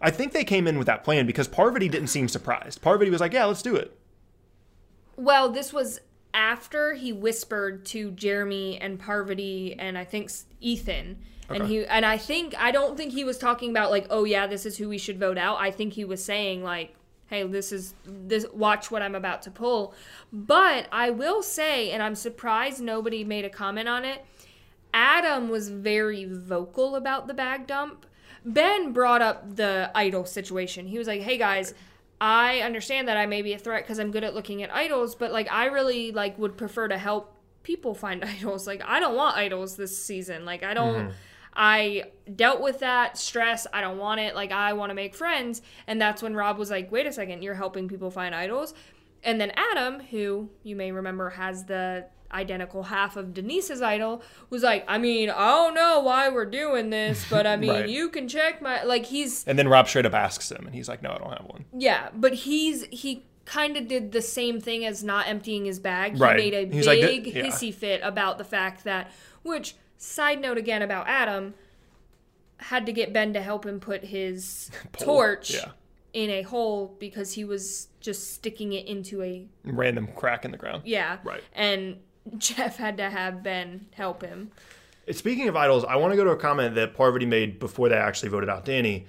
I 0.00 0.10
think 0.10 0.32
they 0.32 0.44
came 0.44 0.66
in 0.66 0.76
with 0.76 0.86
that 0.88 1.02
plan 1.02 1.24
because 1.26 1.48
Parvati 1.48 1.88
didn't 1.88 2.08
seem 2.08 2.28
surprised. 2.28 2.82
Parvati 2.82 3.10
was 3.10 3.22
like, 3.22 3.32
"Yeah, 3.32 3.46
let's 3.46 3.62
do 3.62 3.74
it." 3.74 3.96
Well, 5.16 5.50
this 5.50 5.72
was 5.72 6.00
after 6.34 6.94
he 6.94 7.12
whispered 7.12 7.86
to 7.86 8.10
Jeremy 8.10 8.76
and 8.80 8.98
Parvati 8.98 9.76
and 9.78 9.96
I 9.96 10.04
think 10.04 10.26
s- 10.26 10.46
Ethan. 11.44 11.62
And 11.62 11.70
he 11.70 11.84
and 11.86 12.06
I 12.06 12.16
think 12.16 12.54
I 12.58 12.70
don't 12.70 12.96
think 12.96 13.12
he 13.12 13.24
was 13.24 13.38
talking 13.38 13.70
about 13.70 13.90
like, 13.90 14.06
oh 14.10 14.24
yeah, 14.24 14.46
this 14.46 14.66
is 14.66 14.76
who 14.76 14.88
we 14.88 14.98
should 14.98 15.18
vote 15.18 15.38
out. 15.38 15.60
I 15.60 15.70
think 15.70 15.94
he 15.94 16.04
was 16.04 16.24
saying 16.24 16.62
like, 16.62 16.94
hey, 17.26 17.42
this 17.44 17.72
is 17.72 17.94
this 18.04 18.46
watch 18.52 18.90
what 18.90 19.02
I'm 19.02 19.14
about 19.14 19.42
to 19.42 19.50
pull. 19.50 19.94
But 20.32 20.88
I 20.92 21.10
will 21.10 21.42
say, 21.42 21.90
and 21.90 22.02
I'm 22.02 22.14
surprised 22.14 22.80
nobody 22.80 23.24
made 23.24 23.44
a 23.44 23.50
comment 23.50 23.88
on 23.88 24.04
it. 24.04 24.24
Adam 24.92 25.48
was 25.48 25.68
very 25.68 26.24
vocal 26.24 26.94
about 26.96 27.26
the 27.26 27.34
bag 27.34 27.66
dump. 27.66 28.06
Ben 28.44 28.92
brought 28.92 29.22
up 29.22 29.56
the 29.56 29.90
idol 29.94 30.24
situation. 30.24 30.86
He 30.86 30.98
was 30.98 31.06
like, 31.06 31.22
"Hey 31.22 31.38
guys, 31.38 31.74
I 32.20 32.60
understand 32.60 33.08
that 33.08 33.16
I 33.16 33.26
may 33.26 33.42
be 33.42 33.52
a 33.52 33.58
threat 33.58 33.84
because 33.84 33.98
I'm 33.98 34.10
good 34.10 34.24
at 34.24 34.34
looking 34.34 34.62
at 34.62 34.72
idols, 34.72 35.14
but 35.14 35.32
like 35.32 35.50
I 35.50 35.66
really 35.66 36.12
like 36.12 36.38
would 36.38 36.56
prefer 36.56 36.88
to 36.88 36.96
help 36.96 37.34
people 37.62 37.94
find 37.94 38.24
idols. 38.24 38.66
Like 38.66 38.82
I 38.86 39.00
don't 39.00 39.16
want 39.16 39.36
idols 39.36 39.76
this 39.76 40.00
season. 40.00 40.44
Like 40.44 40.62
I 40.62 40.74
don't 40.74 40.94
mm-hmm. 40.94 41.12
I 41.56 42.04
dealt 42.34 42.60
with 42.60 42.80
that 42.80 43.16
stress. 43.18 43.66
I 43.72 43.80
don't 43.80 43.98
want 43.98 44.20
it. 44.20 44.34
Like 44.34 44.52
I 44.52 44.72
want 44.72 44.90
to 44.90 44.94
make 44.94 45.14
friends." 45.14 45.62
And 45.86 46.00
that's 46.00 46.22
when 46.22 46.34
Rob 46.34 46.58
was 46.58 46.70
like, 46.70 46.90
"Wait 46.92 47.06
a 47.06 47.12
second, 47.12 47.42
you're 47.42 47.54
helping 47.54 47.88
people 47.88 48.10
find 48.10 48.34
idols." 48.34 48.74
And 49.22 49.40
then 49.40 49.52
Adam, 49.56 50.00
who 50.00 50.50
you 50.62 50.76
may 50.76 50.92
remember 50.92 51.30
has 51.30 51.64
the 51.64 52.06
identical 52.32 52.82
half 52.82 53.16
of 53.16 53.32
Denise's 53.32 53.80
idol, 53.80 54.20
was 54.50 54.62
like, 54.64 54.84
I 54.88 54.98
mean, 54.98 55.30
I 55.30 55.50
don't 55.52 55.72
know 55.74 56.00
why 56.00 56.28
we're 56.28 56.44
doing 56.46 56.90
this, 56.90 57.24
but 57.30 57.46
I 57.46 57.56
mean, 57.56 57.70
Right. 57.70 57.88
you 57.88 58.08
can 58.08 58.26
check 58.28 58.60
my 58.60 58.82
like 58.82 59.06
he's 59.06 59.44
And 59.46 59.58
then 59.58 59.68
Rob 59.68 59.86
straight 59.88 60.04
up 60.06 60.14
asks 60.14 60.50
him, 60.50 60.66
and 60.66 60.74
he's 60.74 60.88
like, 60.88 61.02
"No, 61.02 61.10
I 61.10 61.18
don't 61.18 61.30
have 61.30 61.46
one." 61.46 61.64
yeah, 61.76 62.08
but 62.14 62.34
he's 62.34 62.84
he 62.90 63.24
kind 63.46 63.76
of 63.76 63.86
did 63.86 64.12
the 64.12 64.22
same 64.22 64.58
thing 64.60 64.84
as 64.86 65.04
not 65.04 65.28
emptying 65.28 65.66
his 65.66 65.78
bag. 65.78 66.14
He 66.14 66.18
Right. 66.18 66.36
made 66.36 66.54
a 66.54 66.66
He's 66.74 66.86
like, 66.86 67.00
big 67.00 67.26
"Yeah." 67.28 67.42
hissy 67.44 67.72
fit 67.72 68.00
about 68.02 68.38
the 68.38 68.44
fact 68.44 68.84
that 68.84 69.10
which 69.42 69.74
side 70.04 70.40
note 70.40 70.58
again 70.58 70.82
about 70.82 71.08
Adam 71.08 71.54
had 72.58 72.86
to 72.86 72.92
get 72.92 73.12
Ben 73.12 73.32
to 73.34 73.40
help 73.42 73.64
him 73.66 73.80
put 73.80 74.04
his 74.04 74.70
Pole. 74.92 75.04
torch 75.06 75.54
Yeah. 75.54 75.70
in 76.12 76.30
a 76.30 76.42
hole 76.42 76.94
because 76.98 77.32
he 77.32 77.44
was 77.44 77.88
just 78.00 78.32
sticking 78.34 78.72
it 78.72 78.86
into 78.86 79.22
a 79.22 79.46
Random 79.64 80.08
crack 80.14 80.44
in 80.44 80.50
the 80.50 80.56
ground. 80.58 80.82
yeah. 80.84 81.18
Right. 81.24 81.42
And 81.54 81.96
Jeff 82.38 82.76
had 82.76 82.96
to 82.98 83.10
have 83.10 83.42
Ben 83.42 83.86
help 83.94 84.22
him. 84.22 84.50
Eh, 85.08 85.12
speaking 85.12 85.48
of 85.48 85.56
idols, 85.56 85.84
I 85.84 85.96
want 85.96 86.12
to 86.12 86.16
go 86.16 86.24
to 86.24 86.30
a 86.30 86.36
comment 86.36 86.74
that 86.76 86.94
Parvati 86.94 87.26
made 87.26 87.58
before 87.58 87.88
they 87.88 87.96
actually 87.96 88.30
voted 88.30 88.48
out 88.48 88.64
Danni. 88.64 89.04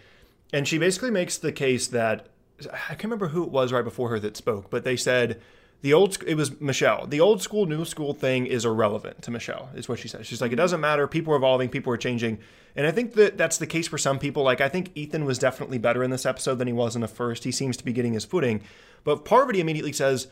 And 0.53 0.67
she 0.67 0.77
basically 0.77 1.11
makes 1.11 1.37
the 1.37 1.51
case 1.51 1.87
that 1.87 2.27
I 2.73 2.89
can't 2.89 3.03
remember 3.05 3.27
who 3.27 3.43
it 3.43 3.49
was 3.51 3.71
right 3.73 3.83
before 3.83 4.09
her 4.09 4.19
that 4.19 4.35
spoke, 4.37 4.69
but 4.69 4.83
they 4.83 4.95
said 4.95 5.41
the 5.81 5.93
old 5.93 6.17
it 6.25 6.35
was 6.35 6.59
Michele. 6.59 7.05
The 7.07 7.19
old 7.19 7.41
school 7.41 7.65
new 7.65 7.85
school 7.85 8.13
thing 8.13 8.45
is 8.47 8.65
irrelevant 8.65 9.21
to 9.23 9.31
Michele. 9.31 9.69
Is 9.75 9.87
what 9.87 9.99
she 9.99 10.07
said. 10.07 10.25
She's 10.25 10.41
like 10.41 10.51
it 10.51 10.57
doesn't 10.57 10.81
matter. 10.81 11.07
People 11.07 11.33
are 11.33 11.37
evolving. 11.37 11.69
People 11.69 11.93
are 11.93 11.97
changing. 11.97 12.39
And 12.75 12.85
I 12.85 12.91
think 12.91 13.13
that 13.13 13.37
that's 13.37 13.57
the 13.57 13.67
case 13.67 13.87
for 13.87 13.97
some 13.97 14.19
people. 14.19 14.43
Like 14.43 14.61
I 14.61 14.69
think 14.69 14.91
Ethan 14.95 15.25
was 15.25 15.39
definitely 15.39 15.77
better 15.77 16.03
in 16.03 16.11
this 16.11 16.25
episode 16.25 16.55
than 16.55 16.67
he 16.67 16.73
was 16.73 16.95
in 16.95 17.01
the 17.01 17.07
first. 17.07 17.43
He 17.43 17.51
seems 17.51 17.77
to 17.77 17.85
be 17.85 17.93
getting 17.93 18.13
his 18.13 18.25
footing. 18.25 18.61
But 19.03 19.23
Parvati 19.23 19.61
immediately 19.61 19.93
says, 19.93 20.27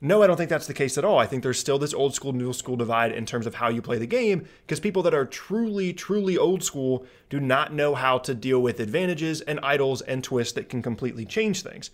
no, 0.00 0.22
I 0.22 0.26
don't 0.26 0.36
think 0.36 0.50
that's 0.50 0.66
the 0.66 0.74
case 0.74 0.98
at 0.98 1.04
all. 1.04 1.18
I 1.18 1.26
think 1.26 1.42
there's 1.42 1.58
still 1.58 1.78
this 1.78 1.94
old 1.94 2.14
school, 2.14 2.32
new 2.32 2.52
school 2.52 2.76
divide 2.76 3.12
in 3.12 3.24
terms 3.26 3.46
of 3.46 3.54
how 3.54 3.68
you 3.68 3.80
play 3.80 3.96
the 3.96 4.06
game 4.06 4.46
because 4.66 4.80
people 4.80 5.02
that 5.02 5.14
are 5.14 5.24
truly, 5.24 5.92
truly 5.92 6.36
old 6.36 6.62
school 6.62 7.06
do 7.30 7.40
not 7.40 7.72
know 7.72 7.94
how 7.94 8.18
to 8.18 8.34
deal 8.34 8.60
with 8.60 8.80
advantages 8.80 9.40
and 9.40 9.60
idols 9.62 10.02
and 10.02 10.22
twists 10.22 10.52
that 10.54 10.68
can 10.68 10.82
completely 10.82 11.24
change 11.24 11.62
things. 11.62 11.90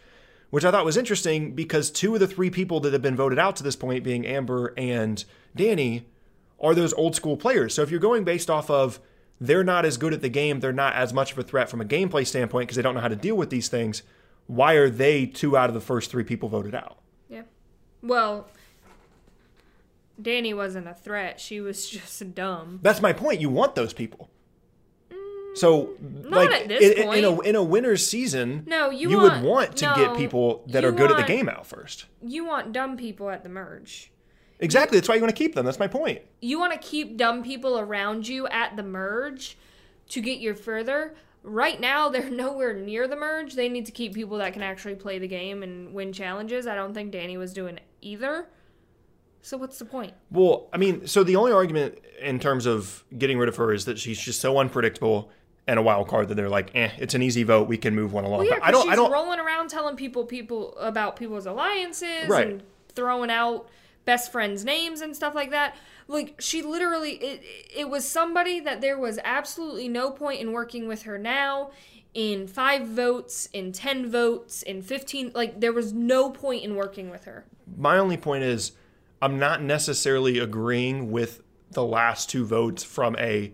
Which 0.50 0.64
I 0.64 0.70
thought 0.70 0.84
was 0.84 0.96
interesting 0.96 1.54
because 1.54 1.90
two 1.90 2.14
of 2.14 2.20
the 2.20 2.26
three 2.26 2.50
people 2.50 2.80
that 2.80 2.92
have 2.92 3.02
been 3.02 3.16
voted 3.16 3.38
out 3.38 3.56
to 3.56 3.62
this 3.62 3.76
point, 3.76 4.02
being 4.02 4.26
Amber 4.26 4.74
and 4.76 5.24
Danni, 5.56 6.02
are 6.60 6.74
those 6.74 6.92
old 6.94 7.14
school 7.14 7.36
players. 7.36 7.72
So 7.74 7.82
if 7.82 7.90
you're 7.90 8.00
going 8.00 8.24
based 8.24 8.50
off 8.50 8.68
of 8.68 8.98
they're 9.40 9.64
not 9.64 9.84
as 9.84 9.96
good 9.96 10.12
at 10.12 10.22
the 10.22 10.28
game, 10.28 10.60
they're 10.60 10.72
not 10.72 10.94
as 10.94 11.14
much 11.14 11.32
of 11.32 11.38
a 11.38 11.42
threat 11.42 11.70
from 11.70 11.80
a 11.80 11.84
gameplay 11.84 12.26
standpoint 12.26 12.68
because 12.68 12.76
they 12.76 12.82
don't 12.82 12.94
know 12.94 13.00
how 13.00 13.08
to 13.08 13.16
deal 13.16 13.36
with 13.36 13.50
these 13.50 13.68
things, 13.68 14.02
why 14.46 14.74
are 14.74 14.90
they 14.90 15.24
two 15.24 15.56
out 15.56 15.70
of 15.70 15.74
the 15.74 15.80
first 15.80 16.10
three 16.10 16.24
people 16.24 16.48
voted 16.48 16.74
out? 16.74 16.98
Yeah. 17.28 17.42
Well, 18.02 18.48
Danni 20.20 20.54
wasn't 20.54 20.88
a 20.88 20.94
threat. 20.94 21.40
She 21.40 21.60
was 21.60 21.88
just 21.90 22.34
dumb. 22.34 22.80
That's 22.82 23.00
my 23.00 23.12
point. 23.12 23.40
You 23.40 23.48
want 23.50 23.74
those 23.74 23.92
people. 23.92 24.30
So, 25.54 25.94
not 26.00 26.30
like 26.46 26.50
at 26.52 26.68
this 26.68 26.96
in, 26.96 27.12
in 27.12 27.24
a 27.24 27.40
in 27.40 27.56
a 27.56 27.62
winner's 27.62 28.06
season, 28.06 28.64
No, 28.66 28.90
you 28.90 29.08
would 29.08 29.32
want- 29.32 29.44
want 29.44 29.76
to 29.78 29.86
no, 29.86 29.94
get 29.96 30.16
people 30.16 30.62
that 30.68 30.84
are 30.84 30.92
good 30.92 31.10
at 31.10 31.16
the 31.16 31.24
game 31.24 31.48
out 31.48 31.66
first. 31.66 32.06
You 32.22 32.44
want 32.44 32.72
dumb 32.72 32.96
people 32.96 33.30
at 33.30 33.42
the 33.42 33.48
merge. 33.48 34.12
Exactly. 34.60 34.98
That's 34.98 35.08
why 35.08 35.14
you 35.16 35.22
want 35.22 35.34
to 35.34 35.38
keep 35.38 35.54
them. 35.54 35.64
That's 35.64 35.78
my 35.78 35.88
point. 35.88 36.20
You 36.40 36.58
want 36.60 36.72
to 36.74 36.78
keep 36.78 37.16
dumb 37.16 37.42
people 37.42 37.78
around 37.78 38.28
you 38.28 38.46
at 38.48 38.76
the 38.76 38.82
merge 38.82 39.56
to 40.10 40.20
get 40.20 40.38
you 40.38 40.54
further. 40.54 41.14
Right 41.42 41.80
now, 41.80 42.10
they're 42.10 42.28
nowhere 42.44 42.74
near 42.74 43.08
the 43.08 43.16
merge. 43.16 43.54
They 43.54 43.68
need 43.70 43.86
to 43.86 43.92
keep 43.92 44.14
people 44.14 44.36
that 44.38 44.52
can 44.52 44.62
actually 44.62 44.96
play 44.96 45.18
the 45.18 45.26
game 45.28 45.62
and 45.62 45.94
win 45.94 46.12
challenges. 46.12 46.66
I 46.66 46.74
don't 46.74 46.92
think 46.94 47.12
Danni 47.12 47.38
was 47.38 47.52
doing 47.54 47.80
either. 48.02 48.48
So 49.42 49.56
what's 49.56 49.78
the 49.78 49.86
point? 49.86 50.12
Well, 50.30 50.68
I 50.72 50.76
mean, 50.76 51.06
so 51.06 51.24
the 51.24 51.36
only 51.36 51.52
argument 51.52 51.98
in 52.20 52.38
terms 52.38 52.66
of 52.66 53.02
getting 53.16 53.38
rid 53.38 53.48
of 53.48 53.56
her 53.56 53.72
is 53.72 53.86
that 53.86 53.98
she's 53.98 54.20
just 54.20 54.40
so 54.40 54.58
unpredictable 54.58 55.30
and 55.70 55.78
a 55.78 55.82
wild 55.82 56.08
card 56.08 56.28
that 56.28 56.34
they're 56.34 56.48
like, 56.48 56.70
eh, 56.74 56.90
it's 56.98 57.14
an 57.14 57.22
easy 57.22 57.44
vote. 57.44 57.68
We 57.68 57.78
can 57.78 57.94
move 57.94 58.12
one 58.12 58.24
along. 58.24 58.40
Well, 58.40 58.48
yeah, 58.48 58.56
But 58.58 58.64
I 58.64 58.70
don't. 58.72 58.82
she's 58.82 58.92
I 58.92 58.96
don't. 58.96 59.12
rolling 59.12 59.38
around 59.38 59.70
telling 59.70 59.94
people 59.96 60.24
people 60.24 60.76
about 60.78 61.16
people's 61.16 61.46
alliances 61.46 62.28
Right. 62.28 62.46
and 62.48 62.62
throwing 62.88 63.30
out 63.30 63.68
best 64.04 64.32
friends' 64.32 64.64
names 64.64 65.00
and 65.00 65.14
stuff 65.14 65.34
like 65.34 65.50
that. 65.52 65.76
Like 66.08 66.34
she 66.40 66.60
literally, 66.62 67.12
it 67.12 67.42
it 67.82 67.88
was 67.88 68.06
somebody 68.06 68.58
that 68.60 68.80
there 68.80 68.98
was 68.98 69.20
absolutely 69.24 69.88
no 69.88 70.10
point 70.10 70.40
in 70.40 70.52
working 70.52 70.88
with 70.88 71.02
her 71.02 71.16
now. 71.18 71.70
In 72.12 72.48
five 72.48 72.88
votes, 72.88 73.48
in 73.52 73.70
ten 73.70 74.10
votes, 74.10 74.62
in 74.62 74.82
fifteen, 74.82 75.30
like 75.34 75.60
there 75.60 75.72
was 75.72 75.92
no 75.92 76.30
point 76.30 76.64
in 76.64 76.74
working 76.74 77.08
with 77.10 77.24
her. 77.26 77.44
my 77.78 77.96
only 77.98 78.16
point 78.16 78.42
is 78.42 78.72
I'm 79.22 79.38
not 79.38 79.62
necessarily 79.62 80.38
agreeing 80.38 81.12
with 81.12 81.42
the 81.70 81.84
last 81.84 82.28
two 82.28 82.44
votes 82.44 82.82
from 82.82 83.14
a 83.20 83.52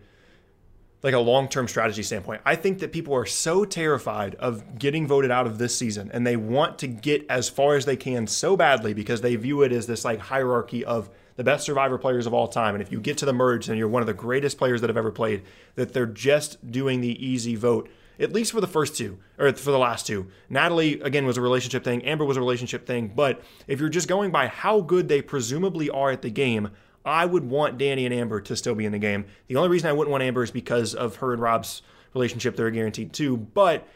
like 1.02 1.14
a 1.14 1.18
long-term 1.18 1.68
strategy 1.68 2.02
standpoint. 2.02 2.40
I 2.44 2.56
think 2.56 2.78
that 2.80 2.92
people 2.92 3.14
are 3.14 3.26
so 3.26 3.64
terrified 3.64 4.34
of 4.36 4.78
getting 4.78 5.06
voted 5.06 5.30
out 5.30 5.46
of 5.46 5.58
this 5.58 5.76
season 5.76 6.10
and 6.12 6.26
they 6.26 6.36
want 6.36 6.78
to 6.78 6.86
get 6.86 7.24
as 7.28 7.48
far 7.48 7.76
as 7.76 7.84
they 7.84 7.96
can 7.96 8.26
so 8.26 8.56
badly 8.56 8.94
because 8.94 9.20
they 9.20 9.36
view 9.36 9.62
it 9.62 9.72
as 9.72 9.86
this 9.86 10.04
like 10.04 10.18
hierarchy 10.18 10.84
of 10.84 11.10
the 11.36 11.44
best 11.44 11.66
survivor 11.66 11.98
players 11.98 12.26
of 12.26 12.32
all 12.32 12.48
time 12.48 12.74
and 12.74 12.82
if 12.82 12.90
you 12.90 12.98
get 12.98 13.18
to 13.18 13.26
the 13.26 13.32
merge 13.32 13.66
then 13.66 13.76
you're 13.76 13.88
one 13.88 14.02
of 14.02 14.06
the 14.06 14.14
greatest 14.14 14.56
players 14.56 14.80
that 14.80 14.88
have 14.88 14.96
ever 14.96 15.12
played 15.12 15.42
that 15.74 15.92
they're 15.92 16.06
just 16.06 16.70
doing 16.70 17.02
the 17.02 17.24
easy 17.24 17.54
vote 17.54 17.90
at 18.18 18.32
least 18.32 18.52
for 18.52 18.60
the 18.60 18.66
first 18.66 18.96
two, 18.96 19.18
or 19.38 19.52
for 19.52 19.70
the 19.70 19.78
last 19.78 20.06
two. 20.06 20.26
Natalie, 20.48 21.00
again, 21.00 21.26
was 21.26 21.36
a 21.36 21.40
relationship 21.40 21.84
thing. 21.84 22.04
Amber 22.04 22.24
was 22.24 22.36
a 22.36 22.40
relationship 22.40 22.86
thing. 22.86 23.12
But 23.14 23.42
if 23.66 23.80
you're 23.80 23.88
just 23.88 24.08
going 24.08 24.30
by 24.30 24.46
how 24.46 24.80
good 24.80 25.08
they 25.08 25.22
presumably 25.22 25.90
are 25.90 26.10
at 26.10 26.22
the 26.22 26.30
game, 26.30 26.70
I 27.06 27.24
would 27.24 27.44
want 27.48 27.78
Danni 27.78 28.04
and 28.04 28.12
Amber 28.12 28.40
to 28.42 28.56
still 28.56 28.74
be 28.74 28.84
in 28.84 28.92
the 28.92 28.98
game. 28.98 29.26
The 29.46 29.56
only 29.56 29.68
reason 29.68 29.88
I 29.88 29.92
wouldn't 29.92 30.10
want 30.10 30.24
Amber 30.24 30.42
is 30.42 30.50
because 30.50 30.94
of 30.94 31.16
her 31.16 31.32
and 31.32 31.40
Rob's 31.40 31.82
relationship. 32.12 32.56
They're 32.56 32.70
guaranteed 32.70 33.12
too. 33.12 33.36
But 33.36 33.86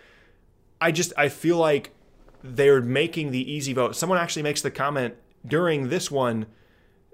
I 0.81 0.93
just, 0.93 1.13
I 1.19 1.29
feel 1.29 1.57
like 1.57 1.91
they're 2.43 2.81
making 2.81 3.33
the 3.33 3.53
easy 3.53 3.73
vote. 3.73 3.97
Someone 3.97 4.19
actually 4.19 4.45
makes 4.45 4.63
the 4.63 4.71
comment 4.71 5.15
during 5.47 5.89
this 5.89 6.11
one 6.11 6.47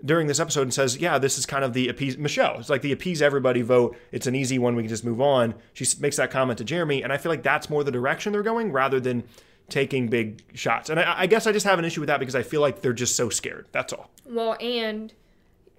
during 0.04 0.26
this 0.26 0.38
episode 0.38 0.62
and 0.62 0.74
says, 0.74 0.98
"Yeah, 0.98 1.18
this 1.18 1.38
is 1.38 1.46
kind 1.46 1.64
of 1.64 1.72
the 1.72 1.88
appease 1.88 2.18
Michele. 2.18 2.56
It's 2.58 2.68
like 2.68 2.82
the 2.82 2.92
appease 2.92 3.22
everybody 3.22 3.62
vote. 3.62 3.96
It's 4.12 4.26
an 4.26 4.34
easy 4.34 4.58
one. 4.58 4.76
We 4.76 4.82
can 4.82 4.90
just 4.90 5.04
move 5.04 5.20
on." 5.20 5.54
She 5.72 5.86
makes 6.00 6.16
that 6.16 6.30
comment 6.30 6.58
to 6.58 6.64
Jeremy, 6.64 7.02
and 7.02 7.12
I 7.12 7.16
feel 7.16 7.32
like 7.32 7.42
that's 7.42 7.70
more 7.70 7.82
the 7.82 7.90
direction 7.90 8.32
they're 8.32 8.42
going 8.42 8.72
rather 8.72 9.00
than 9.00 9.24
taking 9.68 10.08
big 10.08 10.42
shots. 10.54 10.90
And 10.90 11.00
I, 11.00 11.20
I 11.20 11.26
guess 11.26 11.46
I 11.46 11.52
just 11.52 11.66
have 11.66 11.78
an 11.78 11.84
issue 11.84 12.00
with 12.00 12.08
that 12.08 12.20
because 12.20 12.34
I 12.34 12.42
feel 12.42 12.60
like 12.60 12.82
they're 12.82 12.92
just 12.92 13.16
so 13.16 13.30
scared. 13.30 13.66
That's 13.72 13.92
all. 13.92 14.10
Well, 14.24 14.56
and 14.60 15.12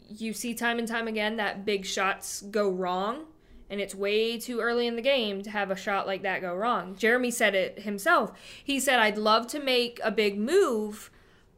you 0.10 0.34
see 0.34 0.54
time 0.54 0.80
and 0.80 0.88
time 0.88 1.08
again 1.08 1.38
that 1.38 1.65
big 1.65 1.86
shots 1.86 2.41
go 2.41 2.70
wrong. 2.70 3.26
And 3.70 3.82
it's 3.82 3.93
way 3.93 4.39
too 4.39 4.62
early 4.62 4.88
in 4.88 4.96
the 4.96 5.02
game 5.02 5.41
to 5.43 5.50
have 5.50 5.72
a 5.72 5.76
shot 5.76 6.08
like 6.08 6.22
that 6.24 6.39
go 6.39 6.56
wrong. 6.56 6.96
Jeremy 6.96 7.32
said 7.32 7.54
it 7.54 7.80
himself. 7.80 8.32
He 8.63 8.80
said, 8.80 9.00
I'd 9.00 9.17
love 9.17 9.48
to 9.48 9.60
make 9.60 10.00
a 10.02 10.12
big 10.12 10.39
move, 10.39 11.12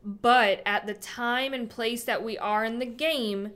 but 0.04 0.64
at 0.66 0.88
the 0.88 0.96
time 0.96 1.54
and 1.54 1.70
place 1.70 2.04
that 2.06 2.24
we 2.24 2.36
are 2.38 2.66
in 2.66 2.80
the 2.80 2.88
game, 2.88 3.52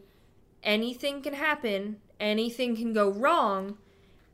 anything 0.62 1.24
can 1.24 1.34
happen, 1.34 1.98
anything 2.20 2.76
can 2.76 2.94
go 2.94 3.10
wrong, 3.10 3.78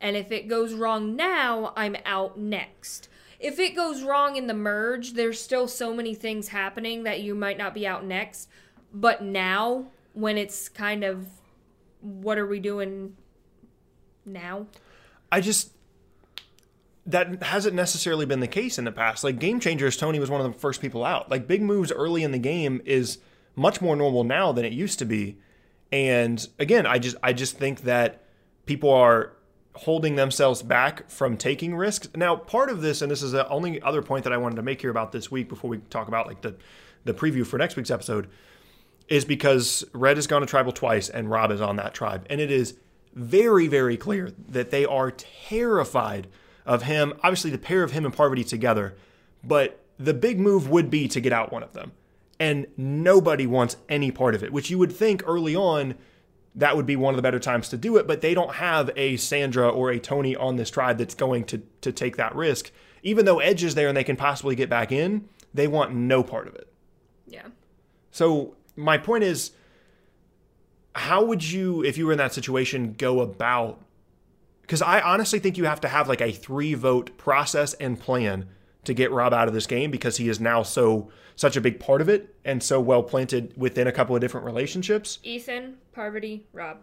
and 0.01 0.15
if 0.15 0.31
it 0.31 0.47
goes 0.47 0.73
wrong 0.73 1.15
now, 1.15 1.73
I'm 1.75 1.95
out 2.05 2.37
next. 2.37 3.09
If 3.39 3.59
it 3.59 3.75
goes 3.75 4.03
wrong 4.03 4.35
in 4.35 4.47
the 4.47 4.53
merge, 4.53 5.13
there's 5.13 5.41
still 5.41 5.67
so 5.67 5.93
many 5.93 6.13
things 6.13 6.49
happening 6.49 7.03
that 7.03 7.21
you 7.21 7.35
might 7.35 7.57
not 7.57 7.73
be 7.73 7.87
out 7.87 8.05
next. 8.05 8.49
But 8.93 9.23
now, 9.23 9.87
when 10.19 10.37
it's 10.37 10.69
kind 10.69 11.03
of 11.03 11.27
what 12.01 12.37
are 12.37 12.47
we 12.47 12.59
doing 12.59 13.15
now? 14.25 14.67
I 15.31 15.41
just 15.41 15.71
that 17.05 17.41
hasn't 17.43 17.75
necessarily 17.75 18.25
been 18.25 18.39
the 18.39 18.47
case 18.47 18.77
in 18.77 18.85
the 18.85 18.91
past. 18.91 19.23
Like 19.23 19.39
game 19.39 19.59
changers, 19.59 19.97
Tony 19.97 20.19
was 20.19 20.29
one 20.29 20.41
of 20.41 20.51
the 20.51 20.59
first 20.59 20.81
people 20.81 21.03
out. 21.03 21.29
Like 21.29 21.47
big 21.47 21.61
moves 21.61 21.91
early 21.91 22.23
in 22.23 22.31
the 22.31 22.39
game 22.39 22.81
is 22.85 23.17
much 23.55 23.81
more 23.81 23.95
normal 23.95 24.23
now 24.23 24.51
than 24.51 24.63
it 24.63 24.73
used 24.73 24.99
to 24.99 25.05
be. 25.05 25.37
And 25.91 26.47
again, 26.59 26.85
I 26.85 26.99
just 26.99 27.15
I 27.23 27.33
just 27.33 27.57
think 27.57 27.81
that 27.81 28.23
people 28.65 28.91
are 28.91 29.33
holding 29.73 30.15
themselves 30.15 30.61
back 30.61 31.09
from 31.09 31.37
taking 31.37 31.75
risks. 31.75 32.09
Now, 32.15 32.35
part 32.35 32.69
of 32.69 32.81
this, 32.81 33.01
and 33.01 33.09
this 33.09 33.23
is 33.23 33.31
the 33.31 33.47
only 33.47 33.81
other 33.81 34.01
point 34.01 34.23
that 34.25 34.33
I 34.33 34.37
wanted 34.37 34.57
to 34.57 34.61
make 34.61 34.81
here 34.81 34.91
about 34.91 35.11
this 35.11 35.31
week 35.31 35.49
before 35.49 35.69
we 35.69 35.77
talk 35.89 36.07
about 36.07 36.27
like 36.27 36.41
the 36.41 36.55
the 37.05 37.13
preview 37.13 37.45
for 37.45 37.57
next 37.57 37.75
week's 37.75 37.91
episode, 37.91 38.27
is 39.09 39.25
because 39.25 39.83
Red 39.93 40.17
has 40.17 40.27
gone 40.27 40.41
to 40.41 40.47
tribal 40.47 40.71
twice 40.71 41.09
and 41.09 41.29
Rob 41.29 41.51
is 41.51 41.61
on 41.61 41.75
that 41.77 41.93
tribe, 41.93 42.25
and 42.29 42.39
it 42.39 42.51
is 42.51 42.75
very 43.13 43.67
very 43.67 43.97
clear 43.97 44.31
that 44.47 44.69
they 44.69 44.85
are 44.85 45.11
terrified 45.11 46.27
of 46.65 46.83
him, 46.83 47.13
obviously 47.23 47.49
the 47.49 47.57
pair 47.57 47.83
of 47.83 47.91
him 47.91 48.05
and 48.05 48.13
Parvati 48.13 48.43
together, 48.43 48.95
but 49.43 49.79
the 49.97 50.13
big 50.13 50.39
move 50.39 50.69
would 50.69 50.89
be 50.89 51.07
to 51.07 51.19
get 51.19 51.33
out 51.33 51.51
one 51.51 51.63
of 51.63 51.73
them. 51.73 51.91
And 52.39 52.67
nobody 52.77 53.45
wants 53.45 53.75
any 53.89 54.11
part 54.11 54.33
of 54.35 54.43
it, 54.43 54.53
which 54.53 54.69
you 54.69 54.77
would 54.77 54.93
think 54.93 55.23
early 55.25 55.55
on 55.55 55.95
that 56.55 56.75
would 56.75 56.85
be 56.85 56.95
one 56.95 57.13
of 57.13 57.17
the 57.17 57.21
better 57.21 57.39
times 57.39 57.69
to 57.69 57.77
do 57.77 57.97
it, 57.97 58.07
but 58.07 58.21
they 58.21 58.33
don't 58.33 58.55
have 58.55 58.89
a 58.95 59.17
Sandra 59.17 59.69
or 59.69 59.91
a 59.91 59.99
Tony 59.99 60.35
on 60.35 60.55
this 60.55 60.69
tribe 60.69 60.97
that's 60.97 61.15
going 61.15 61.43
to 61.45 61.61
to 61.81 61.91
take 61.91 62.17
that 62.17 62.35
risk. 62.35 62.71
Even 63.03 63.25
though 63.25 63.39
Edge 63.39 63.63
is 63.63 63.75
there 63.75 63.87
and 63.87 63.97
they 63.97 64.03
can 64.03 64.15
possibly 64.15 64.55
get 64.55 64.69
back 64.69 64.91
in, 64.91 65.27
they 65.53 65.67
want 65.67 65.93
no 65.93 66.23
part 66.23 66.47
of 66.47 66.55
it. 66.55 66.71
Yeah. 67.27 67.47
So 68.11 68.55
my 68.79 68.97
point 68.97 69.23
is 69.23 69.51
how 70.95 71.23
would 71.23 71.43
you 71.43 71.83
if 71.83 71.97
you 71.97 72.05
were 72.05 72.11
in 72.11 72.17
that 72.17 72.33
situation 72.33 72.93
go 72.93 73.21
about 73.21 73.81
because 74.61 74.81
I 74.81 75.01
honestly 75.01 75.39
think 75.39 75.57
you 75.57 75.65
have 75.65 75.81
to 75.81 75.87
have 75.87 76.07
like 76.07 76.21
a 76.21 76.31
three 76.31 76.75
vote 76.75 77.17
process 77.17 77.73
and 77.75 77.99
plan 77.99 78.47
to 78.83 78.93
get 78.93 79.11
Rob 79.11 79.33
out 79.33 79.47
of 79.47 79.53
this 79.53 79.65
game 79.65 79.91
because 79.91 80.17
he 80.17 80.29
is 80.29 80.39
now 80.39 80.63
so 80.63 81.09
such 81.35 81.57
a 81.57 81.61
big 81.61 81.79
part 81.79 82.01
of 82.01 82.09
it 82.09 82.35
and 82.45 82.61
so 82.61 82.79
well 82.79 83.01
planted 83.01 83.53
within 83.57 83.87
a 83.87 83.91
couple 83.91 84.15
of 84.15 84.21
different 84.21 84.45
relationships. 84.45 85.19
Ethan, 85.23 85.77
Parvati, 85.91 86.45
Rob. 86.53 86.77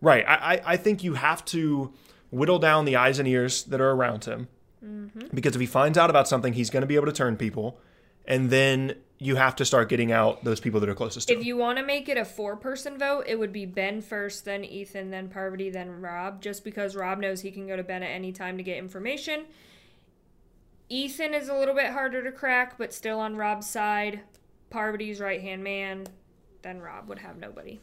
Right. 0.00 0.24
I, 0.26 0.60
I 0.64 0.76
think 0.76 1.04
you 1.04 1.14
have 1.14 1.44
to 1.46 1.92
whittle 2.30 2.58
down 2.58 2.84
the 2.84 2.96
eyes 2.96 3.18
and 3.18 3.28
ears 3.28 3.64
that 3.64 3.80
are 3.80 3.92
around 3.92 4.24
him. 4.24 4.48
Mm-hmm. 4.84 5.28
Because 5.32 5.54
if 5.54 5.60
he 5.60 5.66
finds 5.66 5.96
out 5.96 6.10
about 6.10 6.28
something, 6.28 6.52
he's 6.52 6.70
going 6.70 6.82
to 6.82 6.86
be 6.86 6.96
able 6.96 7.06
to 7.06 7.12
turn 7.12 7.36
people. 7.36 7.78
And 8.24 8.50
then 8.50 8.96
you 9.18 9.36
have 9.36 9.56
to 9.56 9.64
start 9.64 9.88
getting 9.88 10.12
out 10.12 10.44
those 10.44 10.60
people 10.60 10.80
that 10.80 10.88
are 10.88 10.94
closest 10.94 11.28
to 11.28 11.34
you. 11.34 11.38
If 11.38 11.42
him. 11.42 11.48
you 11.48 11.56
want 11.56 11.78
to 11.78 11.84
make 11.84 12.08
it 12.08 12.18
a 12.18 12.24
four 12.24 12.56
person 12.56 12.98
vote, 12.98 13.24
it 13.26 13.38
would 13.38 13.52
be 13.52 13.64
Ben 13.64 14.02
first, 14.02 14.44
then 14.44 14.64
Ethan, 14.64 15.10
then 15.10 15.28
Parvati, 15.28 15.70
then 15.70 16.00
Rob, 16.00 16.42
just 16.42 16.64
because 16.64 16.94
Rob 16.94 17.18
knows 17.18 17.40
he 17.40 17.50
can 17.50 17.66
go 17.66 17.76
to 17.76 17.82
Ben 17.82 18.02
at 18.02 18.10
any 18.10 18.32
time 18.32 18.56
to 18.58 18.62
get 18.62 18.76
information. 18.76 19.46
Ethan 20.88 21.34
is 21.34 21.48
a 21.48 21.54
little 21.54 21.74
bit 21.74 21.92
harder 21.92 22.22
to 22.22 22.30
crack, 22.30 22.76
but 22.78 22.92
still 22.92 23.18
on 23.18 23.36
Rob's 23.36 23.68
side. 23.68 24.20
Parvati's 24.70 25.20
right 25.20 25.40
hand 25.40 25.64
man, 25.64 26.06
then 26.62 26.80
Rob 26.80 27.08
would 27.08 27.18
have 27.20 27.38
nobody. 27.38 27.80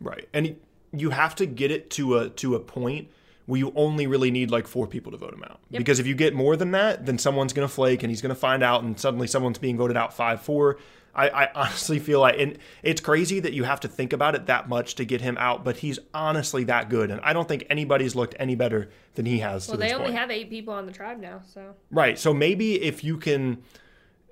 Right. 0.00 0.28
And 0.32 0.56
you 0.92 1.10
have 1.10 1.34
to 1.36 1.46
get 1.46 1.70
it 1.70 1.90
to 1.90 2.18
a 2.18 2.28
to 2.30 2.54
a 2.54 2.60
point 2.60 3.08
where 3.46 3.58
you 3.58 3.72
only 3.76 4.06
really 4.06 4.30
need 4.30 4.50
like 4.50 4.66
four 4.66 4.86
people 4.86 5.12
to 5.12 5.18
vote 5.18 5.34
him 5.34 5.42
out. 5.44 5.60
Yep. 5.70 5.78
Because 5.80 5.98
if 5.98 6.06
you 6.06 6.14
get 6.14 6.34
more 6.34 6.56
than 6.56 6.70
that, 6.70 7.04
then 7.06 7.18
someone's 7.18 7.52
going 7.52 7.68
to 7.68 7.72
flake 7.72 8.02
and 8.02 8.10
he's 8.10 8.22
going 8.22 8.34
to 8.34 8.40
find 8.40 8.62
out 8.62 8.82
and 8.82 8.98
suddenly 8.98 9.26
someone's 9.26 9.58
being 9.58 9.76
voted 9.76 9.96
out 9.96 10.16
5-4. 10.16 10.76
I, 11.16 11.28
I 11.28 11.48
honestly 11.54 11.98
feel 12.00 12.20
like 12.20 12.40
and 12.40 12.58
it's 12.82 13.00
crazy 13.00 13.38
that 13.40 13.52
you 13.52 13.62
have 13.64 13.80
to 13.80 13.88
think 13.88 14.12
about 14.12 14.34
it 14.34 14.46
that 14.46 14.68
much 14.68 14.96
to 14.96 15.04
get 15.04 15.20
him 15.20 15.36
out, 15.38 15.62
but 15.64 15.76
he's 15.76 15.98
honestly 16.12 16.64
that 16.64 16.88
good 16.88 17.10
and 17.10 17.20
I 17.22 17.32
don't 17.32 17.46
think 17.46 17.64
anybody's 17.70 18.16
looked 18.16 18.34
any 18.38 18.54
better 18.56 18.88
than 19.14 19.24
he 19.26 19.38
has 19.38 19.68
Well, 19.68 19.76
they 19.76 19.92
only 19.92 20.06
point. 20.06 20.18
have 20.18 20.30
eight 20.30 20.50
people 20.50 20.74
on 20.74 20.86
the 20.86 20.92
tribe 20.92 21.20
now, 21.20 21.42
so. 21.52 21.74
Right. 21.90 22.18
So 22.18 22.34
maybe 22.34 22.82
if 22.82 23.04
you 23.04 23.16
can 23.18 23.62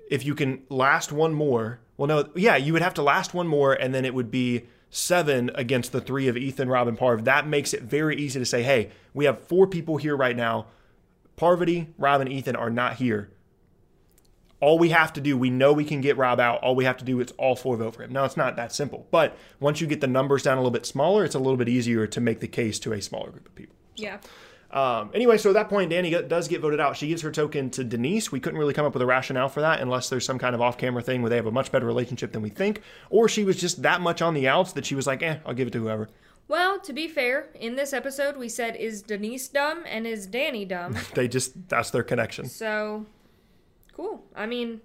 if 0.09 0.25
you 0.25 0.35
can 0.35 0.63
last 0.69 1.11
one 1.13 1.33
more, 1.33 1.79
well 1.95 2.07
no, 2.07 2.29
yeah, 2.35 2.57
you 2.57 2.73
would 2.73 2.81
have 2.81 2.95
to 2.95 3.01
last 3.03 3.33
one 3.33 3.47
more 3.47 3.73
and 3.73 3.93
then 3.95 4.03
it 4.03 4.13
would 4.13 4.29
be 4.31 4.63
7 4.93 5.51
against 5.55 5.91
the 5.91 5.99
3 5.99 6.27
of 6.27 6.37
Ethan, 6.37 6.69
Robin, 6.69 6.93
and 6.93 6.99
Parv. 6.99 7.23
That 7.25 7.47
makes 7.47 7.73
it 7.73 7.81
very 7.81 8.15
easy 8.15 8.39
to 8.39 8.45
say, 8.45 8.63
"Hey, 8.63 8.91
we 9.13 9.25
have 9.25 9.39
four 9.47 9.67
people 9.67 9.97
here 9.97 10.15
right 10.15 10.35
now. 10.35 10.67
Parvati, 11.35 11.87
Rob 11.97 12.21
and 12.21 12.31
Ethan 12.31 12.55
are 12.55 12.69
not 12.69 12.95
here. 12.95 13.31
All 14.59 14.79
we 14.79 14.89
have 14.89 15.11
to 15.13 15.21
do, 15.21 15.37
we 15.37 15.49
know 15.49 15.73
we 15.73 15.83
can 15.83 15.99
get 15.99 16.15
Rob 16.15 16.39
out. 16.39 16.61
All 16.61 16.75
we 16.75 16.85
have 16.85 16.97
to 16.97 17.05
do 17.05 17.19
is 17.19 17.31
all 17.37 17.55
four 17.55 17.75
vote 17.75 17.95
for 17.95 18.03
him. 18.03 18.13
Now, 18.13 18.23
it's 18.23 18.37
not 18.37 18.55
that 18.55 18.71
simple, 18.71 19.07
but 19.11 19.35
once 19.59 19.81
you 19.81 19.87
get 19.87 19.99
the 19.99 20.07
numbers 20.07 20.43
down 20.43 20.57
a 20.57 20.61
little 20.61 20.71
bit 20.71 20.85
smaller, 20.85 21.25
it's 21.25 21.35
a 21.35 21.39
little 21.39 21.57
bit 21.57 21.67
easier 21.67 22.07
to 22.07 22.21
make 22.21 22.39
the 22.39 22.47
case 22.47 22.79
to 22.79 22.93
a 22.93 23.01
smaller 23.01 23.31
group 23.31 23.47
of 23.47 23.55
people. 23.55 23.75
Yeah. 23.95 24.19
Um, 24.73 25.11
anyway, 25.13 25.37
so 25.37 25.51
at 25.51 25.53
that 25.53 25.69
point, 25.69 25.91
Danni 25.91 26.09
get- 26.09 26.27
does 26.27 26.47
get 26.47 26.59
voted 26.59 26.79
out. 26.79 26.97
She 26.97 27.07
gives 27.07 27.21
her 27.21 27.31
token 27.31 27.69
to 27.71 27.83
Denise. 27.83 28.31
We 28.31 28.39
couldn't 28.39 28.59
really 28.59 28.73
come 28.73 28.85
up 28.85 28.93
with 28.93 29.03
a 29.03 29.05
rationale 29.05 29.47
for 29.47 29.61
that 29.61 29.79
unless 29.79 30.09
there's 30.09 30.25
some 30.25 30.39
kind 30.39 30.55
of 30.55 30.61
off 30.61 30.77
camera 30.79 31.03
thing 31.03 31.21
where 31.21 31.29
they 31.29 31.35
have 31.35 31.45
a 31.45 31.51
much 31.51 31.71
better 31.71 31.85
relationship 31.85 32.31
than 32.31 32.41
we 32.41 32.49
think, 32.49 32.81
or 33.11 33.29
she 33.29 33.43
was 33.43 33.55
just 33.55 33.83
that 33.83 34.01
much 34.01 34.21
on 34.21 34.33
the 34.33 34.47
outs 34.47 34.73
that 34.73 34.85
she 34.85 34.95
was 34.95 35.05
like, 35.05 35.21
eh, 35.21 35.37
I'll 35.45 35.53
give 35.53 35.67
it 35.67 35.71
to 35.71 35.79
whoever. 35.79 36.09
Well, 36.47 36.79
to 36.81 36.91
be 36.91 37.07
fair, 37.07 37.49
in 37.53 37.75
this 37.75 37.93
episode, 37.93 38.35
we 38.35 38.49
said, 38.49 38.75
is 38.75 39.01
Denise 39.03 39.47
dumb 39.47 39.83
and 39.87 40.07
is 40.07 40.27
Danni 40.27 40.67
dumb? 40.67 40.97
They 41.13 41.27
just, 41.27 41.69
that's 41.69 41.91
their 41.91 42.03
connection. 42.03 42.49
So, 42.49 43.05
cool. 43.93 44.25
I 44.35 44.45
mean, 44.47 44.81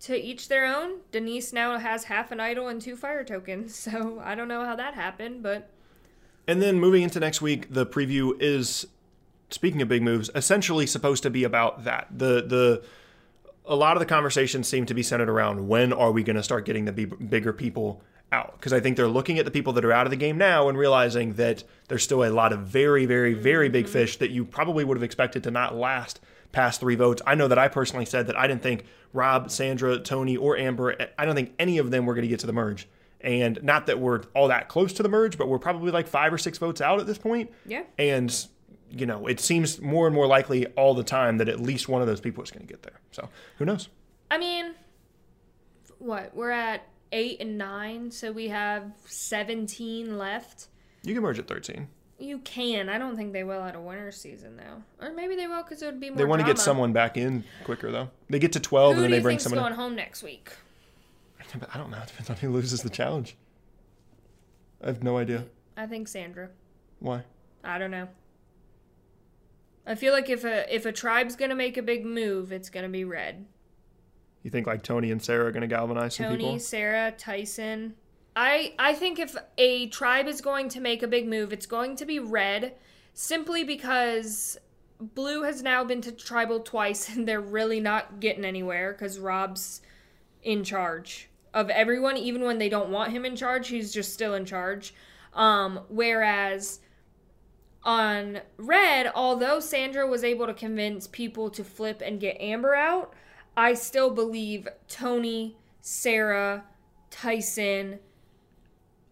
to 0.00 0.16
each 0.16 0.48
their 0.48 0.66
own. 0.66 1.00
Denise 1.12 1.52
now 1.52 1.78
has 1.78 2.04
half 2.04 2.30
an 2.32 2.40
idol 2.40 2.68
and 2.68 2.80
two 2.80 2.96
fire 2.96 3.24
tokens. 3.24 3.74
So 3.90 4.20
I 4.24 4.34
don't 4.34 4.48
know 4.48 4.64
how 4.64 4.76
that 4.76 4.94
happened, 4.94 5.42
but 5.42 5.70
And 6.46 6.60
then 6.60 6.80
moving 6.80 7.02
into 7.02 7.20
next 7.20 7.40
week, 7.40 7.72
the 7.72 7.86
preview 7.86 8.34
is 8.40 8.86
speaking 9.50 9.82
of 9.82 9.88
big 9.88 10.02
moves, 10.02 10.30
essentially 10.34 10.86
supposed 10.86 11.22
to 11.22 11.30
be 11.30 11.44
about 11.44 11.84
that. 11.84 12.08
The 12.10 12.42
the 12.42 12.82
a 13.66 13.76
lot 13.76 13.96
of 13.96 14.00
the 14.00 14.06
conversations 14.06 14.66
seem 14.66 14.86
to 14.86 14.94
be 14.94 15.02
centered 15.02 15.28
around 15.28 15.68
when 15.68 15.92
are 15.92 16.10
we 16.10 16.22
going 16.22 16.36
to 16.36 16.42
start 16.42 16.64
getting 16.64 16.86
the 16.86 16.92
big, 16.92 17.30
bigger 17.30 17.52
people 17.52 18.02
out? 18.32 18.54
Because 18.56 18.72
I 18.72 18.80
think 18.80 18.96
they're 18.96 19.06
looking 19.06 19.38
at 19.38 19.44
the 19.44 19.50
people 19.50 19.72
that 19.74 19.84
are 19.84 19.92
out 19.92 20.06
of 20.06 20.10
the 20.10 20.16
game 20.16 20.38
now 20.38 20.68
and 20.68 20.76
realizing 20.76 21.34
that 21.34 21.62
there's 21.88 22.02
still 22.02 22.24
a 22.24 22.30
lot 22.30 22.52
of 22.52 22.60
very, 22.60 23.06
very, 23.06 23.34
very 23.34 23.68
big 23.68 23.86
fish 23.86 24.16
that 24.16 24.30
you 24.30 24.44
probably 24.44 24.82
would 24.82 24.96
have 24.96 25.04
expected 25.04 25.44
to 25.44 25.50
not 25.50 25.76
last 25.76 26.20
past 26.52 26.80
three 26.80 26.96
votes. 26.96 27.22
I 27.26 27.36
know 27.36 27.46
that 27.46 27.58
I 27.58 27.68
personally 27.68 28.06
said 28.06 28.26
that 28.26 28.36
I 28.36 28.48
didn't 28.48 28.62
think 28.62 28.86
Rob, 29.12 29.50
Sandra, 29.50 29.98
Tony, 29.98 30.36
or 30.36 30.56
Amber, 30.56 30.96
I 31.16 31.24
don't 31.24 31.36
think 31.36 31.52
any 31.58 31.78
of 31.78 31.90
them 31.90 32.06
were 32.06 32.14
going 32.14 32.22
to 32.22 32.28
get 32.28 32.40
to 32.40 32.46
the 32.46 32.52
merge. 32.52 32.88
And 33.22 33.62
not 33.62 33.86
that 33.86 33.98
we're 34.00 34.22
all 34.34 34.48
that 34.48 34.68
close 34.68 34.92
to 34.94 35.02
the 35.02 35.08
merge, 35.08 35.36
but 35.36 35.48
we're 35.48 35.58
probably 35.58 35.90
like 35.90 36.06
five 36.06 36.32
or 36.32 36.38
six 36.38 36.58
votes 36.58 36.80
out 36.80 37.00
at 37.00 37.06
this 37.06 37.18
point. 37.18 37.50
yeah. 37.66 37.82
And, 37.98 38.34
you 38.90 39.06
know, 39.06 39.26
it 39.26 39.40
seems 39.40 39.80
more 39.80 40.06
and 40.06 40.14
more 40.14 40.26
likely 40.26 40.66
all 40.68 40.94
the 40.94 41.04
time 41.04 41.38
that 41.38 41.48
at 41.48 41.60
least 41.60 41.88
one 41.88 42.00
of 42.00 42.08
those 42.08 42.20
people 42.20 42.42
is 42.42 42.50
going 42.50 42.66
to 42.66 42.72
get 42.72 42.82
there. 42.82 43.00
So 43.12 43.28
who 43.58 43.64
knows? 43.64 43.88
I 44.30 44.38
mean, 44.38 44.74
what? 45.98 46.34
We're 46.34 46.50
at 46.50 46.86
eight 47.12 47.40
and 47.40 47.58
nine, 47.58 48.10
so 48.10 48.32
we 48.32 48.48
have 48.48 48.90
17 49.04 50.16
left. 50.18 50.68
You 51.02 51.14
can 51.14 51.22
merge 51.22 51.38
at 51.38 51.46
13. 51.48 51.88
You 52.18 52.38
can. 52.40 52.88
I 52.88 52.98
don't 52.98 53.16
think 53.16 53.32
they 53.32 53.44
will 53.44 53.62
at 53.62 53.74
a 53.74 53.80
winter 53.80 54.12
season 54.12 54.56
though, 54.56 54.82
or 55.06 55.12
maybe 55.12 55.36
they 55.36 55.46
will 55.46 55.62
because 55.62 55.82
it 55.82 55.86
would 55.86 56.00
be 56.00 56.10
more. 56.10 56.18
They 56.18 56.24
want 56.26 56.40
to 56.40 56.46
get 56.46 56.58
someone 56.58 56.92
back 56.92 57.16
in 57.16 57.44
quicker 57.64 57.90
though. 57.90 58.10
They 58.28 58.38
get 58.38 58.52
to 58.52 58.60
twelve 58.60 58.96
Who 58.96 59.02
and 59.02 59.04
then 59.04 59.10
they 59.18 59.22
bring 59.22 59.38
someone. 59.38 59.60
going 59.60 59.72
in. 59.72 59.78
home 59.78 59.94
next 59.96 60.22
week? 60.22 60.50
I 61.72 61.78
don't 61.78 61.90
know. 61.90 61.98
It 61.98 62.08
depends 62.08 62.30
on 62.30 62.36
who 62.36 62.50
loses 62.50 62.82
the 62.82 62.90
challenge. 62.90 63.36
I 64.82 64.86
have 64.86 65.02
no 65.02 65.18
idea 65.18 65.44
I 65.76 65.86
think 65.86 66.08
Sandra. 66.08 66.50
why. 67.00 67.24
I 67.62 67.78
don't 67.78 67.90
know. 67.90 68.08
I 69.86 69.94
feel 69.94 70.12
like 70.12 70.30
if 70.30 70.44
a 70.44 70.72
if 70.74 70.86
a 70.86 70.92
tribe's 70.92 71.36
gonna 71.36 71.54
make 71.54 71.76
a 71.76 71.82
big 71.82 72.04
move, 72.04 72.52
it's 72.52 72.70
gonna 72.70 72.88
be 72.88 73.04
red. 73.04 73.46
You 74.42 74.50
think 74.50 74.66
like 74.66 74.82
Tony 74.82 75.10
and 75.10 75.22
Sarah 75.22 75.46
are 75.46 75.52
going 75.52 75.62
to 75.62 75.66
galvanize 75.66 76.16
some 76.16 76.30
people? 76.30 76.46
Tony. 76.46 76.58
Sarah, 76.58 77.12
Tyson. 77.12 77.94
I 78.34 78.74
I 78.78 78.94
think 78.94 79.18
if 79.18 79.36
a 79.58 79.88
tribe 79.88 80.28
is 80.28 80.40
going 80.40 80.68
to 80.70 80.80
make 80.80 81.02
a 81.02 81.08
big 81.08 81.28
move, 81.28 81.52
it's 81.52 81.66
going 81.66 81.96
to 81.96 82.06
be 82.06 82.18
red, 82.18 82.74
simply 83.12 83.64
because 83.64 84.58
blue 84.98 85.42
has 85.42 85.62
now 85.62 85.82
been 85.84 86.00
to 86.02 86.12
tribal 86.12 86.60
twice 86.60 87.08
and 87.14 87.26
they're 87.26 87.40
really 87.40 87.80
not 87.80 88.20
getting 88.20 88.44
anywhere 88.44 88.92
because 88.92 89.18
Rob's 89.18 89.80
in 90.42 90.64
charge 90.64 91.29
of 91.52 91.70
everyone, 91.70 92.16
even 92.16 92.42
when 92.42 92.58
they 92.58 92.68
don't 92.68 92.90
want 92.90 93.12
him 93.12 93.24
in 93.24 93.36
charge. 93.36 93.68
He's 93.68 93.92
just 93.92 94.12
still 94.12 94.34
in 94.34 94.44
charge. 94.44 94.94
Um, 95.32 95.80
whereas 95.88 96.80
on 97.82 98.40
red, 98.56 99.10
although 99.14 99.60
Sandra 99.60 100.06
was 100.06 100.24
able 100.24 100.46
to 100.46 100.54
convince 100.54 101.06
people 101.06 101.50
to 101.50 101.64
flip 101.64 102.02
and 102.04 102.20
get 102.20 102.40
Amber 102.40 102.74
out, 102.74 103.14
I 103.56 103.74
still 103.74 104.10
believe 104.10 104.68
Tony, 104.88 105.56
Sarah, 105.80 106.64
Tyson. 107.10 107.98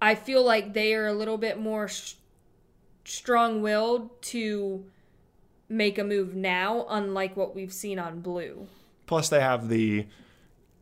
I 0.01 0.14
feel 0.14 0.45
like 0.45 0.74
they 0.74 0.95
are 0.95 1.07
a 1.07 1.12
little 1.12 1.39
bit 1.39 1.59
more 1.59 1.89
sh- 1.89 2.14
strong-willed 3.05 4.22
to 4.22 4.84
make 5.68 5.99
a 5.99 6.05
move 6.05 6.34
now, 6.34 6.86
unlike 6.89 7.36
what 7.36 7.55
we've 7.55 7.72
seen 7.72 7.99
on 7.99 8.20
blue. 8.20 8.68
Plus, 9.07 9.28
they 9.28 9.41
have 9.41 9.68
the 9.68 10.07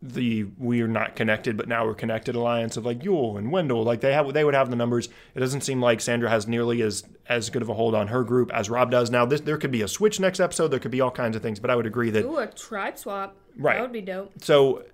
the 0.03 0.45
we're 0.59 0.87
not 0.87 1.17
connected, 1.17 1.57
but 1.57 1.69
now 1.69 1.87
we're 1.87 1.95
connected 1.95 2.35
alliance 2.35 2.77
of 2.77 2.85
like 2.85 3.01
Yul 3.01 3.39
and 3.39 3.51
Wendell. 3.51 3.83
Like 3.83 4.01
they 4.01 4.13
have, 4.13 4.33
they 4.33 4.45
would 4.45 4.55
have 4.55 4.71
the 4.71 4.77
numbers. 4.77 5.09
It 5.35 5.41
doesn't 5.41 5.63
seem 5.63 5.81
like 5.81 6.01
Sandra 6.01 6.29
has 6.29 6.47
nearly 6.47 6.83
as 6.83 7.05
as 7.29 7.51
good 7.51 7.63
of 7.63 7.69
a 7.69 7.75
hold 7.75 7.95
on 7.95 8.09
her 8.09 8.23
group 8.23 8.53
as 8.53 8.69
Rob 8.69 8.91
does. 8.91 9.11
Now, 9.11 9.25
this 9.25 9.41
there 9.41 9.57
could 9.57 9.71
be 9.71 9.83
a 9.83 9.89
switch 9.89 10.21
next 10.21 10.39
episode. 10.41 10.69
There 10.69 10.79
could 10.79 10.91
be 10.91 11.01
all 11.01 11.11
kinds 11.11 11.37
of 11.37 11.43
things, 11.43 11.61
but 11.61 11.71
I 11.71 11.77
would 11.77 11.87
agree 11.87 12.11
that 12.11 12.25
Ooh, 12.25 12.39
a 12.39 12.47
tribe 12.47 12.99
swap. 12.99 13.37
Right. 13.57 13.77
That 13.77 13.83
would 13.83 13.93
be 13.93 14.03
dope. 14.03 14.33
so. 14.43 14.85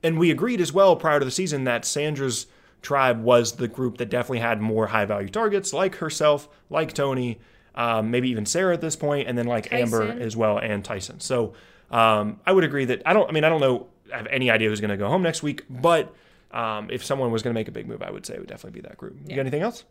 And 0.00 0.16
we 0.16 0.30
agreed 0.30 0.60
as 0.60 0.72
well 0.72 0.94
prior 0.94 1.18
to 1.18 1.24
the 1.24 1.30
season 1.32 1.64
that 1.64 1.84
Sandra's 1.84 2.46
tribe 2.82 3.20
was 3.20 3.56
the 3.56 3.66
group 3.66 3.98
that 3.98 4.08
definitely 4.08 4.38
had 4.38 4.60
more 4.60 4.86
high 4.86 5.04
value 5.04 5.28
targets, 5.28 5.72
like 5.72 5.96
herself, 5.96 6.48
like 6.70 6.92
Tony, 6.92 7.40
um, 7.74 8.12
maybe 8.12 8.30
even 8.30 8.46
Sarah 8.46 8.74
at 8.74 8.80
this 8.80 8.94
point, 8.94 9.26
and 9.26 9.36
then 9.36 9.46
like 9.46 9.72
Amber 9.72 10.04
as 10.04 10.36
well 10.36 10.58
and 10.58 10.84
Tyson. 10.84 11.18
So 11.18 11.54
um, 11.90 12.38
I 12.46 12.52
would 12.52 12.64
agree 12.64 12.84
that 12.86 13.02
I 13.06 13.12
don't. 13.12 13.28
I 13.28 13.32
mean, 13.32 13.44
I 13.44 13.48
don't 13.48 13.60
know. 13.60 13.88
I 14.12 14.16
have 14.16 14.26
any 14.28 14.50
idea 14.50 14.68
who's 14.68 14.80
going 14.80 14.90
to 14.90 14.96
go 14.96 15.08
home 15.08 15.22
next 15.22 15.42
week, 15.42 15.64
but 15.68 16.14
um, 16.50 16.88
if 16.90 17.04
someone 17.04 17.30
was 17.30 17.42
going 17.42 17.52
to 17.54 17.58
make 17.58 17.68
a 17.68 17.72
big 17.72 17.86
move, 17.86 18.02
I 18.02 18.10
would 18.10 18.24
say 18.26 18.34
it 18.34 18.40
would 18.40 18.48
definitely 18.48 18.80
be 18.80 18.88
that 18.88 18.96
group. 18.96 19.16
You 19.24 19.36
got 19.36 19.40
anything 19.40 19.62
else? 19.62 19.84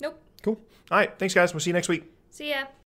Nope. 0.00 0.20
Cool. 0.42 0.60
All 0.90 0.98
right. 0.98 1.16
Thanks, 1.18 1.34
guys. 1.34 1.54
We'll 1.54 1.60
see 1.60 1.70
you 1.70 1.74
next 1.74 1.88
week. 1.88 2.10
See 2.30 2.50
ya. 2.50 2.64